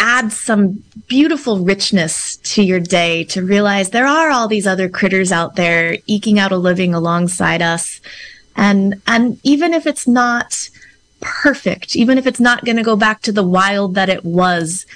adds 0.00 0.36
some 0.36 0.82
beautiful 1.06 1.60
richness 1.60 2.36
to 2.38 2.62
your 2.62 2.80
day 2.80 3.22
to 3.22 3.42
realize 3.42 3.90
there 3.90 4.06
are 4.06 4.30
all 4.30 4.48
these 4.48 4.66
other 4.66 4.88
critters 4.88 5.30
out 5.30 5.54
there 5.54 5.98
eking 6.06 6.40
out 6.40 6.52
a 6.52 6.56
living 6.56 6.92
alongside 6.92 7.62
us 7.62 8.00
and, 8.56 9.00
and 9.06 9.38
even 9.42 9.72
if 9.74 9.86
it's 9.86 10.06
not 10.06 10.68
perfect, 11.20 11.96
even 11.96 12.18
if 12.18 12.26
it's 12.26 12.40
not 12.40 12.64
going 12.64 12.76
to 12.76 12.82
go 12.82 12.96
back 12.96 13.22
to 13.22 13.32
the 13.32 13.42
wild 13.42 13.94
that 13.94 14.08
it 14.08 14.24
was, 14.24 14.86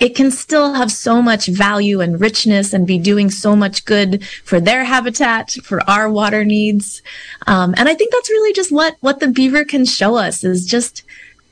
it 0.00 0.16
can 0.16 0.30
still 0.30 0.74
have 0.74 0.90
so 0.90 1.22
much 1.22 1.46
value 1.46 2.00
and 2.00 2.20
richness 2.20 2.72
and 2.72 2.86
be 2.86 2.98
doing 2.98 3.30
so 3.30 3.54
much 3.54 3.84
good 3.84 4.24
for 4.44 4.60
their 4.60 4.84
habitat, 4.84 5.52
for 5.62 5.88
our 5.88 6.10
water 6.10 6.44
needs. 6.44 7.00
Um, 7.46 7.74
and 7.76 7.88
I 7.88 7.94
think 7.94 8.12
that's 8.12 8.30
really 8.30 8.52
just 8.52 8.72
what, 8.72 8.96
what 9.00 9.20
the 9.20 9.28
beaver 9.28 9.64
can 9.64 9.84
show 9.84 10.16
us 10.16 10.42
is 10.42 10.66
just 10.66 11.04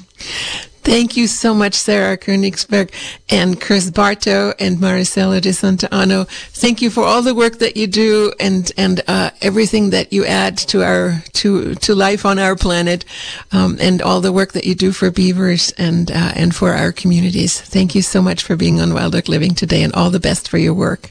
Thank 0.86 1.16
you 1.16 1.26
so 1.26 1.52
much, 1.52 1.74
Sarah 1.74 2.16
Koenigsberg 2.16 2.92
and 3.28 3.60
Chris 3.60 3.90
Barto 3.90 4.54
and 4.60 4.78
Maricela 4.78 5.40
de 5.40 5.52
Santana. 5.52 6.26
Thank 6.26 6.80
you 6.80 6.90
for 6.90 7.02
all 7.02 7.22
the 7.22 7.34
work 7.34 7.58
that 7.58 7.76
you 7.76 7.88
do 7.88 8.32
and 8.38 8.70
and 8.76 9.02
uh, 9.08 9.30
everything 9.42 9.90
that 9.90 10.12
you 10.12 10.24
add 10.24 10.56
to 10.58 10.84
our 10.84 11.24
to 11.32 11.74
to 11.74 11.94
life 11.96 12.24
on 12.24 12.38
our 12.38 12.54
planet, 12.54 13.04
um, 13.50 13.78
and 13.80 14.00
all 14.00 14.20
the 14.20 14.32
work 14.32 14.52
that 14.52 14.64
you 14.64 14.76
do 14.76 14.92
for 14.92 15.10
beavers 15.10 15.72
and 15.72 16.12
uh, 16.12 16.32
and 16.36 16.54
for 16.54 16.72
our 16.72 16.92
communities. 16.92 17.60
Thank 17.60 17.96
you 17.96 18.02
so 18.02 18.22
much 18.22 18.44
for 18.44 18.54
being 18.54 18.80
on 18.80 18.94
Wild 18.94 19.16
Oak 19.16 19.26
Living 19.26 19.54
today, 19.54 19.82
and 19.82 19.92
all 19.92 20.10
the 20.10 20.20
best 20.20 20.48
for 20.48 20.58
your 20.58 20.74
work. 20.74 21.10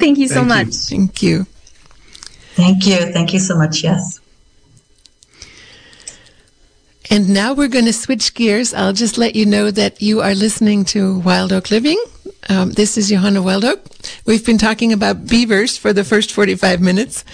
Thank 0.00 0.16
you 0.16 0.28
so 0.28 0.36
Thank 0.36 0.48
much. 0.48 0.68
you. 0.68 0.72
Thank 0.72 1.22
you. 1.22 1.46
Thank 2.54 2.86
you. 2.86 3.12
Thank 3.12 3.34
you 3.34 3.40
so 3.40 3.58
much. 3.58 3.84
Yes. 3.84 4.21
And 7.10 7.28
now 7.30 7.52
we're 7.52 7.68
going 7.68 7.86
to 7.86 7.92
switch 7.92 8.34
gears. 8.34 8.72
I'll 8.72 8.92
just 8.92 9.18
let 9.18 9.34
you 9.34 9.44
know 9.44 9.70
that 9.70 10.00
you 10.00 10.20
are 10.20 10.34
listening 10.34 10.84
to 10.86 11.18
Wild 11.18 11.52
Oak 11.52 11.70
Living. 11.70 12.02
Um, 12.48 12.72
this 12.72 12.96
is 12.96 13.08
Johanna 13.08 13.42
Wild 13.42 13.64
Oak. 13.64 13.84
We've 14.24 14.44
been 14.44 14.58
talking 14.58 14.92
about 14.92 15.26
beavers 15.26 15.76
for 15.76 15.92
the 15.92 16.04
first 16.04 16.32
45 16.32 16.80
minutes, 16.80 17.24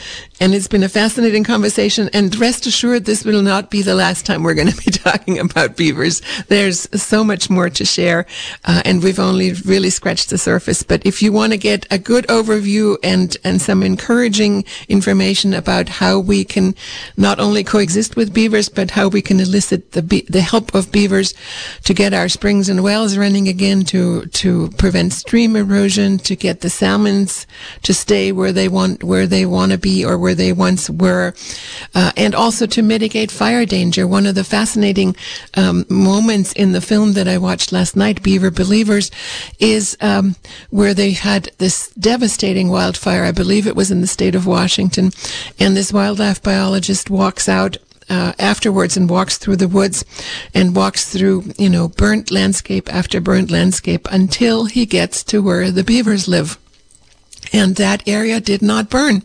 and 0.41 0.55
it's 0.55 0.68
been 0.68 0.82
a 0.82 0.89
fascinating 0.89 1.45
conversation. 1.45 2.09
And 2.12 2.34
rest 2.36 2.66
assured, 2.66 3.05
this 3.05 3.24
will 3.24 3.43
not 3.43 3.70
be 3.70 3.82
the 3.82 3.95
last 3.95 4.24
time 4.24 4.43
we're 4.43 4.55
going 4.55 4.68
to 4.72 4.84
be 4.84 4.91
talking 4.91 5.39
about 5.39 5.76
beavers. 5.76 6.22
There's 6.49 6.89
so 7.01 7.24
much 7.24 7.51
more 7.51 7.70
to 7.70 7.84
share, 7.84 8.26
uh, 8.64 8.82
and 8.84 9.03
we've 9.03 9.18
only 9.18 9.53
really 9.53 9.91
scratched 9.91 10.30
the 10.30 10.39
surface. 10.39 10.82
But 10.82 11.05
if 11.05 11.22
you 11.22 11.32
want 11.32 11.53
to 11.53 11.59
get 11.59 11.86
a 11.91 11.99
good 11.99 12.26
overview 12.28 12.97
and, 13.03 13.36
and 13.45 13.61
some 13.61 13.82
encouraging 13.82 14.64
information 14.89 15.55
about 15.55 15.89
how 15.89 16.18
we 16.18 16.45
can 16.45 16.74
not 17.16 17.41
only 17.41 17.64
coexist 17.64 18.16
with 18.16 18.34
beavers, 18.34 18.68
but 18.68 18.93
how 18.93 19.09
we 19.09 19.22
can 19.22 19.41
elicit 19.41 19.93
the, 19.93 20.03
be- 20.03 20.26
the 20.28 20.41
help 20.41 20.74
of 20.74 20.93
beavers 20.93 21.34
to 21.84 21.95
get 21.95 22.14
our 22.14 22.28
springs 22.28 22.68
and 22.68 22.82
wells 22.82 23.16
running 23.16 23.49
again, 23.49 23.84
to, 23.84 24.26
to 24.26 24.68
prevent 24.78 25.12
stream 25.12 25.57
erosion, 25.57 26.18
to 26.18 26.36
get 26.36 26.61
the 26.61 26.70
salmons 26.70 27.47
to 27.82 27.93
stay 27.93 28.30
where 28.32 28.53
they 28.53 28.68
want, 28.68 29.03
where 29.03 29.26
they 29.26 29.45
want 29.45 29.72
to 29.72 29.78
be 29.78 30.05
or 30.05 30.16
where 30.18 30.28
they 30.35 30.53
once 30.53 30.91
were, 30.91 31.35
uh, 31.95 32.12
and 32.16 32.35
also 32.35 32.66
to 32.66 32.83
mitigate 32.83 33.31
fire 33.31 33.66
danger. 33.66 34.07
One 34.07 34.26
of 34.26 34.35
the 34.35 34.45
fascinating 34.45 35.16
um, 35.55 35.85
moments 35.89 36.53
in 36.53 36.72
the 36.72 36.81
film 36.81 37.12
that 37.14 37.29
I 37.29 37.39
watched 37.39 37.72
last 37.72 37.97
night, 37.97 38.22
Beaver 38.22 38.51
Believers, 38.51 39.11
is 39.59 39.97
um, 40.01 40.37
where 40.70 40.95
they 40.95 41.12
had 41.12 41.51
this 41.59 41.89
devastating 41.91 42.68
wildfire. 42.68 43.24
I 43.24 43.33
believe 43.33 43.66
it 43.66 43.76
was 43.76 43.91
in 43.91 44.01
the 44.01 44.07
state 44.07 44.35
of 44.35 44.47
Washington, 44.47 45.12
and 45.59 45.76
this 45.76 45.93
wildlife 45.93 46.43
biologist 46.43 47.11
walks 47.11 47.49
out 47.49 47.76
uh, 48.11 48.33
afterwards 48.39 48.97
and 48.97 49.11
walks 49.11 49.39
through 49.39 49.57
the 49.57 49.68
woods 49.68 50.05
and 50.55 50.74
walks 50.74 51.12
through, 51.12 51.53
you 51.59 51.68
know, 51.68 51.89
burnt 51.89 52.31
landscape 52.31 52.93
after 52.93 53.20
burnt 53.20 53.51
landscape 53.51 54.09
until 54.11 54.64
he 54.64 54.87
gets 54.87 55.22
to 55.24 55.43
where 55.43 55.70
the 55.70 55.85
beavers 55.85 56.29
live. 56.29 56.59
And 57.53 57.76
that 57.76 58.07
area 58.07 58.41
did 58.41 58.62
not 58.62 58.91
burn. 58.91 59.22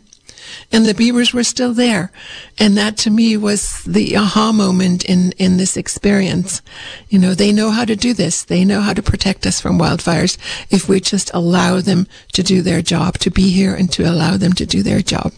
And 0.72 0.86
the 0.86 0.94
beavers 0.94 1.34
were 1.34 1.44
still 1.44 1.74
there. 1.74 2.12
And 2.60 2.78
that 2.78 2.98
to 2.98 3.10
me 3.10 3.38
was 3.38 3.84
the 3.84 4.16
aha 4.18 4.52
moment 4.52 5.06
in, 5.06 5.32
in 5.34 5.58
this 5.58 5.78
experience. 5.78 6.62
You 7.10 7.20
know, 7.20 7.34
they 7.34 7.52
know 7.52 7.72
how 7.72 7.86
to 7.86 7.96
do 7.96 8.14
this. 8.14 8.44
They 8.44 8.66
know 8.66 8.82
how 8.82 8.94
to 8.94 9.04
protect 9.04 9.46
us 9.46 9.62
from 9.62 9.80
wildfires 9.80 10.38
if 10.70 10.88
we 10.88 11.00
just 11.00 11.32
allow 11.34 11.80
them 11.82 12.08
to 12.34 12.44
do 12.44 12.62
their 12.62 12.82
job, 12.82 13.18
to 13.20 13.30
be 13.30 13.50
here 13.52 13.76
and 13.76 13.92
to 13.94 14.04
allow 14.04 14.38
them 14.38 14.54
to 14.54 14.66
do 14.66 14.84
their 14.84 15.02
job. 15.02 15.34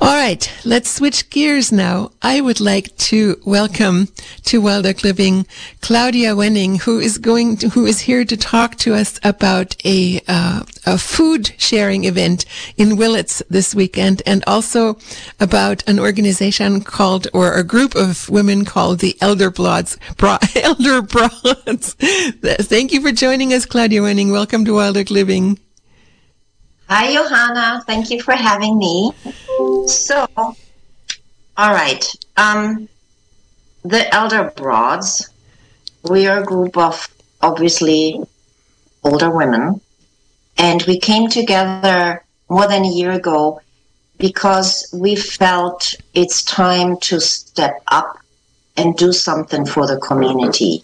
All 0.00 0.14
right, 0.14 0.50
let's 0.64 0.90
switch 0.90 1.30
gears 1.30 1.72
now. 1.72 2.12
I 2.22 2.40
would 2.40 2.60
like 2.60 2.96
to 2.96 3.40
welcome 3.44 4.08
to 4.44 4.60
Wild 4.60 4.86
Oak 4.86 5.02
Living 5.02 5.46
Claudia 5.80 6.34
Wenning, 6.34 6.80
who 6.82 7.00
is 7.00 7.18
going 7.18 7.56
to, 7.58 7.68
who 7.70 7.84
is 7.86 8.00
here 8.00 8.24
to 8.24 8.36
talk 8.36 8.76
to 8.76 8.94
us 8.94 9.18
about 9.22 9.74
a 9.84 10.20
uh, 10.28 10.62
a 10.88 10.96
food 10.96 11.52
sharing 11.58 12.04
event 12.04 12.46
in 12.78 12.96
Willits 12.96 13.42
this 13.50 13.74
weekend, 13.74 14.22
and 14.24 14.42
also 14.46 14.96
about 15.38 15.86
an 15.86 16.00
organization 16.00 16.80
called 16.80 17.28
or 17.34 17.52
a 17.52 17.62
group 17.62 17.94
of 17.94 18.28
women 18.30 18.64
called 18.64 19.00
the 19.00 19.16
Elder. 19.20 19.50
Bro- 19.50 20.38
Elder 20.56 21.02
Broads. 21.02 21.94
Thank 22.72 22.92
you 22.92 23.02
for 23.02 23.12
joining 23.12 23.52
us, 23.52 23.66
Claudia 23.66 24.00
Wenning. 24.00 24.32
Welcome 24.32 24.64
to 24.64 24.74
Wild 24.74 24.96
Oak 24.96 25.10
Living. 25.10 25.58
Hi, 26.88 27.12
Johanna. 27.12 27.82
Thank 27.86 28.10
you 28.10 28.22
for 28.22 28.32
having 28.32 28.78
me. 28.78 29.12
So, 29.86 30.26
all 30.36 30.56
right. 31.58 32.02
Um, 32.38 32.88
the 33.84 34.14
Elder 34.14 34.52
Broads, 34.56 35.28
we 36.08 36.26
are 36.26 36.40
a 36.40 36.44
group 36.44 36.78
of 36.78 37.08
obviously 37.42 38.22
older 39.04 39.30
women, 39.30 39.80
and 40.58 40.82
we 40.82 40.98
came 40.98 41.28
together 41.28 42.24
more 42.48 42.66
than 42.66 42.84
a 42.84 42.88
year 42.88 43.12
ago 43.12 43.60
because 44.18 44.92
we 44.92 45.14
felt 45.14 45.94
it's 46.14 46.42
time 46.42 46.98
to 46.98 47.20
step 47.20 47.80
up 47.86 48.18
and 48.76 48.96
do 48.96 49.12
something 49.12 49.64
for 49.64 49.86
the 49.86 49.98
community. 49.98 50.82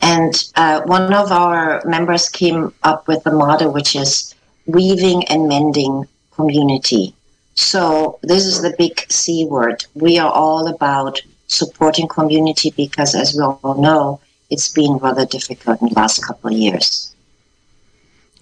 And 0.00 0.32
uh, 0.56 0.82
one 0.82 1.12
of 1.12 1.30
our 1.32 1.82
members 1.84 2.28
came 2.28 2.72
up 2.82 3.06
with 3.08 3.24
the 3.24 3.32
motto, 3.32 3.68
which 3.70 3.94
is 3.94 4.34
weaving 4.66 5.24
and 5.24 5.48
mending 5.48 6.06
community. 6.32 7.14
So 7.54 8.18
this 8.22 8.46
is 8.46 8.62
the 8.62 8.74
big 8.78 9.00
C 9.10 9.44
word. 9.44 9.84
We 9.94 10.18
are 10.18 10.32
all 10.32 10.68
about 10.68 11.20
supporting 11.48 12.08
community 12.08 12.72
because, 12.76 13.14
as 13.14 13.34
we 13.34 13.42
all 13.42 13.76
know, 13.80 14.20
it's 14.48 14.68
been 14.68 14.96
rather 14.98 15.26
difficult 15.26 15.82
in 15.82 15.88
the 15.88 15.94
last 15.94 16.24
couple 16.24 16.50
of 16.50 16.56
years. 16.56 17.14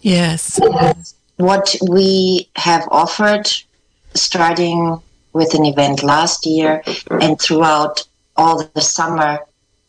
Yes. 0.00 0.60
What 1.36 1.76
we 1.88 2.48
have 2.56 2.86
offered, 2.90 3.50
starting 4.14 5.00
with 5.32 5.54
an 5.54 5.64
event 5.66 6.02
last 6.02 6.46
year 6.46 6.82
and 7.10 7.40
throughout 7.40 8.06
all 8.36 8.64
the 8.74 8.80
summer, 8.80 9.40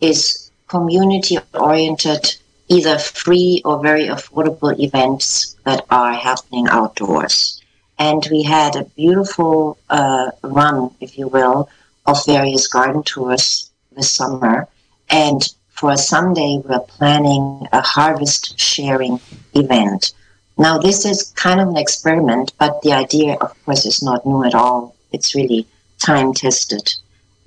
is 0.02 0.52
community 0.68 1.38
oriented, 1.54 2.36
either 2.68 2.98
free 3.00 3.62
or 3.66 3.82
very 3.82 4.06
affordable 4.08 4.78
events 4.80 5.56
that 5.64 5.86
are 5.90 6.14
happening 6.14 6.68
outdoors. 6.70 7.62
And 7.98 8.26
we 8.32 8.44
had 8.44 8.76
a 8.76 8.86
beautiful 8.86 9.78
uh, 9.90 10.32
run, 10.44 10.92
if 11.02 11.18
you 11.18 11.28
will, 11.28 11.70
of 12.06 12.26
various 12.26 12.68
garden 12.68 13.04
tours 13.04 13.72
this 13.92 14.12
summer. 14.12 14.68
And 15.10 15.42
for 15.80 15.96
Sunday, 15.96 16.62
we're 16.66 16.82
planning 16.82 17.66
a 17.72 17.80
harvest 17.80 18.60
sharing 18.60 19.18
event. 19.54 20.12
Now, 20.58 20.78
this 20.78 21.06
is 21.06 21.32
kind 21.38 21.62
of 21.62 21.70
an 21.70 21.78
experiment, 21.78 22.52
but 22.60 22.82
the 22.82 22.92
idea, 22.92 23.38
of 23.40 23.56
course, 23.64 23.86
is 23.86 24.04
not 24.04 24.26
new 24.26 24.44
at 24.44 24.54
all. 24.54 24.94
It's 25.14 25.36
really 25.36 25.66
time 25.98 26.34
tested. 26.34 26.94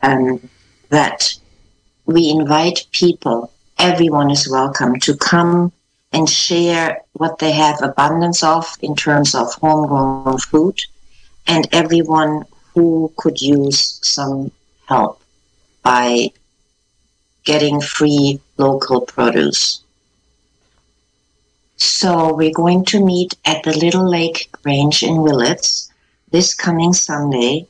Um, 0.03 0.49
that 0.89 1.35
we 2.07 2.30
invite 2.30 2.87
people, 2.93 3.53
everyone 3.78 4.30
is 4.30 4.49
welcome 4.51 4.99
to 5.01 5.14
come 5.14 5.70
and 6.11 6.28
share 6.28 7.03
what 7.12 7.39
they 7.39 7.53
have 7.53 7.83
abundance 7.83 8.43
of 8.43 8.78
in 8.80 8.97
terms 8.97 9.35
of 9.35 9.53
homegrown 9.55 10.39
food, 10.39 10.80
and 11.47 11.68
everyone 11.72 12.45
who 12.72 13.12
could 13.18 13.43
use 13.43 14.01
some 14.03 14.51
help 14.87 15.20
by 15.83 16.30
getting 17.45 17.80
free 17.80 18.40
local 18.57 19.01
produce. 19.01 19.80
So 21.76 22.34
we're 22.34 22.53
going 22.53 22.84
to 22.86 23.05
meet 23.05 23.34
at 23.45 23.64
the 23.64 23.76
Little 23.76 24.09
Lake 24.09 24.49
Grange 24.62 25.03
in 25.03 25.22
Willits 25.22 25.90
this 26.30 26.55
coming 26.55 26.93
Sunday. 26.93 27.66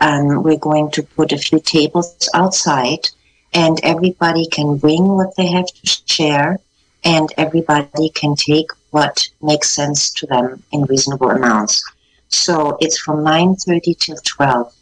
Um, 0.00 0.42
we're 0.42 0.56
going 0.56 0.90
to 0.92 1.02
put 1.02 1.32
a 1.32 1.38
few 1.38 1.60
tables 1.60 2.28
outside, 2.34 3.08
and 3.52 3.80
everybody 3.82 4.46
can 4.46 4.76
bring 4.76 5.08
what 5.08 5.34
they 5.36 5.46
have 5.46 5.66
to 5.66 5.98
share, 6.06 6.58
and 7.04 7.32
everybody 7.36 8.10
can 8.10 8.36
take 8.36 8.70
what 8.90 9.28
makes 9.42 9.70
sense 9.70 10.10
to 10.10 10.26
them 10.26 10.62
in 10.70 10.84
reasonable 10.84 11.30
amounts. 11.30 11.82
So 12.28 12.76
it's 12.80 12.98
from 12.98 13.24
9:30 13.24 13.98
till 13.98 14.16
12, 14.24 14.72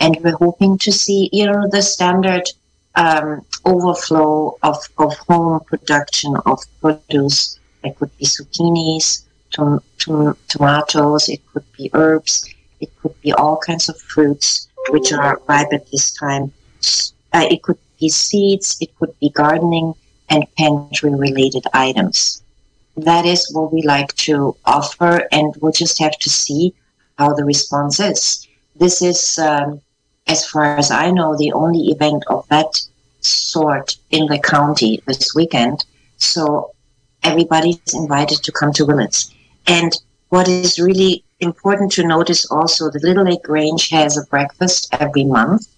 and 0.00 0.16
we're 0.22 0.36
hoping 0.36 0.78
to 0.78 0.92
see, 0.92 1.30
you 1.32 1.46
know, 1.46 1.68
the 1.70 1.82
standard 1.82 2.50
um, 2.94 3.44
overflow 3.64 4.56
of, 4.62 4.76
of 4.98 5.16
home 5.28 5.60
production 5.66 6.36
of 6.46 6.60
produce. 6.80 7.58
It 7.84 7.96
could 7.96 8.16
be 8.18 8.26
zucchinis, 8.26 9.24
tom- 9.52 9.82
tom- 9.98 10.36
tomatoes, 10.48 11.28
it 11.28 11.40
could 11.52 11.64
be 11.76 11.90
herbs, 11.92 12.48
it 12.80 12.90
could 13.00 13.20
be 13.22 13.32
all 13.32 13.58
kinds 13.58 13.88
of 13.88 14.00
fruits 14.00 14.68
which 14.90 15.12
are 15.12 15.40
ripe 15.48 15.72
at 15.72 15.90
this 15.90 16.12
time. 16.12 16.52
Uh, 17.32 17.46
it 17.50 17.62
could 17.62 17.78
be 18.00 18.08
seeds, 18.08 18.76
it 18.80 18.94
could 18.98 19.14
be 19.20 19.30
gardening 19.30 19.94
and 20.28 20.44
pantry 20.56 21.10
related 21.10 21.64
items. 21.72 22.42
That 22.96 23.24
is 23.24 23.50
what 23.52 23.72
we 23.72 23.82
like 23.82 24.14
to 24.28 24.56
offer, 24.64 25.26
and 25.32 25.54
we'll 25.60 25.72
just 25.72 25.98
have 25.98 26.18
to 26.18 26.30
see 26.30 26.74
how 27.18 27.32
the 27.32 27.44
response 27.44 28.00
is. 28.00 28.46
This 28.76 29.02
is, 29.02 29.38
um, 29.38 29.80
as 30.26 30.46
far 30.46 30.76
as 30.76 30.90
I 30.90 31.10
know, 31.10 31.36
the 31.36 31.52
only 31.52 31.88
event 31.88 32.24
of 32.28 32.46
that 32.48 32.82
sort 33.24 33.96
in 34.10 34.26
the 34.26 34.38
county 34.38 35.02
this 35.06 35.34
weekend. 35.34 35.84
So 36.18 36.72
everybody's 37.22 37.94
invited 37.94 38.42
to 38.42 38.52
come 38.52 38.72
to 38.74 38.84
Willits. 38.84 39.32
And 39.66 39.92
what 40.28 40.48
is 40.48 40.78
really 40.78 41.24
important 41.40 41.92
to 41.92 42.06
notice 42.06 42.44
also, 42.50 42.90
the 42.90 43.00
Little 43.02 43.24
Lake 43.24 43.42
Grange 43.42 43.88
has 43.90 44.16
a 44.16 44.26
breakfast 44.26 44.88
every 44.98 45.24
month. 45.24 45.68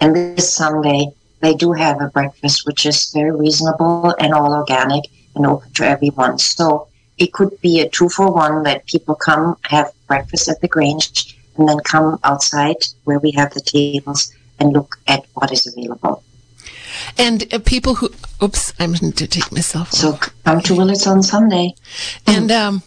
And 0.00 0.14
this 0.14 0.52
Sunday, 0.52 1.12
they 1.40 1.54
do 1.54 1.72
have 1.72 2.00
a 2.00 2.08
breakfast 2.08 2.66
which 2.66 2.86
is 2.86 3.10
very 3.12 3.30
reasonable 3.30 4.14
and 4.18 4.32
all 4.32 4.52
organic 4.54 5.04
and 5.34 5.46
open 5.46 5.72
to 5.74 5.86
everyone. 5.86 6.38
So 6.38 6.88
it 7.18 7.32
could 7.32 7.60
be 7.60 7.80
a 7.80 7.88
two 7.88 8.08
for 8.08 8.32
one 8.32 8.62
that 8.64 8.86
people 8.86 9.14
come 9.14 9.56
have 9.64 9.92
breakfast 10.06 10.48
at 10.48 10.60
the 10.60 10.68
Grange 10.68 11.36
and 11.56 11.68
then 11.68 11.78
come 11.80 12.18
outside 12.24 12.76
where 13.04 13.18
we 13.18 13.30
have 13.32 13.54
the 13.54 13.60
tables 13.60 14.32
and 14.58 14.72
look 14.72 14.98
at 15.06 15.24
what 15.34 15.52
is 15.52 15.66
available. 15.66 16.22
And 17.18 17.52
uh, 17.52 17.58
people 17.60 17.96
who, 17.96 18.10
oops, 18.42 18.72
I'm 18.78 18.94
going 18.94 19.12
to 19.12 19.26
take 19.26 19.52
myself. 19.52 19.92
So 19.92 20.18
come 20.44 20.60
to 20.62 20.74
Willits 20.74 21.06
on 21.06 21.22
Sunday. 21.22 21.74
And 22.26 22.50
um, 22.50 22.82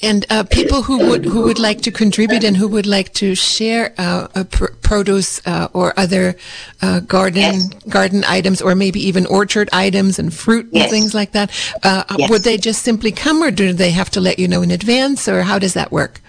and 0.00 0.24
uh, 0.30 0.44
people 0.44 0.82
who 0.82 1.10
would 1.10 1.24
who 1.24 1.42
would 1.42 1.58
like 1.58 1.80
to 1.82 1.90
contribute 1.90 2.44
and 2.44 2.56
who 2.56 2.68
would 2.68 2.86
like 2.86 3.12
to 3.14 3.34
share 3.34 3.94
uh, 3.98 4.44
pr- 4.44 4.72
produce 4.80 5.44
uh, 5.46 5.68
or 5.72 5.92
other 5.98 6.36
uh, 6.82 7.00
garden 7.00 7.42
yes. 7.42 7.74
garden 7.88 8.24
items 8.24 8.62
or 8.62 8.74
maybe 8.74 9.00
even 9.00 9.26
orchard 9.26 9.68
items 9.72 10.18
and 10.18 10.32
fruit 10.32 10.68
yes. 10.70 10.84
and 10.84 10.90
things 10.92 11.14
like 11.14 11.32
that, 11.32 11.50
uh, 11.82 12.04
yes. 12.16 12.30
would 12.30 12.42
they 12.42 12.56
just 12.56 12.82
simply 12.82 13.10
come 13.10 13.42
or 13.42 13.50
do 13.50 13.72
they 13.72 13.90
have 13.90 14.08
to 14.10 14.20
let 14.20 14.38
you 14.38 14.46
know 14.46 14.62
in 14.62 14.70
advance 14.70 15.28
or 15.28 15.42
how 15.42 15.58
does 15.58 15.74
that 15.74 15.90
work? 15.90 16.20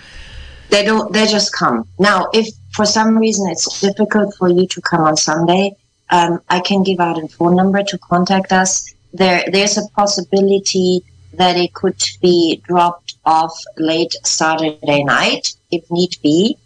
They 0.70 0.84
don't. 0.84 1.14
They 1.14 1.26
just 1.26 1.54
come. 1.54 1.88
Now, 2.00 2.28
if 2.34 2.48
for 2.72 2.86
some 2.86 3.18
reason 3.18 3.50
it's 3.50 3.82
difficult 3.82 4.36
for 4.38 4.50
you 4.50 4.68
to 4.68 4.82
come 4.82 5.02
on 5.02 5.18
Sunday, 5.18 5.76
um, 6.10 6.42
I 6.50 6.60
can 6.60 6.84
give 6.84 7.00
out 7.00 7.24
a 7.24 7.28
phone 7.28 7.56
number 7.56 7.84
to 7.84 7.98
contact 7.98 8.52
us. 8.52 8.94
There, 9.14 9.44
there's 9.52 9.78
a 9.78 9.88
possibility 9.96 11.04
that 11.34 11.56
it 11.56 11.74
could 11.74 12.02
be 12.22 12.62
dropped 12.68 13.16
off 13.26 13.54
late 13.78 14.16
Saturday 14.24 15.04
night 15.04 15.54
if 15.72 15.90
need 15.92 16.16
be. 16.24 16.58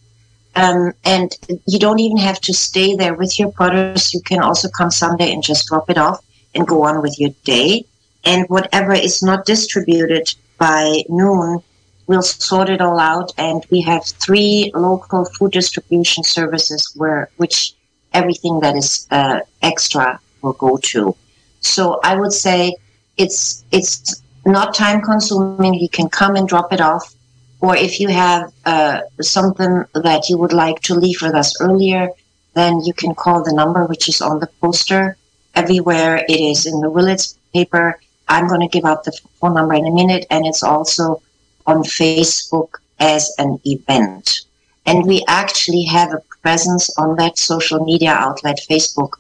Um, 0.56 0.94
and 1.04 1.36
you 1.66 1.80
don't 1.80 2.00
even 2.00 2.18
have 2.18 2.40
to 2.42 2.54
stay 2.54 2.96
there 2.96 3.16
with 3.16 3.40
your 3.40 3.52
produce. 3.52 4.14
You 4.14 4.22
can 4.22 4.40
also 4.40 4.70
come 4.70 4.92
Sunday 4.92 5.34
and 5.34 5.42
just 5.42 5.68
drop 5.68 5.90
it 5.90 5.98
off 5.98 6.24
and 6.54 6.68
go 6.68 6.84
on 6.84 7.02
with 7.02 7.20
your 7.20 7.32
day. 7.44 7.86
And 8.24 8.48
whatever 8.48 8.94
is 8.94 9.22
not 9.22 9.46
distributed 9.46 10.34
by 10.58 11.04
noon, 11.10 11.62
we'll 12.08 12.22
sort 12.22 12.70
it 12.70 12.82
all 12.82 13.00
out. 13.00 13.32
And 13.38 13.66
we 13.72 13.82
have 13.82 14.06
three 14.06 14.72
local 14.74 15.26
food 15.26 15.52
distribution 15.52 16.24
services 16.24 16.92
where, 16.96 17.30
which 17.38 17.74
everything 18.14 18.60
that 18.60 18.76
is 18.76 19.08
uh, 19.12 19.40
extra 19.62 20.20
will 20.42 20.54
go 20.54 20.78
to. 20.78 21.16
So 21.62 22.00
I 22.04 22.16
would 22.16 22.34
say 22.34 22.76
it's, 23.18 23.64
it's 23.72 24.22
not 24.46 24.74
time 24.74 25.02
consuming. 25.02 25.74
You 25.76 25.90
can 25.90 26.10
come 26.10 26.36
and 26.36 26.48
drop 26.48 26.74
it 26.74 26.82
off. 26.82 27.14
Or 27.62 27.76
if 27.78 28.00
you 28.02 28.10
have 28.10 28.52
uh, 28.66 29.02
something 29.22 29.86
that 29.94 30.28
you 30.30 30.38
would 30.38 30.52
like 30.52 30.82
to 30.82 30.96
leave 30.96 31.22
with 31.22 31.34
us 31.34 31.56
earlier, 31.62 32.10
then 32.56 32.82
you 32.82 32.94
can 32.94 33.16
call 33.16 33.44
the 33.44 33.54
number 33.54 33.86
which 33.86 34.10
is 34.10 34.22
on 34.22 34.40
the 34.40 34.48
poster. 34.62 35.16
Everywhere 35.56 36.26
it 36.28 36.40
is 36.40 36.66
in 36.66 36.82
the 36.82 36.90
Willits 36.90 37.38
paper. 37.54 38.00
I'm 38.28 38.48
going 38.48 38.62
to 38.62 38.68
give 38.68 38.86
out 38.86 39.04
the 39.04 39.18
phone 39.40 39.54
number 39.54 39.76
in 39.76 39.86
a 39.86 39.92
minute, 39.92 40.26
and 40.30 40.46
it's 40.46 40.64
also 40.64 41.22
on 41.66 41.84
Facebook 41.84 42.70
as 43.00 43.34
an 43.38 43.60
event. 43.66 44.42
And 44.86 45.06
we 45.06 45.24
actually 45.28 45.84
have 45.84 46.14
a 46.14 46.22
presence 46.42 46.90
on 46.98 47.16
that 47.16 47.38
social 47.38 47.84
media 47.84 48.12
outlet, 48.12 48.60
Facebook, 48.70 49.12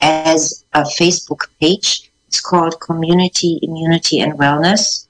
as 0.00 0.64
a 0.74 0.82
Facebook 0.82 1.46
page 1.58 2.10
it's 2.28 2.40
called 2.40 2.80
Community 2.80 3.58
Immunity 3.62 4.20
and 4.20 4.34
Wellness. 4.34 5.06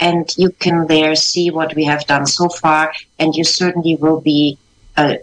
And 0.00 0.34
you 0.36 0.50
can 0.50 0.86
there 0.86 1.14
see 1.14 1.50
what 1.50 1.74
we 1.74 1.84
have 1.84 2.06
done 2.06 2.26
so 2.26 2.48
far, 2.48 2.92
and 3.18 3.34
you 3.34 3.44
certainly 3.44 3.96
will 3.96 4.20
be 4.20 4.58
uh, 4.96 5.16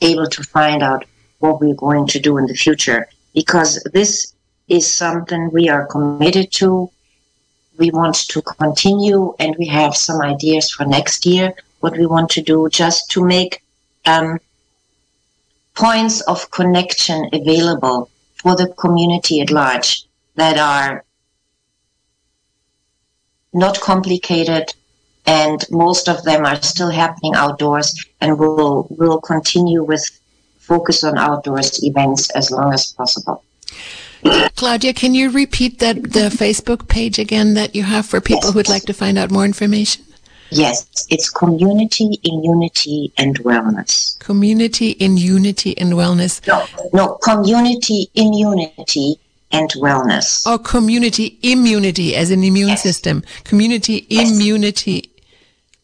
able 0.00 0.28
to 0.28 0.42
find 0.44 0.82
out 0.82 1.04
what 1.40 1.60
we're 1.60 1.74
going 1.74 2.06
to 2.08 2.20
do 2.20 2.38
in 2.38 2.46
the 2.46 2.54
future 2.54 3.08
because 3.34 3.82
this 3.92 4.34
is 4.68 4.90
something 4.90 5.50
we 5.50 5.68
are 5.68 5.86
committed 5.86 6.52
to. 6.52 6.90
We 7.78 7.90
want 7.90 8.16
to 8.28 8.42
continue, 8.42 9.34
and 9.38 9.56
we 9.58 9.66
have 9.66 9.96
some 9.96 10.20
ideas 10.20 10.70
for 10.70 10.84
next 10.84 11.26
year 11.26 11.54
what 11.80 11.98
we 11.98 12.06
want 12.06 12.30
to 12.30 12.42
do 12.42 12.68
just 12.70 13.10
to 13.10 13.24
make 13.24 13.62
um, 14.06 14.38
points 15.74 16.20
of 16.22 16.50
connection 16.50 17.28
available 17.32 18.08
for 18.36 18.56
the 18.56 18.68
community 18.74 19.40
at 19.40 19.50
large 19.50 20.04
that 20.36 20.58
are 20.58 21.04
not 23.52 23.80
complicated 23.80 24.72
and 25.26 25.64
most 25.70 26.08
of 26.08 26.22
them 26.24 26.44
are 26.44 26.60
still 26.62 26.90
happening 26.90 27.34
outdoors 27.34 27.94
and 28.20 28.38
will 28.38 28.86
will 28.90 29.20
continue 29.20 29.82
with 29.82 30.04
focus 30.58 31.04
on 31.04 31.18
outdoors 31.18 31.82
events 31.84 32.30
as 32.30 32.50
long 32.50 32.72
as 32.72 32.92
possible. 32.92 33.44
Claudia, 34.56 34.92
can 34.94 35.14
you 35.14 35.30
repeat 35.30 35.78
that 35.80 35.96
the 36.02 36.30
Facebook 36.30 36.88
page 36.88 37.18
again 37.18 37.54
that 37.54 37.74
you 37.74 37.82
have 37.82 38.06
for 38.06 38.20
people 38.20 38.44
yes. 38.44 38.52
who 38.52 38.58
would 38.58 38.68
like 38.68 38.84
to 38.84 38.92
find 38.92 39.18
out 39.18 39.30
more 39.30 39.44
information? 39.44 40.04
Yes, 40.50 41.06
it's 41.10 41.30
Community 41.30 42.18
in 42.22 42.44
Unity 42.44 43.12
and 43.16 43.38
Wellness. 43.40 44.18
Community 44.18 44.90
in 44.90 45.16
Unity 45.16 45.76
and 45.78 45.94
Wellness. 45.94 46.46
No, 46.46 46.66
no, 46.92 47.14
Community 47.22 48.10
in 48.14 48.34
Unity 48.34 49.18
and 49.52 49.70
wellness. 49.70 50.42
Oh, 50.46 50.58
community 50.58 51.38
immunity 51.42 52.16
as 52.16 52.30
an 52.30 52.42
immune 52.42 52.70
yes. 52.70 52.82
system. 52.82 53.22
Community 53.44 54.06
yes. 54.08 54.30
immunity. 54.30 55.10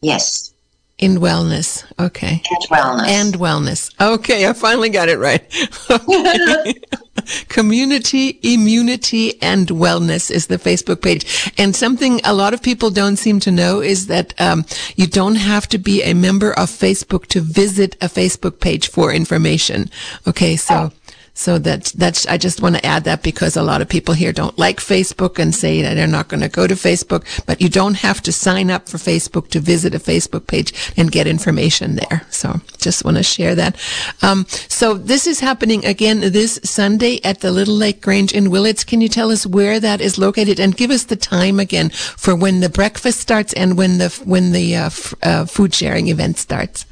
Yes. 0.01 0.53
In 0.97 1.17
wellness. 1.17 1.85
Okay. 1.99 2.41
And 2.49 2.69
wellness. 2.69 3.07
And 3.07 3.33
wellness. 3.35 4.01
Okay, 4.01 4.47
I 4.47 4.53
finally 4.53 4.89
got 4.89 5.07
it 5.07 5.17
right. 5.17 5.43
Community 7.49 8.39
Immunity 8.43 9.41
and 9.41 9.67
Wellness 9.67 10.31
is 10.31 10.47
the 10.47 10.57
Facebook 10.57 11.01
page. 11.01 11.51
And 11.57 11.75
something 11.75 12.21
a 12.23 12.33
lot 12.33 12.53
of 12.53 12.61
people 12.61 12.89
don't 12.89 13.17
seem 13.17 13.39
to 13.41 13.51
know 13.51 13.81
is 13.81 14.07
that 14.07 14.33
um, 14.39 14.65
you 14.95 15.07
don't 15.07 15.35
have 15.35 15.67
to 15.69 15.77
be 15.77 16.03
a 16.03 16.13
member 16.13 16.51
of 16.51 16.69
Facebook 16.69 17.27
to 17.27 17.41
visit 17.41 17.95
a 17.95 18.07
Facebook 18.07 18.59
page 18.59 18.89
for 18.89 19.11
information. 19.13 19.89
Okay, 20.27 20.55
so. 20.55 20.91
So 21.39 21.57
that 21.59 21.85
that's 21.95 22.27
I 22.27 22.37
just 22.37 22.61
want 22.61 22.75
to 22.75 22.85
add 22.85 23.05
that 23.05 23.23
because 23.23 23.55
a 23.55 23.63
lot 23.63 23.81
of 23.81 23.87
people 23.87 24.13
here 24.13 24.33
don't 24.33 24.59
like 24.59 24.81
Facebook 24.81 25.39
and 25.39 25.55
say 25.55 25.81
that 25.81 25.93
they're 25.93 26.05
not 26.05 26.27
going 26.27 26.41
to 26.41 26.49
go 26.49 26.67
to 26.67 26.73
Facebook, 26.73 27.23
but 27.45 27.61
you 27.61 27.69
don't 27.69 27.93
have 27.93 28.19
to 28.23 28.33
sign 28.33 28.69
up 28.69 28.89
for 28.89 28.97
Facebook 28.97 29.47
to 29.51 29.61
visit 29.61 29.95
a 29.95 29.99
Facebook 29.99 30.47
page 30.47 30.73
and 30.97 31.13
get 31.13 31.27
information 31.27 31.95
there. 31.95 32.23
So 32.29 32.59
just 32.77 33.05
want 33.05 33.15
to 33.15 33.23
share 33.23 33.55
that. 33.55 33.77
Um, 34.21 34.47
so 34.67 34.95
this 34.95 35.27
is 35.27 35.39
happening 35.39 35.85
again 35.85 36.19
this 36.19 36.59
Sunday 36.65 37.21
at 37.23 37.39
the 37.39 37.53
Little 37.53 37.75
Lake 37.75 38.01
Grange 38.01 38.33
in 38.33 38.51
Willits. 38.51 38.83
Can 38.83 38.99
you 38.99 39.07
tell 39.07 39.31
us 39.31 39.45
where 39.45 39.79
that 39.79 40.01
is 40.01 40.17
located 40.17 40.59
and 40.59 40.75
give 40.75 40.91
us 40.91 41.05
the 41.05 41.15
time 41.15 41.57
again 41.57 41.87
for 41.89 42.35
when 42.35 42.59
the 42.59 42.69
breakfast 42.69 43.21
starts 43.21 43.53
and 43.53 43.77
when 43.77 43.97
the 43.97 44.09
when 44.25 44.51
the 44.51 44.75
uh, 44.75 44.87
f- 44.87 45.13
uh, 45.23 45.45
food 45.45 45.73
sharing 45.73 46.09
event 46.09 46.37
starts? 46.37 46.85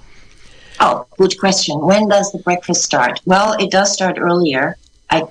Oh, 0.80 1.06
good 1.18 1.40
question. 1.40 1.80
When 1.82 2.08
does 2.08 2.32
the 2.32 2.40
breakfast 2.40 2.84
start? 2.84 3.20
Well, 3.26 3.54
it 3.54 3.72
does 3.72 3.92
start 3.92 4.18
earlier. 4.20 4.78
I'd, 5.10 5.28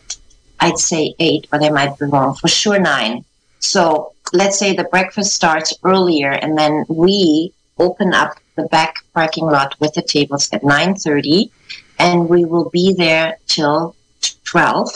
I'd 0.58 0.78
say 0.78 1.14
eight, 1.18 1.46
but 1.50 1.62
I 1.62 1.70
might 1.70 1.98
be 1.98 2.06
wrong. 2.06 2.34
For 2.34 2.48
sure, 2.48 2.78
nine. 2.80 3.24
So 3.60 4.12
let's 4.32 4.58
say 4.58 4.74
the 4.74 4.84
breakfast 4.84 5.34
starts 5.34 5.74
earlier, 5.84 6.30
and 6.30 6.58
then 6.58 6.84
we 6.88 7.52
open 7.78 8.12
up 8.12 8.38
the 8.56 8.64
back 8.64 9.04
parking 9.14 9.44
lot 9.44 9.76
with 9.78 9.94
the 9.94 10.02
tables 10.02 10.48
at 10.52 10.62
9.30, 10.62 11.50
and 11.98 12.28
we 12.28 12.44
will 12.44 12.68
be 12.70 12.94
there 12.94 13.38
till 13.46 13.94
12. 14.44 14.90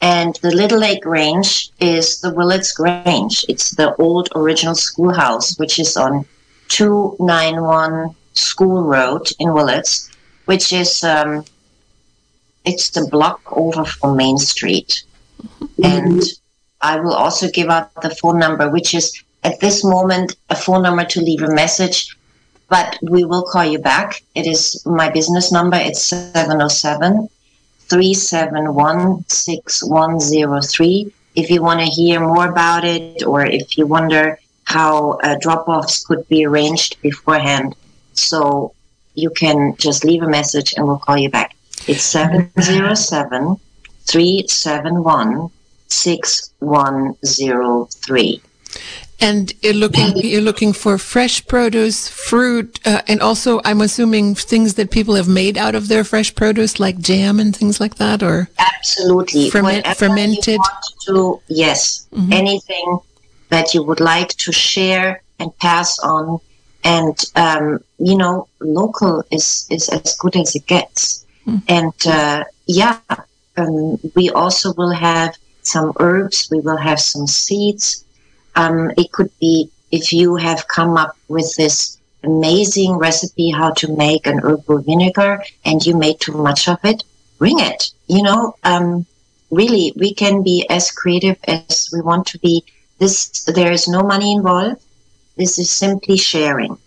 And 0.00 0.36
the 0.42 0.54
Little 0.54 0.78
Lake 0.78 1.02
Grange 1.02 1.70
is 1.80 2.20
the 2.20 2.32
Willits 2.32 2.72
Grange. 2.74 3.44
It's 3.48 3.70
the 3.70 3.94
old 3.96 4.28
original 4.36 4.74
schoolhouse, 4.74 5.58
which 5.58 5.78
is 5.78 5.96
on 5.96 6.26
291 6.68 8.14
School 8.38 8.82
Road 8.82 9.28
in 9.38 9.52
Willits, 9.52 10.10
which 10.44 10.72
is 10.72 11.02
um, 11.04 11.44
it's 12.64 12.90
the 12.90 13.06
block 13.10 13.40
over 13.52 13.84
from 13.84 14.16
Main 14.16 14.38
Street. 14.38 15.02
Mm-hmm. 15.60 15.84
And 15.84 16.22
I 16.80 17.00
will 17.00 17.14
also 17.14 17.48
give 17.50 17.68
out 17.68 17.90
the 18.02 18.10
phone 18.10 18.38
number, 18.38 18.68
which 18.70 18.94
is 18.94 19.12
at 19.44 19.60
this 19.60 19.84
moment 19.84 20.36
a 20.50 20.56
phone 20.56 20.82
number 20.82 21.04
to 21.04 21.20
leave 21.20 21.42
a 21.42 21.54
message, 21.54 22.16
but 22.68 22.98
we 23.02 23.24
will 23.24 23.44
call 23.44 23.64
you 23.64 23.78
back. 23.78 24.22
It 24.34 24.46
is 24.46 24.82
my 24.84 25.08
business 25.10 25.52
number. 25.52 25.76
It's 25.76 26.02
707 26.02 27.28
371 27.88 29.24
6103. 29.28 31.12
If 31.36 31.50
you 31.50 31.62
want 31.62 31.80
to 31.80 31.86
hear 31.86 32.20
more 32.20 32.48
about 32.48 32.84
it 32.84 33.22
or 33.24 33.46
if 33.46 33.78
you 33.78 33.86
wonder 33.86 34.38
how 34.64 35.18
uh, 35.22 35.36
drop 35.40 35.68
offs 35.68 36.04
could 36.04 36.26
be 36.28 36.44
arranged 36.44 37.00
beforehand, 37.02 37.76
so 38.18 38.74
you 39.14 39.30
can 39.30 39.74
just 39.76 40.04
leave 40.04 40.22
a 40.22 40.28
message 40.28 40.74
and 40.76 40.86
we'll 40.86 40.98
call 40.98 41.16
you 41.16 41.30
back. 41.30 41.56
It's 41.86 42.02
707 42.02 43.56
371 44.06 45.50
6103. 45.88 48.42
And 49.18 49.50
you're 49.62 49.72
looking, 49.72 50.14
you're 50.18 50.42
looking 50.42 50.74
for 50.74 50.98
fresh 50.98 51.46
produce, 51.46 52.06
fruit, 52.06 52.78
uh, 52.84 53.00
and 53.08 53.22
also 53.22 53.62
I'm 53.64 53.80
assuming 53.80 54.34
things 54.34 54.74
that 54.74 54.90
people 54.90 55.14
have 55.14 55.28
made 55.28 55.56
out 55.56 55.74
of 55.74 55.88
their 55.88 56.04
fresh 56.04 56.34
produce, 56.34 56.78
like 56.78 56.98
jam 56.98 57.40
and 57.40 57.56
things 57.56 57.80
like 57.80 57.94
that, 57.94 58.22
or 58.22 58.50
absolutely 58.58 59.48
ferment, 59.48 59.86
fermented. 59.96 60.60
To, 61.06 61.40
yes, 61.48 62.06
mm-hmm. 62.12 62.30
anything 62.30 62.98
that 63.48 63.72
you 63.72 63.82
would 63.82 64.00
like 64.00 64.28
to 64.36 64.52
share 64.52 65.22
and 65.38 65.56
pass 65.58 65.98
on, 66.00 66.40
and 66.94 67.16
um, 67.34 67.80
you 67.98 68.16
know, 68.16 68.48
local 68.60 69.24
is 69.30 69.66
is 69.70 69.88
as 69.88 70.16
good 70.22 70.36
as 70.36 70.54
it 70.54 70.66
gets. 70.66 71.26
Mm-hmm. 71.46 71.58
And 71.78 71.98
uh, 72.06 72.44
yeah, 72.66 72.98
um, 73.56 73.98
we 74.14 74.30
also 74.30 74.72
will 74.74 74.96
have 75.10 75.36
some 75.62 75.92
herbs. 75.98 76.48
We 76.50 76.60
will 76.60 76.80
have 76.88 77.00
some 77.00 77.26
seeds 77.26 78.06
um, 78.56 78.90
it 78.96 79.12
could 79.12 79.30
be 79.38 79.70
if 79.92 80.12
you 80.12 80.36
have 80.36 80.66
come 80.68 80.96
up 80.96 81.16
with 81.28 81.54
this 81.56 81.98
amazing 82.24 82.96
recipe 82.96 83.50
how 83.50 83.70
to 83.74 83.94
make 83.96 84.26
an 84.26 84.40
herbal 84.42 84.78
vinegar 84.78 85.44
and 85.64 85.84
you 85.86 85.96
made 85.96 86.18
too 86.18 86.32
much 86.32 86.66
of 86.68 86.78
it, 86.82 87.04
bring 87.38 87.60
it. 87.60 87.90
You 88.08 88.22
know, 88.22 88.56
um, 88.64 89.06
really, 89.50 89.92
we 89.96 90.14
can 90.14 90.42
be 90.42 90.66
as 90.68 90.90
creative 90.90 91.36
as 91.44 91.88
we 91.92 92.00
want 92.00 92.26
to 92.28 92.38
be. 92.38 92.64
This 92.98 93.44
there 93.44 93.70
is 93.70 93.86
no 93.86 94.02
money 94.02 94.32
involved. 94.34 94.82
This 95.36 95.58
is 95.58 95.70
simply 95.70 96.16
sharing. 96.16 96.78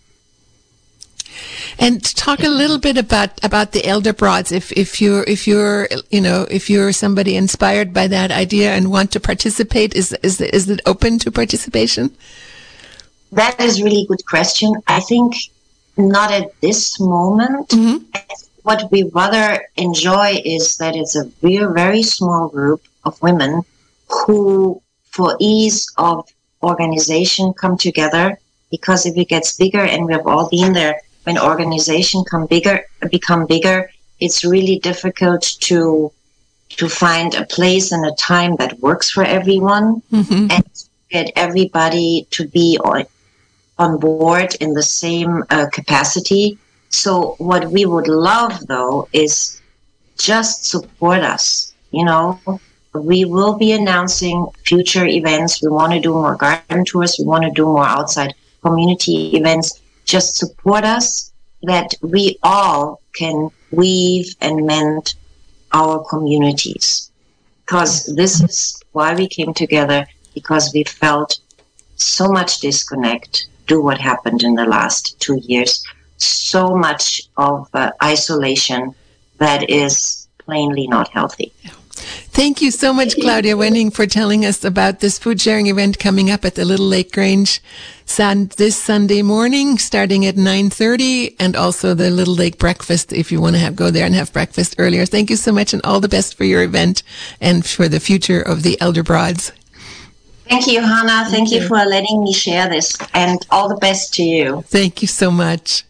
And 1.78 2.04
talk 2.16 2.40
a 2.40 2.48
little 2.48 2.78
bit 2.78 2.98
about 2.98 3.42
about 3.44 3.72
the 3.72 3.86
elder 3.86 4.12
broads. 4.12 4.52
If 4.52 4.72
if 4.72 5.00
you're 5.00 5.22
if 5.24 5.46
you're 5.46 5.88
you 6.10 6.20
know 6.20 6.46
if 6.50 6.68
you're 6.68 6.92
somebody 6.92 7.36
inspired 7.36 7.94
by 7.94 8.06
that 8.08 8.30
idea 8.30 8.72
and 8.72 8.90
want 8.90 9.12
to 9.12 9.20
participate, 9.20 9.94
is 9.94 10.12
is 10.22 10.40
is 10.40 10.68
it 10.68 10.80
open 10.84 11.18
to 11.20 11.30
participation? 11.30 12.14
That 13.32 13.60
is 13.60 13.82
really 13.82 14.04
good 14.06 14.26
question. 14.26 14.74
I 14.88 15.00
think 15.00 15.36
not 15.96 16.32
at 16.32 16.60
this 16.60 16.98
moment. 17.00 17.68
Mm-hmm. 17.68 18.04
What 18.62 18.90
we 18.90 19.04
rather 19.14 19.64
enjoy 19.76 20.42
is 20.44 20.76
that 20.78 20.96
it's 20.96 21.16
a 21.16 21.24
very 21.40 21.72
very 21.72 22.02
small 22.02 22.48
group 22.48 22.82
of 23.04 23.20
women 23.22 23.62
who, 24.08 24.82
for 25.10 25.36
ease 25.40 25.86
of 25.96 26.28
organization, 26.62 27.52
come 27.52 27.76
together. 27.76 28.38
Because 28.70 29.04
if 29.04 29.16
it 29.16 29.28
gets 29.28 29.56
bigger, 29.56 29.80
and 29.80 30.06
we 30.06 30.12
have 30.12 30.26
all 30.26 30.48
been 30.48 30.72
there, 30.72 31.00
when 31.24 31.38
organization 31.38 32.24
come 32.24 32.46
bigger 32.46 32.84
become 33.10 33.46
bigger 33.46 33.90
it's 34.20 34.44
really 34.44 34.78
difficult 34.78 35.42
to 35.60 36.12
to 36.70 36.88
find 36.88 37.34
a 37.34 37.44
place 37.46 37.92
and 37.92 38.06
a 38.06 38.14
time 38.14 38.56
that 38.56 38.78
works 38.80 39.10
for 39.10 39.24
everyone 39.24 40.02
mm-hmm. 40.12 40.46
and 40.50 40.64
get 41.10 41.32
everybody 41.34 42.26
to 42.30 42.46
be 42.46 42.78
on, 42.84 43.04
on 43.78 43.98
board 43.98 44.54
in 44.60 44.72
the 44.72 44.82
same 44.82 45.42
uh, 45.50 45.66
capacity 45.72 46.58
so 46.88 47.34
what 47.38 47.70
we 47.70 47.84
would 47.84 48.08
love 48.08 48.66
though 48.66 49.08
is 49.12 49.60
just 50.16 50.64
support 50.64 51.20
us 51.20 51.72
you 51.90 52.04
know 52.04 52.40
we 52.92 53.24
will 53.24 53.56
be 53.56 53.72
announcing 53.72 54.46
future 54.64 55.06
events. 55.06 55.62
We 55.62 55.68
want 55.68 55.92
to 55.92 56.00
do 56.00 56.12
more 56.12 56.36
garden 56.36 56.84
tours. 56.84 57.16
We 57.18 57.24
want 57.24 57.44
to 57.44 57.50
do 57.50 57.64
more 57.64 57.86
outside 57.86 58.34
community 58.62 59.36
events. 59.36 59.80
Just 60.04 60.36
support 60.36 60.84
us 60.84 61.32
that 61.62 61.94
we 62.02 62.38
all 62.42 63.00
can 63.14 63.50
weave 63.70 64.34
and 64.40 64.66
mend 64.66 65.14
our 65.72 66.04
communities. 66.04 67.10
Because 67.60 68.06
this 68.16 68.40
is 68.40 68.82
why 68.92 69.14
we 69.14 69.28
came 69.28 69.54
together, 69.54 70.06
because 70.34 70.72
we 70.74 70.84
felt 70.84 71.38
so 71.96 72.28
much 72.28 72.58
disconnect 72.58 73.46
do 73.66 73.80
what 73.80 73.98
happened 73.98 74.42
in 74.42 74.54
the 74.54 74.64
last 74.64 75.20
two 75.20 75.38
years, 75.44 75.84
so 76.16 76.74
much 76.74 77.22
of 77.36 77.68
uh, 77.72 77.92
isolation 78.02 78.94
that 79.38 79.70
is 79.70 80.26
plainly 80.38 80.88
not 80.88 81.08
healthy. 81.08 81.52
Thank 82.32 82.62
you 82.62 82.70
so 82.70 82.92
much, 82.92 83.14
Claudia 83.20 83.56
Wenning, 83.56 83.92
for 83.92 84.06
telling 84.06 84.44
us 84.44 84.64
about 84.64 85.00
this 85.00 85.18
food 85.18 85.40
sharing 85.40 85.66
event 85.66 85.98
coming 85.98 86.30
up 86.30 86.44
at 86.44 86.54
the 86.54 86.64
Little 86.64 86.86
Lake 86.86 87.12
Grange 87.12 87.60
this 88.56 88.76
Sunday 88.76 89.22
morning, 89.22 89.78
starting 89.78 90.26
at 90.26 90.34
9.30, 90.34 91.36
and 91.38 91.56
also 91.56 91.94
the 91.94 92.10
Little 92.10 92.34
Lake 92.34 92.58
Breakfast 92.58 93.12
if 93.12 93.30
you 93.30 93.40
want 93.40 93.56
to 93.56 93.60
have, 93.60 93.76
go 93.76 93.90
there 93.90 94.04
and 94.04 94.14
have 94.14 94.32
breakfast 94.32 94.74
earlier. 94.78 95.06
Thank 95.06 95.30
you 95.30 95.36
so 95.36 95.52
much, 95.52 95.72
and 95.72 95.80
all 95.84 96.00
the 96.00 96.08
best 96.08 96.36
for 96.36 96.44
your 96.44 96.62
event 96.62 97.02
and 97.40 97.64
for 97.64 97.88
the 97.88 98.00
future 98.00 98.40
of 98.40 98.62
the 98.62 98.80
Elder 98.80 99.02
Broads. 99.02 99.52
Thank 100.48 100.66
you, 100.66 100.80
Hannah. 100.80 101.24
Thank, 101.30 101.30
Thank 101.30 101.50
you. 101.52 101.60
you 101.60 101.68
for 101.68 101.76
letting 101.76 102.24
me 102.24 102.32
share 102.32 102.68
this, 102.68 102.96
and 103.14 103.46
all 103.50 103.68
the 103.68 103.76
best 103.76 104.12
to 104.14 104.22
you. 104.22 104.62
Thank 104.66 105.02
you 105.02 105.08
so 105.08 105.30
much. 105.30 105.84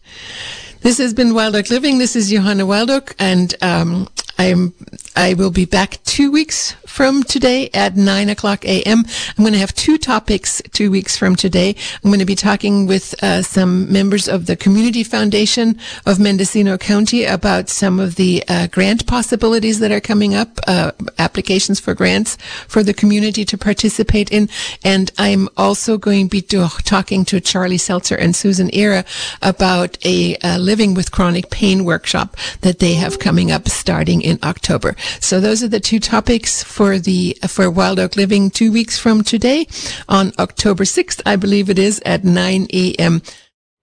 This 0.82 0.98
has 0.98 1.14
been 1.14 1.34
Wild 1.34 1.56
Oak 1.56 1.70
Living. 1.70 1.98
This 1.98 2.16
is 2.16 2.30
Johanna 2.30 2.66
Wild 2.66 2.90
Oak, 2.90 3.14
and 3.18 3.54
um, 3.62 4.08
I'm 4.40 4.72
I 5.16 5.34
will 5.34 5.50
be 5.50 5.66
back 5.66 5.98
two 6.04 6.30
weeks 6.30 6.72
from 6.86 7.22
today 7.24 7.68
at 7.74 7.96
nine 7.96 8.30
o'clock 8.30 8.64
a.m. 8.64 9.04
I'm 9.36 9.44
going 9.44 9.52
to 9.52 9.58
have 9.58 9.74
two 9.74 9.98
topics 9.98 10.62
two 10.72 10.90
weeks 10.90 11.14
from 11.16 11.36
today. 11.36 11.76
I'm 12.02 12.10
going 12.10 12.20
to 12.20 12.24
be 12.24 12.34
talking 12.34 12.86
with 12.86 13.14
uh, 13.22 13.42
some 13.42 13.92
members 13.92 14.28
of 14.28 14.46
the 14.46 14.56
Community 14.56 15.04
Foundation 15.04 15.78
of 16.06 16.18
Mendocino 16.18 16.78
County 16.78 17.24
about 17.24 17.68
some 17.68 18.00
of 18.00 18.14
the 18.14 18.42
uh, 18.48 18.68
grant 18.68 19.06
possibilities 19.06 19.78
that 19.80 19.92
are 19.92 20.00
coming 20.00 20.34
up, 20.34 20.58
uh, 20.66 20.92
applications 21.18 21.78
for 21.78 21.92
grants 21.92 22.36
for 22.66 22.82
the 22.82 22.94
community 22.94 23.44
to 23.44 23.58
participate 23.58 24.30
in, 24.30 24.48
and 24.82 25.12
I'm 25.18 25.50
also 25.58 25.98
going 25.98 26.26
to 26.26 26.30
be 26.30 26.40
do- 26.40 26.66
talking 26.84 27.26
to 27.26 27.42
Charlie 27.42 27.78
Seltzer 27.78 28.16
and 28.16 28.34
Susan 28.34 28.70
Era 28.72 29.04
about 29.42 29.98
a 30.04 30.36
uh, 30.36 30.56
living 30.56 30.94
with 30.94 31.12
chronic 31.12 31.50
pain 31.50 31.84
workshop 31.84 32.36
that 32.62 32.78
they 32.78 32.94
have 32.94 33.18
coming 33.18 33.50
up 33.50 33.68
starting 33.68 34.29
in 34.30 34.38
October. 34.42 34.96
So 35.20 35.40
those 35.40 35.62
are 35.62 35.68
the 35.68 35.80
two 35.80 36.00
topics 36.00 36.62
for 36.62 36.98
the 36.98 37.36
for 37.46 37.70
Wild 37.70 37.98
Oak 37.98 38.16
Living 38.16 38.50
two 38.50 38.72
weeks 38.72 38.98
from 38.98 39.22
today 39.22 39.66
on 40.08 40.32
October 40.38 40.84
6th, 40.84 41.20
I 41.26 41.36
believe 41.36 41.68
it 41.68 41.78
is 41.78 42.00
at 42.06 42.24
9 42.24 42.68
a.m. 42.72 43.22